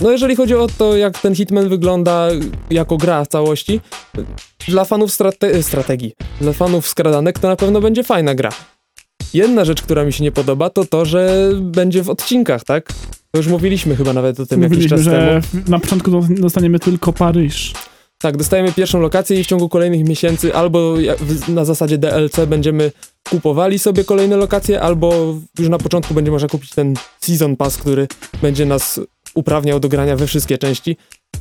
no 0.02 0.12
jeżeli 0.12 0.36
chodzi 0.36 0.56
o 0.56 0.68
to, 0.78 0.98
jak 0.98 1.20
ten 1.20 1.36
Hitman 1.36 1.70
wygląda 1.70 2.28
jako 2.70 2.98
gra 2.98 3.26
w 3.26 3.28
całości, 3.28 3.80
y, 4.18 4.24
dla 4.68 4.86
fanów 4.86 5.12
strate- 5.12 5.64
strategii, 5.64 6.14
dla 6.42 6.54
fanów 6.54 6.88
skradanek 6.88 7.40
to 7.40 7.48
na 7.48 7.56
pewno 7.56 7.82
będzie 7.82 8.04
fajna 8.04 8.36
gra. 8.36 8.50
Jedna 9.34 9.66
rzecz, 9.66 9.82
która 9.82 10.06
mi 10.06 10.14
się 10.14 10.24
nie 10.24 10.32
podoba, 10.32 10.70
to 10.70 10.86
to, 10.86 11.06
że 11.06 11.50
będzie 11.62 12.04
w 12.04 12.10
odcinkach, 12.10 12.64
tak? 12.64 12.94
To 13.32 13.38
już 13.38 13.48
mówiliśmy 13.48 13.96
chyba 13.96 14.14
nawet 14.14 14.40
o 14.40 14.46
tym 14.46 14.62
jakiś 14.62 14.78
Mówiliśmy, 14.78 14.98
czas 14.98 15.06
temu. 15.06 15.18
że 15.32 15.42
w- 15.42 15.70
na 15.70 15.80
początku 15.80 16.12
do- 16.12 16.28
dostaniemy 16.30 16.80
tylko 16.80 17.14
Paryż. 17.14 17.74
Tak, 18.22 18.38
dostajemy 18.38 18.72
pierwszą 18.72 19.00
lokację 19.00 19.40
i 19.40 19.44
w 19.44 19.48
ciągu 19.48 19.70
kolejnych 19.70 20.08
miesięcy 20.08 20.56
albo 20.56 20.94
na 21.48 21.66
zasadzie 21.66 21.98
DLC 21.98 22.40
będziemy 22.48 22.92
kupowali 23.30 23.80
sobie 23.80 24.04
kolejne 24.04 24.38
lokacje, 24.38 24.82
albo 24.82 25.36
już 25.60 25.70
na 25.70 25.78
początku 25.78 26.14
będzie 26.14 26.32
można 26.32 26.48
kupić 26.48 26.70
ten 26.70 26.94
Season 27.22 27.56
Pass, 27.56 27.78
który 27.78 28.08
będzie 28.42 28.66
nas 28.66 29.00
uprawniał 29.34 29.80
do 29.80 29.90
grania 29.90 30.16
we 30.16 30.28
wszystkie 30.28 30.58
części. 30.58 30.98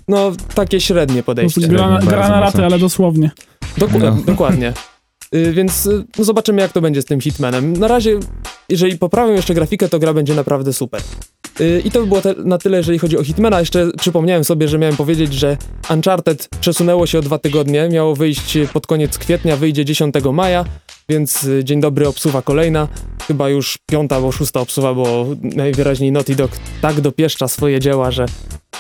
No, 0.09 0.33
takie 0.55 0.81
średnie 0.81 1.23
podejście. 1.23 1.61
gra, 1.61 1.81
na- 1.83 1.89
Bardzo 1.95 2.11
gra 2.11 2.29
na 2.29 2.41
raty, 2.41 2.65
ale 2.65 2.79
dosłownie. 2.79 3.31
Doku- 3.79 3.99
No. 3.99 4.17
Dokładnie. 4.27 4.73
Y, 5.35 5.53
Więc 5.53 5.87
y, 5.87 6.05
no 6.19 6.25
zobaczymy, 6.25 6.63
jak 6.63 6.73
to 6.73 6.81
będzie 6.81 7.03
z 7.03 7.05
tym 7.05 7.21
Hitmanem. 7.21 7.73
Na 7.73 7.89
razie, 7.89 8.19
jeżeli 8.69 8.99
poprawią 8.99 9.33
jeszcze 9.33 9.55
grafikę, 9.55 9.89
to 9.89 9.99
gra 9.99 10.15
będzie 10.15 10.35
naprawdę 10.35 10.73
super. 10.73 11.03
Y, 11.61 11.83
I 11.85 11.91
to 11.91 12.01
by 12.01 12.07
było 12.07 12.21
na 12.45 12.59
tyle, 12.59 12.77
jeżeli 12.77 12.99
chodzi 12.99 13.19
o 13.19 13.25
Hitmana. 13.25 13.61
Jeszcze 13.61 13.91
przypomniałem 13.99 14.45
sobie, 14.45 14.69
że 14.69 14.79
miałem 14.79 14.97
powiedzieć, 14.97 15.35
że 15.35 15.57
Uncharted 15.91 16.49
przesunęło 16.61 17.07
się 17.07 17.19
o 17.19 17.23
dwa 17.23 17.39
tygodnie. 17.39 17.89
Miało 17.89 18.17
wyjść 18.17 18.59
pod 18.73 18.87
koniec 18.87 19.19
kwietnia, 19.19 19.57
wyjdzie 19.57 19.85
10 19.85 20.15
maja, 20.33 20.65
więc 21.11 21.45
y, 21.45 21.65
dzień 21.65 21.81
dobry, 21.81 22.09
obsuwa 22.09 22.43
kolejna. 22.43 22.89
Chyba 23.27 23.49
już 23.49 23.79
piąta 23.91 24.17
albo 24.17 24.33
szósta 24.33 24.61
obsuwa, 24.61 24.95
bo 24.95 25.27
najwyraźniej 25.43 26.13
Naughty 26.13 26.37
Dog 26.37 26.51
tak 26.83 27.01
dopieszcza 27.01 27.49
swoje 27.49 27.81
dzieła, 27.81 28.11
że 28.11 28.27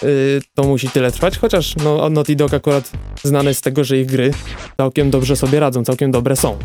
y, 0.02 0.40
to 0.54 0.62
musi 0.62 0.88
tyle 0.88 1.12
trwać. 1.12 1.38
Chociaż 1.38 1.76
no, 1.76 2.10
Naughty 2.10 2.36
Dog 2.36 2.54
akurat 2.54 2.90
znany 3.22 3.54
z 3.54 3.60
tego, 3.60 3.84
że 3.84 3.98
ich 3.98 4.06
gry 4.06 4.30
całkiem 4.76 5.10
dobrze 5.10 5.36
sobie 5.36 5.60
radzą, 5.60 5.84
całkiem 5.84 6.10
dobre 6.10 6.36
są. 6.36 6.58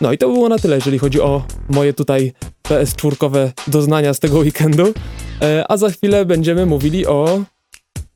No 0.00 0.12
i 0.12 0.18
to 0.18 0.28
było 0.28 0.48
na 0.48 0.58
tyle, 0.58 0.76
jeżeli 0.76 0.98
chodzi 0.98 1.20
o 1.20 1.42
moje 1.68 1.92
tutaj 1.92 2.32
PS4 2.68 3.50
doznania 3.66 4.14
z 4.14 4.20
tego 4.20 4.38
weekendu. 4.38 4.94
E, 5.42 5.64
a 5.68 5.76
za 5.76 5.90
chwilę 5.90 6.24
będziemy 6.24 6.66
mówili 6.66 7.06
o 7.06 7.42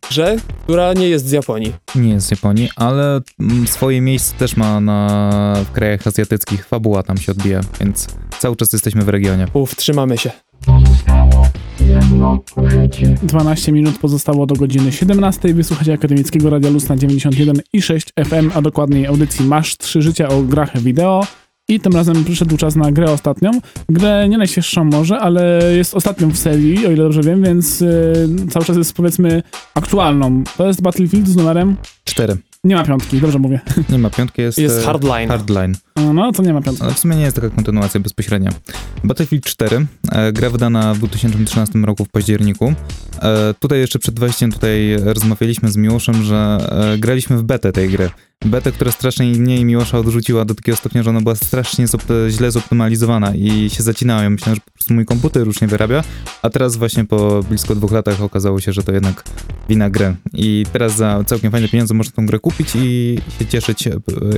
grze, 0.08 0.36
która 0.62 0.92
nie 0.92 1.08
jest 1.08 1.26
z 1.26 1.32
Japonii. 1.32 1.72
Nie 1.94 2.10
jest 2.10 2.26
z 2.26 2.30
Japonii, 2.30 2.68
ale 2.76 3.20
mm, 3.40 3.66
swoje 3.66 4.00
miejsce 4.00 4.34
też 4.36 4.56
ma 4.56 4.80
na 4.80 5.54
w 5.64 5.72
krajach 5.72 6.06
azjatyckich. 6.06 6.66
Fabuła 6.66 7.02
tam 7.02 7.16
się 7.16 7.32
odbija, 7.32 7.60
więc 7.80 8.06
cały 8.38 8.56
czas 8.56 8.72
jesteśmy 8.72 9.02
w 9.02 9.08
regionie. 9.08 9.46
Uf, 9.52 9.76
trzymamy 9.76 10.18
się. 10.18 10.30
12 13.22 13.72
minut 13.72 13.98
pozostało 13.98 14.46
do 14.46 14.54
godziny 14.54 14.92
17. 14.92 15.54
Wysłuchacie 15.54 15.92
Akademickiego 15.92 16.50
Radia 16.50 16.70
Luz 16.70 16.88
na 16.88 16.96
91 16.96 17.56
i 17.72 17.82
6 17.82 18.12
FM, 18.24 18.50
a 18.54 18.62
dokładniej 18.62 19.06
audycji 19.06 19.44
Masz 19.44 19.76
3 19.76 20.02
życia 20.02 20.28
o 20.28 20.42
grach 20.42 20.78
wideo. 20.78 21.26
I 21.72 21.80
tym 21.80 21.92
razem 21.92 22.24
przyszedł 22.24 22.56
czas 22.56 22.76
na 22.76 22.92
grę 22.92 23.12
ostatnią. 23.12 23.50
Grę 23.88 24.28
nie 24.28 24.38
najświeższą 24.38 24.84
może, 24.84 25.18
ale 25.18 25.60
jest 25.76 25.94
ostatnią 25.94 26.30
w 26.30 26.38
serii, 26.38 26.86
o 26.86 26.90
ile 26.90 27.02
dobrze 27.02 27.22
wiem, 27.22 27.42
więc 27.42 27.80
yy, 27.80 27.88
cały 28.50 28.64
czas 28.64 28.76
jest 28.76 28.92
powiedzmy 28.92 29.42
aktualną. 29.74 30.44
To 30.56 30.66
jest 30.66 30.82
Battlefield 30.82 31.28
z 31.28 31.36
numerem... 31.36 31.76
Cztery. 32.04 32.36
Nie 32.64 32.76
ma 32.76 32.84
piątki, 32.84 33.20
dobrze 33.20 33.38
mówię. 33.38 33.60
Nie 33.90 33.98
ma 33.98 34.10
piątki, 34.10 34.42
jest, 34.42 34.58
Jest 34.58 34.78
e, 34.78 34.82
Hardline. 34.82 35.28
Hardline. 35.28 35.74
No, 36.14 36.32
to 36.32 36.42
nie 36.42 36.52
ma 36.52 36.62
piątki. 36.62 36.84
Ale 36.84 36.94
w 36.94 36.98
sumie 36.98 37.16
nie 37.16 37.22
jest 37.22 37.36
taka 37.36 37.50
kontynuacja 37.50 38.00
bezpośrednia. 38.00 38.50
Battlefield 39.04 39.44
4, 39.44 39.86
e, 40.12 40.32
gra 40.32 40.50
wydana 40.50 40.94
w 40.94 40.98
2013 40.98 41.78
roku 41.78 42.04
w 42.04 42.08
październiku. 42.08 42.74
E, 43.22 43.54
tutaj 43.60 43.78
jeszcze 43.78 43.98
przed 43.98 44.20
wejściem 44.20 44.52
tutaj 44.52 44.96
rozmawialiśmy 45.04 45.70
z 45.70 45.76
Miłoszem, 45.76 46.22
że 46.22 46.58
e, 46.94 46.98
graliśmy 46.98 47.36
w 47.36 47.42
betę 47.42 47.72
tej 47.72 47.88
gry. 47.88 48.10
Betę, 48.44 48.72
która 48.72 48.92
strasznie 48.92 49.26
mnie 49.26 49.56
i 49.56 49.64
Miłosza 49.64 49.98
odrzuciła 49.98 50.44
do 50.44 50.54
takiego 50.54 50.76
stopnia, 50.76 51.02
że 51.02 51.10
ona 51.10 51.20
była 51.20 51.34
strasznie 51.34 51.86
zop- 51.86 52.30
źle 52.30 52.50
zoptymalizowana 52.50 53.34
i 53.34 53.70
się 53.70 53.82
zacinałem. 53.82 54.32
Myślałem, 54.32 54.54
że 54.54 54.60
po 54.60 54.70
prostu 54.70 54.94
mój 54.94 55.06
komputer 55.06 55.46
już 55.46 55.60
nie 55.60 55.68
wyrabia, 55.68 56.04
a 56.42 56.50
teraz 56.50 56.76
właśnie 56.76 57.04
po 57.04 57.42
blisko 57.42 57.74
dwóch 57.74 57.92
latach 57.92 58.22
okazało 58.22 58.60
się, 58.60 58.72
że 58.72 58.82
to 58.82 58.92
jednak 58.92 59.24
wina 59.68 59.90
gry. 59.90 60.14
I 60.32 60.66
teraz 60.72 60.96
za 60.96 61.24
całkiem 61.26 61.50
fajne 61.50 61.68
pieniądze 61.68 61.94
można 61.94 62.12
tą 62.12 62.26
grę 62.26 62.38
kupić 62.38 62.68
i 62.76 63.18
się 63.38 63.46
cieszyć 63.46 63.86
e, 63.86 63.92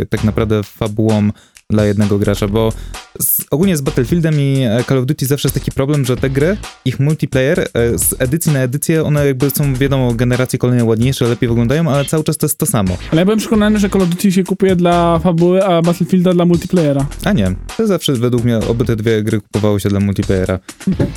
tak 0.09 0.25
naprawdę 0.25 0.63
fabułą 0.63 1.31
dla 1.71 1.85
jednego 1.85 2.19
gracza, 2.19 2.49
bo 2.49 2.73
z, 3.21 3.45
ogólnie 3.51 3.77
z 3.77 3.81
Battlefieldem 3.81 4.41
i 4.41 4.63
e, 4.63 4.85
Call 4.89 4.99
of 4.99 5.07
Duty 5.07 5.27
zawsze 5.27 5.49
jest 5.49 5.55
taki 5.55 5.73
problem, 5.73 6.05
że 6.05 6.17
te 6.17 6.31
gry, 6.31 6.57
ich 6.85 7.01
multiplayer 7.01 7.61
e, 7.61 7.99
z 7.99 8.15
edycji 8.19 8.53
na 8.53 8.59
edycję, 8.59 9.05
one 9.05 9.27
jakby 9.27 9.51
są, 9.51 9.75
wiadomo, 9.75 10.15
generacje 10.15 10.59
kolejne 10.59 10.85
ładniejsze, 10.85 11.29
lepiej 11.29 11.49
wyglądają, 11.49 11.91
ale 11.91 12.05
cały 12.05 12.25
czas 12.25 12.37
to 12.37 12.47
jest 12.47 12.59
to 12.59 12.67
samo. 12.67 12.97
Ale 13.13 13.21
ja 13.21 13.25
byłem 13.25 13.39
przekonany, 13.39 13.79
że 13.79 13.91
Call 13.91 14.03
of 14.03 14.09
Duty 14.09 14.33
się 14.33 14.45
kupuje 14.45 14.77
dla 14.77 15.19
fabuły, 15.19 15.65
a 15.65 15.83
Battlefielda 15.83 16.35
dla 16.35 16.45
multiplayera. 16.45 17.07
A 17.25 17.33
nie, 17.33 17.55
to 17.77 17.87
zawsze 17.87 18.13
według 18.13 18.45
mnie 18.45 18.59
oby 18.59 18.85
te 18.85 18.97
dwie 18.97 19.23
gry 19.23 19.41
kupowały 19.41 19.81
się 19.81 19.89
dla 19.89 20.01
multiplayera. 20.01 20.59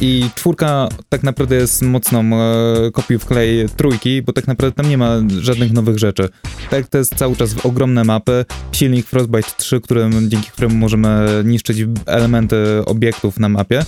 I 0.01 0.25
czwórka 0.35 0.89
tak 1.09 1.23
naprawdę 1.23 1.55
jest 1.55 1.81
mocną 1.81 2.23
e, 2.35 2.91
kopią 2.91 3.19
w 3.19 3.25
klej 3.25 3.69
trójki, 3.69 4.21
bo 4.21 4.33
tak 4.33 4.47
naprawdę 4.47 4.75
tam 4.75 4.89
nie 4.89 4.97
ma 4.97 5.17
żadnych 5.41 5.73
nowych 5.73 5.97
rzeczy. 5.97 6.29
Tak, 6.69 6.87
to 6.87 6.97
jest 6.97 7.15
cały 7.15 7.35
czas 7.35 7.55
ogromne 7.63 8.03
mapy, 8.03 8.45
silnik 8.71 9.07
Frostbite 9.07 9.49
3, 9.57 9.81
którym, 9.81 10.29
dzięki 10.37 10.51
któremu 10.51 10.75
możemy 10.75 11.27
niszczyć 11.45 11.77
elementy 12.05 12.57
obiektów 12.85 13.39
na 13.39 13.49
mapie. 13.49 13.83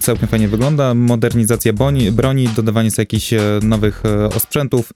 Całkiem 0.00 0.28
fajnie 0.28 0.48
wygląda. 0.48 0.94
Modernizacja 0.94 1.72
broni, 1.72 2.12
broni 2.12 2.48
dodawanie 2.48 2.90
sobie 2.90 3.02
jakichś 3.02 3.32
e, 3.32 3.40
nowych 3.62 4.02
e, 4.04 4.24
osprzętów, 4.24 4.92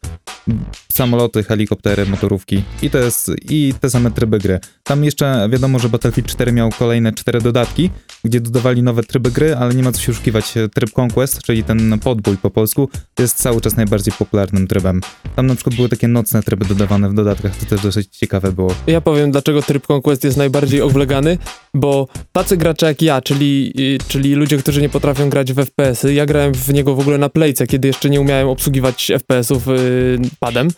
samoloty, 0.93 1.43
helikoptery, 1.43 2.07
motorówki 2.07 2.63
i 2.83 2.91
jest 2.95 3.31
i 3.49 3.75
te 3.81 3.91
same 3.91 4.11
tryby 4.11 4.39
gry. 4.39 4.61
Tam 4.83 5.05
jeszcze 5.05 5.49
wiadomo, 5.53 5.79
że 5.79 5.89
Battlefield 5.89 6.29
4 6.29 6.53
miał 6.53 6.71
kolejne 6.71 7.13
cztery 7.13 7.41
dodatki, 7.41 7.91
gdzie 8.25 8.41
dodawali 8.41 8.83
nowe 8.83 9.03
tryby 9.03 9.31
gry, 9.31 9.57
ale 9.57 9.75
nie 9.75 9.83
ma 9.83 9.93
co 9.93 10.01
się 10.01 10.13
oszukiwać. 10.13 10.55
Tryb 10.75 10.99
Conquest, 10.99 11.43
czyli 11.43 11.65
ten 11.65 11.99
podbój 11.99 12.37
po 12.37 12.51
polsku, 12.51 12.89
jest 13.19 13.37
cały 13.37 13.61
czas 13.61 13.77
najbardziej 13.77 14.15
popularnym 14.19 14.67
trybem. 14.67 15.01
Tam 15.37 15.47
na 15.47 15.55
przykład 15.55 15.77
były 15.77 15.89
takie 15.89 16.09
nocne 16.09 16.43
tryby 16.43 16.65
dodawane 16.65 17.09
w 17.09 17.15
dodatkach, 17.15 17.57
to 17.57 17.67
też 17.67 17.83
dosyć 17.83 18.17
ciekawe 18.17 18.53
było. 18.53 18.75
Ja 18.87 19.01
powiem, 19.01 19.31
dlaczego 19.31 19.63
tryb 19.63 19.91
Conquest 19.91 20.25
jest 20.25 20.37
najbardziej 20.37 20.81
oblegany, 20.91 21.39
bo 21.75 22.09
tacy 22.33 22.57
gracze 22.57 22.87
jak 22.87 23.03
ja, 23.03 23.21
czyli, 23.23 23.73
y, 23.79 23.99
czyli 24.09 24.35
ludzie, 24.35 24.59
którzy 24.59 24.81
nie 24.81 24.86
potrafią 24.88 25.31
grać 25.31 25.53
w 25.53 25.57
FPS-y, 25.57 26.14
ja 26.14 26.27
grałem 26.27 26.55
w 26.55 26.72
niego 26.72 26.94
w 26.94 27.01
ogóle 27.01 27.18
na 27.18 27.29
playce, 27.29 27.66
kiedy 27.66 27.88
jeszcze 27.88 28.11
nie 28.11 28.20
umiałem 28.20 28.49
obsługiwać 28.49 29.12
FPS-ów 29.18 29.68
y, 29.68 30.18
padem, 30.40 30.68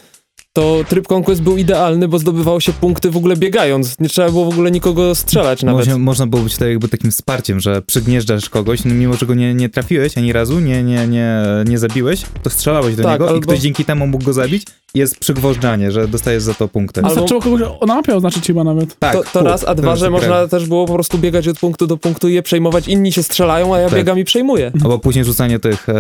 to 0.59 0.85
tryb 0.89 1.13
Conquest 1.13 1.43
był 1.43 1.57
idealny, 1.57 2.09
bo 2.09 2.19
zdobywało 2.19 2.61
się 2.61 2.73
punkty 2.73 3.11
w 3.11 3.17
ogóle 3.17 3.37
biegając. 3.37 3.99
Nie 4.01 4.09
trzeba 4.09 4.31
było 4.31 4.45
w 4.45 4.49
ogóle 4.49 4.71
nikogo 4.71 5.15
strzelać 5.15 5.63
nawet. 5.63 5.79
Można, 5.87 5.99
można 5.99 6.27
było 6.27 6.43
być 6.43 6.53
tutaj 6.53 6.69
jakby 6.71 6.89
takim 6.89 7.11
wsparciem, 7.11 7.61
że 7.61 7.83
przygnieżdżasz 7.83 8.49
kogoś, 8.51 8.85
no 8.85 8.95
mimo 8.95 9.15
że 9.15 9.27
go 9.27 9.35
nie, 9.35 9.55
nie 9.55 9.69
trafiłeś 9.69 10.19
ani 10.19 10.33
razu, 10.33 10.61
nie, 10.61 10.83
nie, 10.83 11.07
nie, 11.07 11.43
nie 11.67 11.79
zabiłeś, 11.79 12.23
to 12.43 12.51
strzelałeś 12.51 12.97
do 12.97 13.03
Tak, 13.03 13.13
niego 13.13 13.25
i 13.27 13.29
albo- 13.29 13.41
ktoś 13.41 13.59
dzięki 13.59 13.85
temu 13.85 14.07
mógł 14.07 14.25
go 14.25 14.33
zabić 14.33 14.63
i 14.95 14.99
jest 14.99 15.19
przygwożdżanie, 15.19 15.93
że 15.93 16.09
dostajesz 16.09 16.43
za 16.43 16.55
to 16.55 16.69
punkty. 16.69 17.01
Albo- 17.01 17.09
Wystarczyło 17.09 17.41
kogoś 17.41 17.61
na 17.87 17.95
mapie 17.95 18.17
oznaczyć 18.17 18.47
chyba 18.47 18.65
nawet. 18.65 18.99
tak, 18.99 19.13
to, 19.13 19.23
to 19.33 19.43
raz, 19.43 19.65
a 19.69 19.75
dwa, 19.75 19.97
że 19.97 20.11
można 20.11 20.49
też 20.49 20.67
było 20.67 20.87
po 20.87 20.95
prostu 20.95 21.19
biegać 21.19 21.49
od 21.49 21.59
punktu 21.59 21.87
do 21.87 21.97
punktu 21.97 22.29
i 22.29 22.35
je 22.35 22.43
przejmować. 22.43 22.89
Inni 22.89 23.13
się 23.13 23.23
strzelają, 23.23 23.75
a 23.75 23.79
ja 23.79 23.89
Tak. 23.89 23.99
biegam 23.99 24.19
i 24.19 24.25
przejmuję. 24.25 24.73
Albo 24.83 24.99
później 24.99 25.25
rzucanie 25.25 25.59
tych 25.59 25.89
e, 25.89 25.95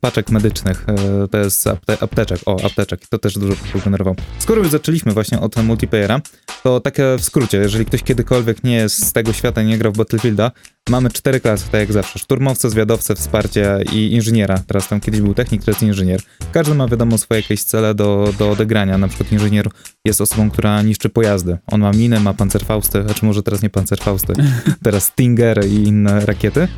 paczek 0.00 0.30
medycznych, 0.30 0.86
e, 1.24 1.28
to 1.28 1.38
jest 1.38 1.66
apte, 1.66 1.96
apteczek, 2.00 2.40
o, 2.46 2.56
apteczek, 2.64 3.00
to 3.10 3.18
też 3.18 3.34
dużo 3.38 3.54
generował. 3.88 4.14
Skoro 4.38 4.62
już 4.62 4.70
zaczęliśmy 4.70 5.12
właśnie 5.12 5.40
od 5.40 5.56
multiplayera, 5.56 6.20
to 6.62 6.80
takie 6.80 7.16
w 7.18 7.24
skrócie, 7.24 7.58
jeżeli 7.58 7.84
ktoś 7.84 8.02
kiedykolwiek 8.02 8.64
nie 8.64 8.74
jest 8.74 9.06
z 9.06 9.12
tego 9.12 9.32
świata, 9.32 9.62
nie 9.62 9.78
grał 9.78 9.92
w 9.92 9.96
Battlefielda, 9.96 10.50
mamy 10.90 11.10
cztery 11.10 11.40
klasy, 11.40 11.64
tak 11.70 11.80
jak 11.80 11.92
zawsze, 11.92 12.18
szturmowce, 12.18 12.70
zwiadowcę, 12.70 13.14
wsparcie 13.14 13.78
i 13.92 14.12
inżyniera. 14.12 14.58
Teraz 14.66 14.88
tam 14.88 15.00
kiedyś 15.00 15.20
był 15.20 15.34
technik, 15.34 15.64
teraz 15.64 15.82
inżynier. 15.82 16.20
Każdy 16.52 16.74
ma 16.74 16.88
wiadomo 16.88 17.18
swoje 17.18 17.40
jakieś 17.40 17.62
cele 17.62 17.94
do, 17.94 18.34
do 18.38 18.50
odegrania, 18.50 18.98
na 18.98 19.08
przykład 19.08 19.32
inżynier 19.32 19.68
jest 20.04 20.20
osobą, 20.20 20.50
która 20.50 20.82
niszczy 20.82 21.08
pojazdy. 21.08 21.58
On 21.66 21.80
ma 21.80 21.90
minę, 21.90 22.20
ma 22.20 22.34
pancerfausty, 22.34 23.02
znaczy 23.02 23.26
może 23.26 23.42
teraz 23.42 23.62
nie 23.62 23.70
pancerfausty, 23.70 24.32
teraz 24.84 25.04
Stinger 25.04 25.66
i 25.66 25.74
inne 25.74 26.26
rakiety. 26.26 26.68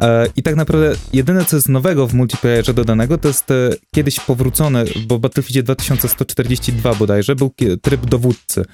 E, 0.00 0.26
I 0.36 0.42
tak 0.42 0.56
naprawdę 0.56 0.92
jedyne, 1.12 1.44
co 1.44 1.56
jest 1.56 1.68
nowego 1.68 2.06
w 2.06 2.14
multiplayerze 2.14 2.74
dodanego, 2.74 3.18
to 3.18 3.28
jest 3.28 3.50
e, 3.50 3.70
kiedyś 3.94 4.20
powrócony, 4.20 4.84
bo 5.06 5.18
w 5.18 5.20
Battlefieldzie 5.20 5.62
2142 5.62 6.94
bodajże 6.94 7.36
był 7.36 7.50
tryb 7.82 8.06
dowódcy. 8.06 8.64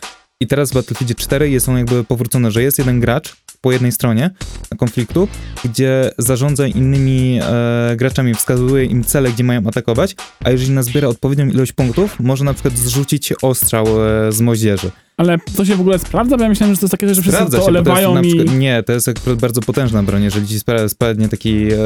I 0.41 0.47
teraz 0.47 0.71
w 0.71 0.75
Battlefieldzie 0.75 1.15
4 1.15 1.51
jest 1.51 1.69
on 1.69 1.79
jakby 1.79 2.05
powrócony, 2.05 2.51
że 2.51 2.63
jest 2.63 2.79
jeden 2.79 3.01
gracz 3.01 3.37
po 3.61 3.73
jednej 3.73 3.93
stronie 3.93 4.31
konfliktu, 4.79 5.29
gdzie 5.65 6.11
zarządza 6.19 6.67
innymi 6.67 7.41
e, 7.43 7.97
graczami, 7.97 8.35
wskazuje 8.35 8.85
im 8.85 9.05
cele, 9.05 9.33
gdzie 9.33 9.45
mają 9.45 9.67
atakować, 9.67 10.17
a 10.45 10.51
jeżeli 10.51 10.71
nazbiera 10.71 11.09
odpowiednią 11.09 11.47
ilość 11.47 11.73
punktów, 11.73 12.21
może 12.21 12.45
na 12.45 12.55
przykład 12.55 12.79
zrzucić 12.79 13.33
ostrzał 13.43 13.87
e, 13.87 14.33
z 14.33 14.41
moździerzy. 14.41 14.91
Ale 15.17 15.39
to 15.57 15.65
się 15.65 15.77
w 15.77 15.81
ogóle 15.81 15.99
sprawdza, 15.99 16.37
bo 16.37 16.43
ja 16.43 16.49
myślałem, 16.49 16.75
że 16.75 16.81
to 16.81 16.87
jest 16.87 16.91
takie, 16.91 17.15
że 17.15 17.23
wszyscy 17.23 17.37
Sprawdza 17.37 17.59
to 17.59 17.63
się, 17.63 17.67
to 17.67 17.71
olewają 17.71 18.15
na 18.15 18.21
i... 18.21 18.27
przykład, 18.27 18.59
Nie, 18.59 18.83
to 18.83 18.93
jest 18.93 19.09
akurat 19.09 19.39
bardzo 19.39 19.61
potężna 19.61 20.03
broń, 20.03 20.23
jeżeli 20.23 20.49
ci 20.49 20.59
spadnie 20.89 21.29
taki 21.29 21.73
e, 21.73 21.77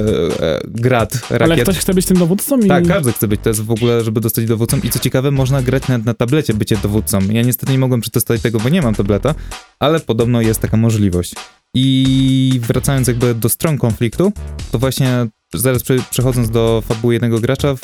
e, 0.41 0.61
grad 0.65 1.19
Ale 1.31 1.39
rakiet. 1.39 1.65
ktoś 1.65 1.79
chce 1.79 1.95
być 1.95 2.07
tym 2.07 2.19
dowódcą 2.19 2.59
i... 2.61 2.69
Tak, 2.69 2.87
każdy 2.87 3.13
chce 3.13 3.29
być, 3.29 3.41
to 3.43 3.51
jest 3.51 3.63
w 3.63 3.71
ogóle, 3.71 4.05
żeby 4.05 4.21
dostać 4.21 4.45
dowódcą 4.45 4.79
i 4.85 4.91
co 4.91 4.99
ciekawe, 4.99 5.31
można 5.31 5.63
grać 5.63 5.89
na, 5.89 5.99
na 5.99 6.15
tablecie 6.15 6.55
bycie 6.55 6.77
dowódcą. 6.83 7.19
Ja 7.31 7.43
niestety 7.43 7.73
nie 7.73 7.79
mogłem 7.79 8.01
przetestować 8.01 8.43
tego, 8.43 8.61
bo 8.61 8.69
nie 8.69 8.83
mam 8.83 8.95
tableta, 8.95 9.35
ale 9.79 10.01
podobno 10.01 10.41
jest 10.41 10.61
taka 10.61 10.77
możliwość. 10.77 11.35
I 11.75 12.61
wracając 12.63 13.09
jakby 13.09 13.35
do 13.35 13.49
stron 13.49 13.79
konfliktu, 13.79 14.33
to 14.73 14.79
właśnie 14.79 15.27
zaraz 15.55 15.83
prze, 15.83 15.97
przechodząc 16.11 16.51
do 16.51 16.83
fabuły 16.87 17.15
jednego 17.15 17.41
gracza, 17.41 17.75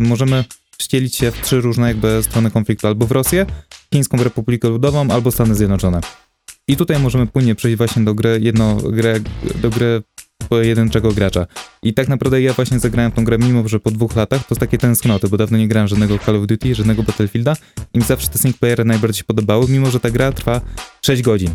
możemy 0.00 0.44
wcielić 0.82 1.16
się 1.16 1.30
w 1.30 1.40
trzy 1.40 1.60
różne 1.60 1.88
jakby 1.88 2.22
strony 2.22 2.50
konfliktu, 2.50 2.86
albo 2.86 3.06
w 3.06 3.10
Rosję, 3.10 3.46
Chińską 3.92 4.24
Republikę 4.24 4.68
Ludową, 4.68 5.10
albo 5.10 5.32
Stany 5.32 5.54
Zjednoczone. 5.54 6.00
I 6.68 6.76
tutaj 6.76 6.98
możemy 6.98 7.26
płynnie 7.26 7.54
przejść 7.54 7.78
właśnie 7.78 8.04
do 8.04 8.14
gry, 8.14 8.38
jedno, 8.42 8.76
grę, 8.76 9.20
do 9.62 9.70
gry 9.70 10.02
pojedynczego 10.48 11.12
gracza. 11.12 11.46
I 11.82 11.94
tak 11.94 12.08
naprawdę 12.08 12.42
ja 12.42 12.52
właśnie 12.52 12.78
zagrałem 12.78 13.12
tą 13.12 13.24
grę, 13.24 13.38
mimo 13.38 13.68
że 13.68 13.80
po 13.80 13.90
dwóch 13.90 14.16
latach, 14.16 14.46
to 14.46 14.54
takie 14.54 14.78
tęsknoty, 14.78 15.28
bo 15.28 15.36
dawno 15.36 15.58
nie 15.58 15.68
grałem 15.68 15.88
żadnego 15.88 16.18
Call 16.18 16.36
of 16.36 16.46
Duty, 16.46 16.74
żadnego 16.74 17.02
Battlefielda 17.02 17.56
i 17.94 17.98
mi 17.98 18.04
zawsze 18.04 18.28
te 18.28 18.38
single 18.38 18.58
playery 18.58 18.84
najbardziej 18.84 19.18
się 19.18 19.24
podobały, 19.24 19.66
mimo 19.68 19.90
że 19.90 20.00
ta 20.00 20.10
gra 20.10 20.32
trwa 20.32 20.60
6 21.06 21.22
godzin. 21.22 21.54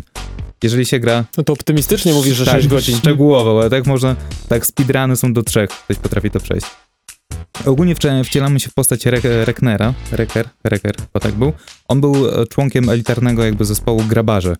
Jeżeli 0.62 0.86
się 0.86 0.98
gra 0.98 1.24
No 1.36 1.44
to 1.44 1.52
optymistycznie 1.52 2.12
mówisz, 2.12 2.36
że 2.36 2.44
tak, 2.44 2.54
6 2.54 2.68
godzin. 2.68 2.96
Szczegółowo, 2.96 3.60
ale 3.60 3.70
tak 3.70 3.86
można, 3.86 4.16
tak 4.48 4.66
speedruny 4.66 5.16
są 5.16 5.32
do 5.32 5.42
trzech, 5.42 5.70
ktoś 5.70 5.96
potrafi 5.96 6.30
to 6.30 6.40
przejść. 6.40 6.66
Ogólnie 7.66 7.94
wcielamy 8.24 8.60
się 8.60 8.70
w 8.70 8.74
postać 8.74 9.06
Re- 9.06 9.44
Reknera, 9.44 9.94
Reker, 10.12 10.48
Reker, 10.64 10.94
bo 11.14 11.20
tak 11.20 11.34
był. 11.34 11.52
On 11.88 12.00
był 12.00 12.28
e, 12.28 12.46
członkiem 12.46 12.88
elitarnego 12.88 13.44
jakby 13.44 13.64
zespołu 13.64 14.02
grabarzy. 14.08 14.56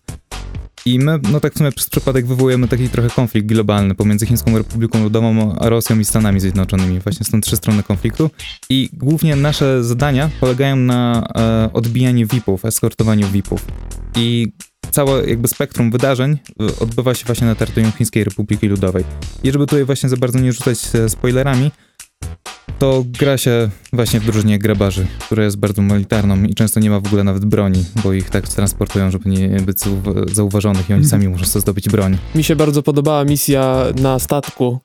I 0.85 0.99
my, 0.99 1.19
no 1.31 1.39
tak 1.39 1.53
w 1.53 1.57
sumie 1.57 1.71
przez 1.71 1.89
przypadek 1.89 2.27
wywołujemy 2.27 2.67
taki 2.67 2.89
trochę 2.89 3.09
konflikt 3.09 3.47
globalny 3.47 3.95
pomiędzy 3.95 4.25
Chińską 4.25 4.57
Republiką 4.57 5.03
Ludową, 5.03 5.55
a 5.59 5.69
Rosją 5.69 5.99
i 5.99 6.05
Stanami 6.05 6.39
Zjednoczonymi. 6.39 6.99
Właśnie 6.99 7.25
są 7.25 7.41
trzy 7.41 7.55
strony 7.55 7.83
konfliktu. 7.83 8.29
I 8.69 8.89
głównie 8.93 9.35
nasze 9.35 9.83
zadania 9.83 10.29
polegają 10.39 10.75
na 10.75 11.27
e, 11.35 11.73
odbijaniu 11.73 12.27
VIP-ów, 12.27 12.65
eskortowaniu 12.65 13.27
VIP-ów. 13.27 13.65
I 14.15 14.51
całe 14.91 15.29
jakby 15.29 15.47
spektrum 15.47 15.91
wydarzeń 15.91 16.37
y, 16.61 16.79
odbywa 16.79 17.15
się 17.15 17.25
właśnie 17.25 17.47
na 17.47 17.55
terytorium 17.55 17.91
Chińskiej 17.91 18.23
Republiki 18.23 18.67
Ludowej. 18.67 19.03
I 19.43 19.51
żeby 19.51 19.65
tutaj 19.65 19.85
właśnie 19.85 20.09
za 20.09 20.17
bardzo 20.17 20.39
nie 20.39 20.53
rzucać 20.53 20.79
e, 20.93 21.09
spoilerami, 21.09 21.71
to 22.79 23.03
gra 23.19 23.37
się 23.37 23.69
właśnie 23.93 24.19
w 24.19 24.25
drużynie 24.25 24.59
grabarzy, 24.59 25.07
która 25.19 25.43
jest 25.43 25.57
bardzo 25.57 25.81
militarną 25.81 26.43
i 26.43 26.55
często 26.55 26.79
nie 26.79 26.89
ma 26.89 26.99
w 26.99 27.07
ogóle 27.07 27.23
nawet 27.23 27.45
broni, 27.45 27.85
bo 28.03 28.13
ich 28.13 28.29
tak 28.29 28.47
transportują, 28.47 29.11
żeby 29.11 29.29
nie 29.29 29.47
być 29.49 29.77
zauwa- 29.77 30.33
zauważonych 30.33 30.89
i 30.89 30.93
oni 30.93 31.05
sami 31.05 31.27
muszą 31.27 31.45
sobie 31.45 31.61
zdobyć 31.61 31.89
broń. 31.89 32.17
Mi 32.35 32.43
się 32.43 32.55
bardzo 32.55 32.83
podobała 32.83 33.25
misja 33.25 33.85
na 34.01 34.19
statku, 34.19 34.79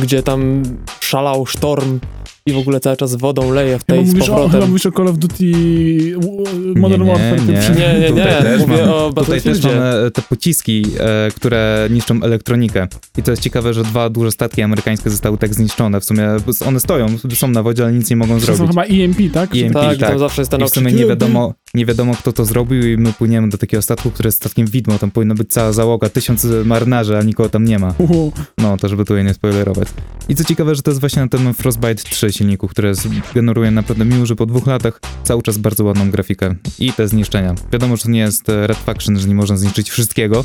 gdzie 0.00 0.22
tam 0.22 0.62
szalał 1.00 1.46
sztorm 1.46 2.00
i 2.48 2.52
w 2.52 2.58
ogóle 2.58 2.80
cały 2.80 2.96
czas 2.96 3.14
wodą 3.14 3.52
leje 3.52 3.78
w 3.78 3.86
Chyba 3.86 3.98
tej 3.98 4.06
z 4.06 4.14
mówisz, 4.14 4.28
o, 4.28 4.48
mówisz 4.68 4.86
o 4.86 4.92
Call 4.92 5.08
of 5.08 5.18
Duty 5.18 5.44
w- 5.44 6.76
Modern 6.80 7.02
nie, 7.02 7.08
Warfare. 7.12 7.46
nie, 7.46 7.52
Nie, 7.52 8.00
nie, 8.00 8.08
Tutaj 8.08 8.24
nie, 8.26 8.42
też 8.42 8.60
mówię 8.60 8.76
mamy- 8.76 8.94
o 8.94 9.12
Tutaj 9.12 9.40
też 9.40 9.62
mamy 9.64 10.10
te 10.14 10.22
pociski, 10.22 10.86
e, 11.00 11.30
które 11.36 11.88
niszczą 11.90 12.22
elektronikę. 12.22 12.88
I 13.18 13.22
to 13.22 13.30
jest 13.30 13.42
ciekawe, 13.42 13.74
że 13.74 13.82
dwa 13.82 14.10
duże 14.10 14.30
statki 14.32 14.62
amerykańskie 14.62 15.10
zostały 15.10 15.38
tak 15.38 15.54
zniszczone. 15.54 16.00
W 16.00 16.04
sumie 16.04 16.28
one 16.66 16.80
stoją, 16.80 17.06
są 17.34 17.48
na 17.48 17.62
wodzie, 17.62 17.82
ale 17.84 17.92
nic 17.92 18.10
nie 18.10 18.16
mogą 18.16 18.34
To 18.34 18.46
są 18.46 18.54
zrobić. 18.56 18.68
chyba 18.68 18.84
EMP, 18.84 19.16
tak? 19.34 19.56
EMP, 19.56 19.72
Tak, 19.72 19.96
i 19.96 20.00
tak. 20.00 20.10
tam 20.10 20.18
zawsze 20.18 20.40
jest 20.42 20.50
ten 20.50 20.60
I 20.60 20.64
w 20.64 20.68
sumie 20.70 20.92
nie 20.92 21.06
wiadomo, 21.06 21.54
nie 21.74 21.86
wiadomo, 21.86 22.14
kto 22.14 22.32
to 22.32 22.44
zrobił 22.44 22.86
i 22.88 22.96
my 22.96 23.12
płyniemy 23.12 23.48
do 23.48 23.58
takiego 23.58 23.82
statku, 23.82 24.10
który 24.10 24.26
jest 24.28 24.38
statkiem 24.38 24.66
widmo. 24.66 24.98
Tam 24.98 25.10
powinna 25.10 25.34
być 25.34 25.50
cała 25.50 25.72
załoga, 25.72 26.08
tysiąc 26.08 26.46
marynarzy, 26.64 27.16
a 27.18 27.22
nikogo 27.22 27.48
tam 27.48 27.64
nie 27.64 27.78
ma. 27.78 27.94
No, 28.58 28.76
to 28.76 28.88
żeby 28.88 29.04
tutaj 29.04 29.24
nie 29.24 29.34
spoilerować. 29.34 29.88
I 30.28 30.34
co 30.34 30.44
ciekawe, 30.44 30.74
że 30.74 30.82
to 30.82 30.90
jest 30.90 31.00
właśnie 31.00 31.22
na 31.22 31.28
tym 31.28 31.54
Frostbite 31.54 31.94
3 31.94 32.30
silniku, 32.38 32.68
który 32.68 32.88
jest, 32.88 33.08
generuje 33.34 33.70
naprawdę 33.70 34.04
miło, 34.04 34.26
że 34.26 34.36
po 34.36 34.46
dwóch 34.46 34.66
latach 34.66 35.00
cały 35.22 35.42
czas 35.42 35.58
bardzo 35.58 35.84
ładną 35.84 36.10
grafikę 36.10 36.54
i 36.78 36.92
te 36.92 37.08
zniszczenia. 37.08 37.54
Wiadomo, 37.72 37.96
że 37.96 38.02
to 38.02 38.10
nie 38.10 38.20
jest 38.20 38.48
e, 38.48 38.66
Red 38.66 38.78
Faction, 38.78 39.18
że 39.18 39.28
nie 39.28 39.34
można 39.34 39.56
zniszczyć 39.56 39.90
wszystkiego, 39.90 40.44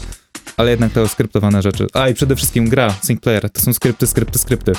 ale 0.58 0.72
jednak 0.72 0.92
te 0.92 1.08
skryptowane 1.08 1.62
rzeczy. 1.62 1.88
A 1.94 2.10
i 2.10 2.14
przede 2.14 2.36
wszystkim 2.36 2.70
gra, 2.70 2.96
single 3.04 3.22
player, 3.22 3.50
to 3.50 3.62
są 3.62 3.74
skrypty, 3.74 4.08
skrypty, 4.08 4.40
skrypty. 4.40 4.72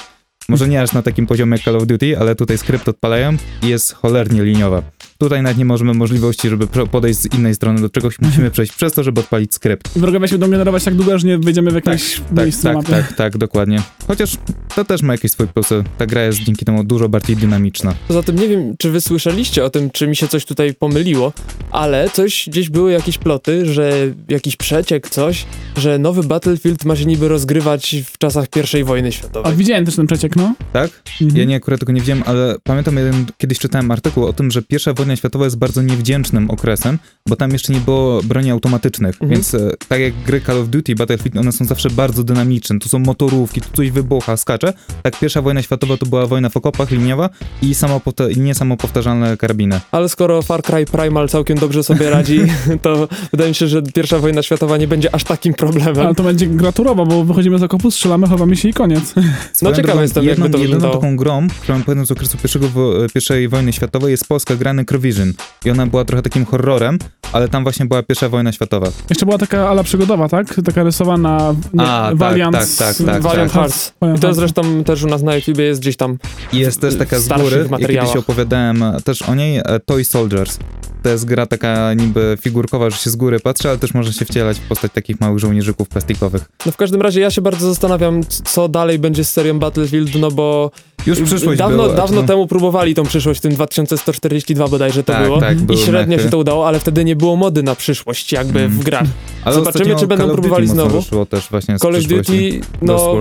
Może 0.48 0.68
nie 0.68 0.82
aż 0.82 0.92
na 0.92 1.02
takim 1.02 1.26
poziomie 1.26 1.52
jak 1.52 1.64
Call 1.64 1.76
of 1.76 1.86
Duty, 1.86 2.18
ale 2.18 2.34
tutaj 2.34 2.58
skrypt 2.58 2.88
odpalają 2.88 3.36
i 3.62 3.68
jest 3.68 3.92
cholernie 3.92 4.44
liniowa. 4.44 4.82
Tutaj 5.24 5.42
nawet 5.42 5.58
nie 5.58 5.64
możemy 5.64 5.94
możliwości, 5.94 6.48
żeby 6.48 6.66
podejść 6.66 7.20
z 7.20 7.34
innej 7.34 7.54
strony 7.54 7.80
do 7.80 7.88
czegoś, 7.90 8.20
musimy 8.20 8.50
przejść 8.50 8.72
przez 8.72 8.92
to, 8.92 9.02
żeby 9.02 9.20
odpalić 9.20 9.54
skrypt. 9.54 9.96
I 9.96 10.00
wrogowie 10.00 10.28
się 10.28 10.38
będą 10.38 10.50
generować 10.50 10.84
tak 10.84 10.94
długo, 10.94 11.14
aż 11.14 11.24
nie 11.24 11.38
wejdziemy 11.38 11.70
w 11.70 11.74
jakieś 11.74 12.20
Tak, 12.34 12.44
miejsce 12.44 12.72
na 12.72 12.74
tak, 12.82 12.90
mapie. 12.90 13.02
tak, 13.02 13.16
tak, 13.16 13.38
dokładnie. 13.38 13.82
Chociaż 14.06 14.36
to 14.74 14.84
też 14.84 15.02
ma 15.02 15.12
jakieś 15.12 15.30
swoje 15.30 15.46
plusy. 15.46 15.84
Ta 15.98 16.06
gra 16.06 16.22
jest 16.22 16.38
dzięki 16.38 16.64
temu 16.64 16.84
dużo 16.84 17.08
bardziej 17.08 17.36
dynamiczna. 17.36 17.94
Poza 18.08 18.22
tym 18.22 18.36
nie 18.38 18.48
wiem, 18.48 18.74
czy 18.78 18.90
wy 18.90 19.00
słyszeliście 19.00 19.64
o 19.64 19.70
tym, 19.70 19.90
czy 19.90 20.06
mi 20.06 20.16
się 20.16 20.28
coś 20.28 20.44
tutaj 20.44 20.74
pomyliło, 20.74 21.32
ale 21.70 22.10
coś, 22.10 22.48
gdzieś 22.48 22.70
były 22.70 22.92
jakieś 22.92 23.18
ploty, 23.18 23.66
że 23.74 23.92
jakiś 24.28 24.56
przeciek, 24.56 25.10
coś, 25.10 25.46
że 25.76 25.98
nowy 25.98 26.22
Battlefield 26.22 26.84
ma 26.84 26.96
się 26.96 27.04
niby 27.04 27.28
rozgrywać 27.28 27.96
w 28.12 28.18
czasach 28.18 28.46
I 28.80 28.84
wojny 28.84 29.08
A 29.08 29.12
światowej. 29.12 29.56
widziałem 29.56 29.84
też 29.84 29.96
ten 29.96 30.06
przeciek, 30.06 30.36
no. 30.36 30.54
Tak? 30.72 30.90
Mhm. 31.20 31.40
Ja 31.40 31.44
nie 31.44 31.56
akurat 31.56 31.80
tego 31.80 31.92
nie 31.92 32.00
widziałem, 32.00 32.22
ale 32.26 32.56
pamiętam 32.62 32.96
jeden, 32.96 33.26
kiedyś 33.38 33.58
czytałem 33.58 33.90
artykuł 33.90 34.24
o 34.26 34.32
tym, 34.32 34.50
że 34.50 34.62
pierwsza 34.62 34.92
wojna 34.92 35.13
światowa 35.16 35.44
jest 35.44 35.58
bardzo 35.58 35.82
niewdzięcznym 35.82 36.50
okresem, 36.50 36.98
bo 37.28 37.36
tam 37.36 37.50
jeszcze 37.50 37.72
nie 37.72 37.80
było 37.80 38.22
broni 38.22 38.50
automatycznych, 38.50 39.14
Mhm. 39.14 39.30
więc 39.30 39.54
e, 39.54 39.70
tak 39.88 40.00
jak 40.00 40.12
gry 40.26 40.40
Call 40.40 40.58
of 40.58 40.68
Duty, 40.68 40.94
Battlefield, 40.94 41.36
one 41.36 41.52
są 41.52 41.64
zawsze 41.64 41.90
bardzo 41.90 42.24
dynamiczne, 42.24 42.78
tu 42.78 42.88
są 42.88 42.98
motorówki, 42.98 43.60
tu 43.60 43.68
coś 43.76 43.90
wybucha, 43.90 44.36
skacze, 44.36 44.72
tak 45.02 45.18
pierwsza 45.18 45.42
wojna 45.42 45.62
światowa 45.62 45.96
to 45.96 46.06
była 46.06 46.26
wojna 46.26 46.48
w 46.48 46.56
okopach, 46.56 46.90
liniowa 46.90 47.30
i, 47.62 47.72
samopowta- 47.74 48.30
i 48.36 48.40
nie 48.40 48.54
samopowtarzalne 48.54 49.36
karabiny. 49.36 49.80
Ale 49.92 50.08
skoro 50.08 50.42
Far 50.42 50.62
Cry 50.62 50.84
Primal 50.86 51.28
całkiem 51.28 51.58
dobrze 51.58 51.84
sobie 51.84 52.10
radzi, 52.10 52.40
to 52.82 53.08
wydaje 53.32 53.48
mi 53.50 53.54
się, 53.54 53.68
że 53.68 53.82
pierwsza 53.82 54.18
wojna 54.18 54.42
światowa 54.42 54.76
nie 54.76 54.88
będzie 54.88 55.14
aż 55.14 55.24
takim 55.24 55.54
problemem. 55.54 56.06
Ale 56.06 56.14
to 56.14 56.22
będzie 56.22 56.46
graturowa, 56.46 57.04
bo 57.04 57.24
wychodzimy 57.24 57.58
z 57.58 57.62
okopu, 57.62 57.90
strzelamy, 57.90 58.26
chowamy 58.28 58.56
się 58.56 58.68
i 58.68 58.72
koniec. 58.72 59.14
Swoją 59.52 59.74
ciekawy 59.76 60.02
jestem, 60.02 60.24
jakby 60.24 60.42
jedną, 60.44 60.58
to 60.58 60.64
jedyną 60.64 60.92
taką 60.92 61.16
grą, 61.16 61.46
którą 61.62 61.82
pamiętam 61.82 62.06
z 62.06 62.10
okresu 62.10 62.38
pierwszego, 62.38 62.66
pierwszej 63.14 63.48
wojny 63.48 63.72
światowej 63.72 64.10
jest 64.10 64.28
polska 64.28 64.56
gra 64.56 64.72
Necrovision. 64.94 65.32
I 65.64 65.70
ona 65.70 65.86
była 65.86 66.04
trochę 66.04 66.22
takim 66.22 66.44
horrorem 66.44 66.98
ale 67.34 67.48
tam 67.48 67.62
właśnie 67.62 67.86
była 67.86 68.02
pierwsza 68.02 68.28
wojna 68.28 68.52
światowa. 68.52 68.86
Jeszcze 69.10 69.26
była 69.26 69.38
taka 69.38 69.68
ala 69.68 69.82
przygodowa, 69.82 70.28
tak? 70.28 70.60
Taka 70.64 70.82
rysowana 70.82 71.54
nie, 71.74 71.82
A, 71.82 72.08
tak, 72.08 72.16
Valiant, 72.16 72.56
tak, 72.56 72.68
tak, 72.78 73.06
tak, 73.06 73.22
Valiant 73.22 73.52
tak. 73.52 73.60
Hearts. 73.60 73.92
I 74.16 74.20
to 74.20 74.34
zresztą 74.34 74.84
też 74.84 75.02
u 75.02 75.06
nas 75.06 75.22
na 75.22 75.36
YouTubie 75.36 75.64
jest 75.64 75.80
gdzieś 75.80 75.96
tam. 75.96 76.18
I 76.52 76.58
jest 76.58 76.80
też 76.80 76.98
taka 76.98 77.18
z 77.18 77.28
góry, 77.28 77.68
ja 77.70 77.88
kiedyś 77.88 78.16
opowiadałem 78.16 78.84
też 79.04 79.22
o 79.22 79.34
niej, 79.34 79.58
e, 79.58 79.80
Toy 79.86 80.04
Soldiers. 80.04 80.58
To 81.02 81.08
jest 81.08 81.24
gra 81.24 81.46
taka 81.46 81.94
niby 81.94 82.38
figurkowa, 82.40 82.90
że 82.90 82.96
się 82.96 83.10
z 83.10 83.16
góry 83.16 83.40
patrzy, 83.40 83.68
ale 83.68 83.78
też 83.78 83.94
można 83.94 84.12
się 84.12 84.24
wcielać 84.24 84.58
w 84.58 84.68
postać 84.68 84.92
takich 84.92 85.20
małych 85.20 85.38
żołnierzyków 85.38 85.88
plastikowych. 85.88 86.44
No 86.66 86.72
w 86.72 86.76
każdym 86.76 87.02
razie 87.02 87.20
ja 87.20 87.30
się 87.30 87.42
bardzo 87.42 87.68
zastanawiam, 87.68 88.20
co 88.44 88.68
dalej 88.68 88.98
będzie 88.98 89.24
z 89.24 89.30
serią 89.30 89.58
Battlefield, 89.58 90.14
no 90.14 90.30
bo 90.30 90.70
Już 91.06 91.20
przyszłość 91.20 91.58
dawno, 91.58 91.82
była, 91.82 91.94
dawno 91.94 92.20
no. 92.20 92.26
temu 92.26 92.46
próbowali 92.46 92.94
tą 92.94 93.02
przyszłość, 93.02 93.40
w 93.40 93.42
tym 93.42 93.54
2142 93.54 94.68
bodajże 94.68 94.83
to 94.92 95.12
Tak, 95.12 95.24
było. 95.24 95.40
tak, 95.40 95.58
I 95.70 95.76
średnio 95.76 96.10
mechy. 96.16 96.22
się 96.24 96.30
to 96.30 96.38
udało, 96.38 96.68
ale 96.68 96.80
wtedy 96.80 97.04
nie 97.04 97.16
było 97.16 97.36
mody 97.36 97.62
na 97.62 97.74
przyszłość 97.74 98.32
jakby 98.32 98.58
Mm. 98.60 98.70
w 98.78 98.84
grach. 98.84 99.06
Ale 99.44 99.54
Zobaczymy, 99.54 99.96
czy 99.96 100.06
będą 100.06 100.30
próbowali 100.30 100.66
znowu. 100.68 101.26
też 101.26 101.48
właśnie 101.50 101.78
z 101.78 101.80
Call 101.80 101.96
of. 101.96 102.02
Duty, 102.04 102.60
no, 102.82 103.18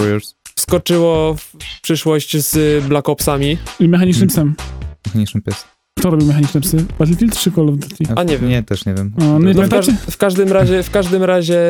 skoczyło 0.59 1.33
w 1.35 1.51
przyszłość 1.81 2.37
z 2.37 2.83
Black 2.85 3.09
Opsami. 3.09 3.57
I 3.79 3.89
mechanicznym 3.89 4.29
psem. 4.29 4.55
mechaniczny 5.07 5.41
pies. 5.41 5.65
Kto 5.99 6.09
robił 6.09 6.27
mechaniczne 6.27 6.61
psy? 6.61 6.85
Battlefield 6.99 7.37
czy 7.37 7.51
Call 7.51 7.69
of 7.69 7.75
Duty? 7.75 8.03
A 8.15 8.23
nie 8.23 8.37
wiem. 8.37 8.49
Nie, 8.49 8.63
też 8.63 8.85
nie 8.85 8.93
wiem. 8.93 9.13
O, 9.21 9.23
no 9.23 9.39
No 9.55 9.63
w, 9.63 9.69
każ- 9.69 9.89
w 10.09 10.17
każdym 10.17 10.51
razie, 10.51 10.83
w 10.83 10.89
każdym 10.91 11.23
razie, 11.23 11.61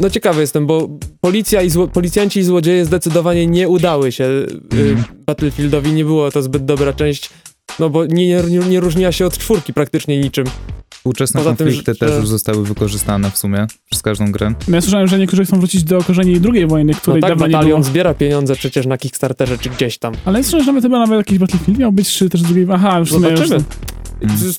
no 0.00 0.10
ciekawy 0.10 0.40
jestem, 0.40 0.66
bo 0.66 0.88
policja 1.20 1.62
i 1.62 1.70
policjanci 1.92 2.40
i 2.40 2.42
złodzieje 2.44 2.84
zdecydowanie 2.84 3.46
nie 3.46 3.68
udały 3.68 4.12
się 4.12 4.24
y, 4.24 4.46
Mhm. 4.72 5.04
Battlefieldowi, 5.26 5.92
nie 5.92 6.04
było 6.04 6.30
to 6.30 6.42
zbyt 6.42 6.64
dobra 6.64 6.92
część, 6.92 7.30
no 7.78 7.90
bo 7.90 8.06
nie, 8.06 8.26
nie, 8.42 8.58
nie 8.58 8.80
różniła 8.80 9.12
się 9.12 9.26
od 9.26 9.38
czwórki 9.38 9.72
praktycznie 9.72 10.20
niczym. 10.20 10.46
Współczesne 10.94 11.40
Poza 11.40 11.50
tym, 11.56 11.66
konflikty 11.66 11.92
że- 11.92 11.98
też 11.98 12.10
już 12.20 12.28
zostały 12.28 12.64
wykorzystane 12.64 13.30
w 13.30 13.38
sumie 13.38 13.66
przez 13.90 14.02
każdą 14.02 14.32
grę. 14.32 14.54
No 14.68 14.74
ja 14.76 14.80
słyszałem, 14.80 15.06
że 15.08 15.18
niektórzy 15.18 15.44
chcą 15.44 15.58
wrócić 15.58 15.82
do 15.84 15.98
korzeni 16.04 16.40
II 16.54 16.66
wojny, 16.66 16.92
No 16.92 16.98
której 16.98 17.22
tak, 17.22 17.30
dawno 17.30 17.46
nie 17.46 17.50
było. 17.50 17.58
batalion 17.60 17.82
zbiera 17.84 18.14
pieniądze 18.14 18.56
przecież 18.56 18.86
na 18.86 18.98
Kickstarterze 18.98 19.58
czy 19.58 19.70
gdzieś 19.70 19.98
tam. 19.98 20.14
Ale 20.24 20.42
słyszałem, 20.42 20.64
że 20.64 20.70
nawet 20.72 20.82
chyba 20.84 20.98
nawet 20.98 21.16
jakiś 21.18 21.38
Battlefield 21.38 21.78
miał 21.78 21.92
być, 21.92 22.12
czy 22.12 22.28
też 22.30 22.42
drugiej... 22.42 22.66
Aha, 22.72 22.98
już 22.98 23.08
w 23.08 23.12
sumie 23.12 23.28
już... 23.28 23.40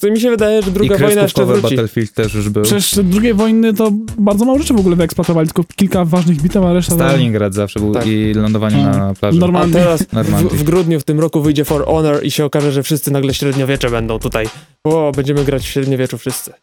To 0.01 0.11
mi 0.11 0.19
się 0.19 0.29
wydaje, 0.29 0.61
że 0.61 0.71
druga 0.71 0.95
I 0.95 0.99
wojna 0.99 1.21
jeszcze 1.21 1.45
wróci. 1.45 1.61
Battlefield 1.61 2.13
też 2.13 2.33
już 2.33 2.49
był. 2.49 2.63
Przecież 2.63 2.95
drugiej 3.03 3.33
wojny 3.33 3.73
to 3.73 3.91
bardzo 4.17 4.45
mało 4.45 4.59
rzeczy 4.59 4.73
w 4.73 4.79
ogóle 4.79 4.95
wyeksploatowali, 4.95 5.47
tylko 5.47 5.63
kilka 5.75 6.05
ważnych 6.05 6.41
bitew, 6.41 6.63
a 6.63 6.73
reszta... 6.73 6.95
Stalingrad 6.95 7.53
zawsze 7.53 7.79
był 7.79 7.93
Tak. 7.93 8.07
i 8.07 8.33
lądowanie 8.33 8.87
A, 8.87 8.97
na 8.97 9.13
plaży. 9.13 9.39
normal- 9.39 9.61
A 9.61 9.67
Normandii. 9.67 9.73
teraz 9.73 10.03
w, 10.03 10.13
Normandii. 10.13 10.57
w 10.57 10.63
grudniu 10.63 10.99
w 10.99 11.03
tym 11.03 11.19
roku 11.19 11.41
wyjdzie 11.41 11.65
For 11.65 11.85
Honor 11.85 12.25
i 12.25 12.31
się 12.31 12.45
okaże, 12.45 12.71
że 12.71 12.83
wszyscy 12.83 13.11
nagle 13.11 13.33
średniowiecze 13.33 13.89
będą 13.89 14.19
tutaj. 14.19 14.45
O, 14.83 15.11
będziemy 15.15 15.43
grać 15.45 15.63
w 15.63 15.67
średniowieczu 15.67 16.17
wszyscy. 16.17 16.53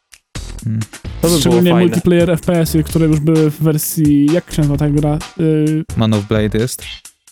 Mm. 0.67 0.81
To 0.81 0.87
by 1.23 1.29
było 1.29 1.41
Szczególnie 1.41 1.71
fajne. 1.71 1.87
multiplayer 1.87 2.31
FPS-y, 2.39 2.83
które 2.85 3.07
już 3.07 3.21
były 3.21 3.51
w 3.51 3.63
wersji... 3.63 4.27
Jak 4.33 4.53
się 4.53 4.59
nazywa 4.63 4.77
ta 4.77 4.91
gra? 4.91 5.19
Y, 5.41 5.85
Man 5.97 6.15
of 6.15 6.25
Blade 6.29 6.59
jest. 6.59 6.83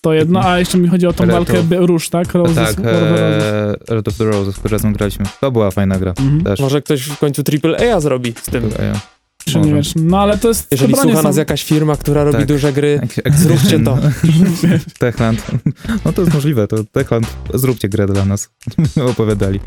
To 0.05 0.13
jedno, 0.13 0.45
a 0.45 0.59
jeszcze 0.59 0.79
mi 0.79 0.89
chodzi 0.89 1.07
o 1.07 1.13
tą 1.13 1.25
Retro. 1.25 1.37
walkę 1.45 1.63
by- 1.63 1.87
róż, 1.87 2.09
tak? 2.09 2.35
Roses, 2.35 2.55
tak, 2.55 2.79
of 2.79 2.87
e, 2.87 3.75
Red 3.89 4.09
of 4.09 4.17
the 4.17 4.25
Roses, 4.25 4.57
które 4.57 4.73
razem 4.73 4.93
graliśmy. 4.93 5.25
To 5.41 5.51
była 5.51 5.71
fajna 5.71 5.99
gra. 5.99 6.11
Mhm. 6.11 6.43
Też. 6.45 6.61
Może 6.61 6.83
ktoś 6.83 7.03
w 7.03 7.19
końcu 7.19 7.43
AAA 7.65 8.01
zrobi 8.01 8.35
z 8.43 8.51
tym. 8.51 8.71
Czy 9.45 9.59
nie 9.59 9.75
wiesz. 9.75 9.93
No 9.97 10.21
ale 10.21 10.39
to 10.39 10.49
jest... 10.49 10.69
Jeżeli 10.73 10.95
słucha 10.95 11.17
są- 11.17 11.23
nas 11.23 11.37
jakaś 11.37 11.65
firma, 11.65 11.97
która 11.97 12.25
robi 12.25 12.39
Tak. 12.39 12.47
duże 12.47 12.73
gry, 12.73 13.01
zróbcie 13.37 13.81
to. 13.81 13.99
Techland. 14.99 15.47
No 16.05 16.13
to 16.13 16.23
jest 16.23 16.35
możliwe, 16.35 16.69
to 16.69 16.77
Techland, 16.93 17.27
zróbcie 17.55 17.89
grę 17.89 18.07
dla 18.07 18.25
nas. 18.25 18.51
Opowiadali. 19.11 19.61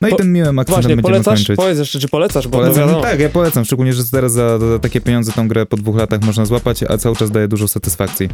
No 0.00 0.08
i 0.08 0.10
Po- 0.10 0.16
tym 0.16 0.32
miłym 0.32 0.58
akcentem 0.58 0.82
Właśnie, 0.82 0.96
będziemy 0.96 1.02
polecasz? 1.02 1.38
kończyć. 1.38 1.56
Powiedz 1.56 1.78
jeszcze, 1.78 1.98
czy 2.00 2.08
polecasz, 2.08 2.48
bo 2.48 2.58
Polecam, 2.58 3.02
tak, 3.02 3.20
ja 3.20 3.28
polecam, 3.28 3.64
szczególnie, 3.64 3.92
że 3.92 4.04
teraz 4.04 4.32
za, 4.32 4.58
za 4.58 4.78
takie 4.78 5.00
pieniądze 5.00 5.32
tą 5.32 5.48
grę 5.48 5.66
po 5.66 5.76
dwóch 5.76 5.96
latach 5.96 6.20
można 6.22 6.46
złapać, 6.46 6.82
a 6.82 6.98
cały 6.98 7.16
czas 7.16 7.30
daje 7.30 7.48
dużo 7.48 7.68
satysfakcji. 7.68 8.28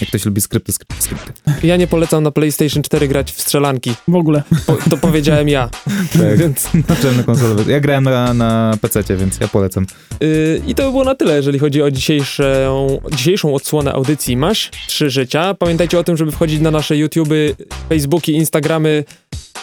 Jak 0.00 0.08
ktoś 0.08 0.24
lubi 0.24 0.40
skrypty, 0.40 0.72
skrypty, 0.72 1.02
skrypty. 1.02 1.32
Ja 1.62 1.76
nie 1.76 1.86
polecam 1.86 2.22
na 2.22 2.30
PlayStation 2.30 2.82
4 2.82 3.08
grać 3.08 3.32
w 3.32 3.40
strzelanki. 3.40 3.94
W 4.08 4.14
ogóle. 4.14 4.42
Po, 4.66 4.76
to 4.90 4.96
powiedziałem 4.96 5.48
ja. 5.48 5.68
Tak. 6.18 6.38
Więc, 6.38 6.68
Naczelny 6.88 7.24
konsolowy. 7.24 7.72
Ja 7.72 7.80
grałem 7.80 8.04
na, 8.04 8.34
na 8.34 8.78
PC, 8.80 9.16
więc 9.16 9.40
ja 9.40 9.48
polecam. 9.48 9.86
yy, 10.20 10.62
I 10.66 10.74
to 10.74 10.82
by 10.82 10.90
było 10.90 11.04
na 11.04 11.14
tyle, 11.14 11.36
jeżeli 11.36 11.58
chodzi 11.58 11.82
o 11.82 11.90
dzisiejszą, 11.90 13.00
dzisiejszą 13.16 13.54
odsłonę 13.54 13.92
audycji 13.92 14.36
Masz 14.36 14.70
Trzy 14.88 15.10
Życia. 15.10 15.54
Pamiętajcie 15.54 15.98
o 15.98 16.04
tym, 16.04 16.16
żeby 16.16 16.32
wchodzić 16.32 16.60
na 16.60 16.70
nasze 16.70 16.96
YouTuby, 16.96 17.56
Facebooki, 17.88 18.32
Instagramy, 18.32 19.04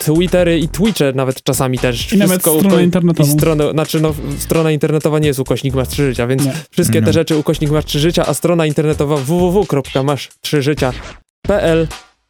Twittery 0.06 0.60
i 0.60 0.70
Twitche 0.70 1.12
nawet 1.16 1.44
czasami 1.44 1.80
też. 1.80 2.14
I 2.14 2.18
nawet 2.18 2.32
Wszystko 2.42 2.60
stronę 2.60 2.76
uko- 2.76 2.84
internetową. 2.84 3.30
I 3.30 3.34
stronę, 3.34 3.72
znaczy 3.72 4.02
no, 4.02 4.14
strona 4.38 4.72
internetowa 4.72 5.20
nie 5.20 5.28
jest 5.28 5.40
ukośnik 5.40 5.74
masz 5.76 5.88
trzy 5.88 6.06
życia, 6.10 6.28
więc 6.28 6.46
Nie. 6.46 6.54
wszystkie 6.72 7.00
te 7.02 7.08
No. 7.08 7.14
rzeczy 7.14 7.38
ukośnik 7.38 7.72
masz 7.72 7.86
trzy 7.86 8.00
życia, 8.00 8.26
a 8.28 8.34
strona 8.34 8.66
internetowa 8.66 9.18
www.masz3życia.pl 9.18 11.88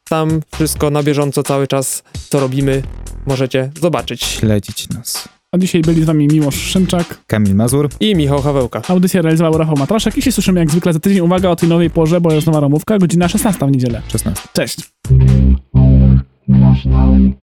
tam 0.10 0.40
wszystko 0.56 0.90
na 0.90 1.04
bieżąco 1.04 1.44
cały 1.44 1.68
czas, 1.68 2.04
co 2.30 2.40
robimy, 2.40 2.82
możecie 3.28 3.72
zobaczyć. 3.82 4.24
Śledzić 4.24 4.90
nas. 4.90 5.30
A 5.52 5.58
dzisiaj 5.58 5.82
byli 5.82 6.02
z 6.02 6.06
wami 6.06 6.28
Miłosz 6.28 6.56
Szymczak. 6.56 7.18
Kamil 7.28 7.56
Mazur. 7.56 7.90
I 8.00 8.16
Michał 8.16 8.42
Hawełka. 8.42 8.82
Audycję 8.88 9.22
realizował 9.22 9.58
Rafał 9.58 9.76
Matraszek 9.78 10.18
i 10.18 10.22
się 10.22 10.32
słyszymy 10.32 10.60
jak 10.60 10.72
zwykle 10.72 10.94
za 10.94 11.00
tydzień. 11.00 11.20
Uwaga 11.20 11.50
o 11.50 11.56
tej 11.56 11.70
nowej 11.70 11.90
porze, 11.90 12.22
bo 12.22 12.34
jest 12.34 12.48
nowa 12.48 12.60
ramówka, 12.60 12.98
godzina 12.98 13.28
16 13.30 13.68
w 13.68 13.72
niedzielę. 13.72 14.02
16. 14.12 14.48
Cześć. 14.54 14.78
nationally 16.48 17.36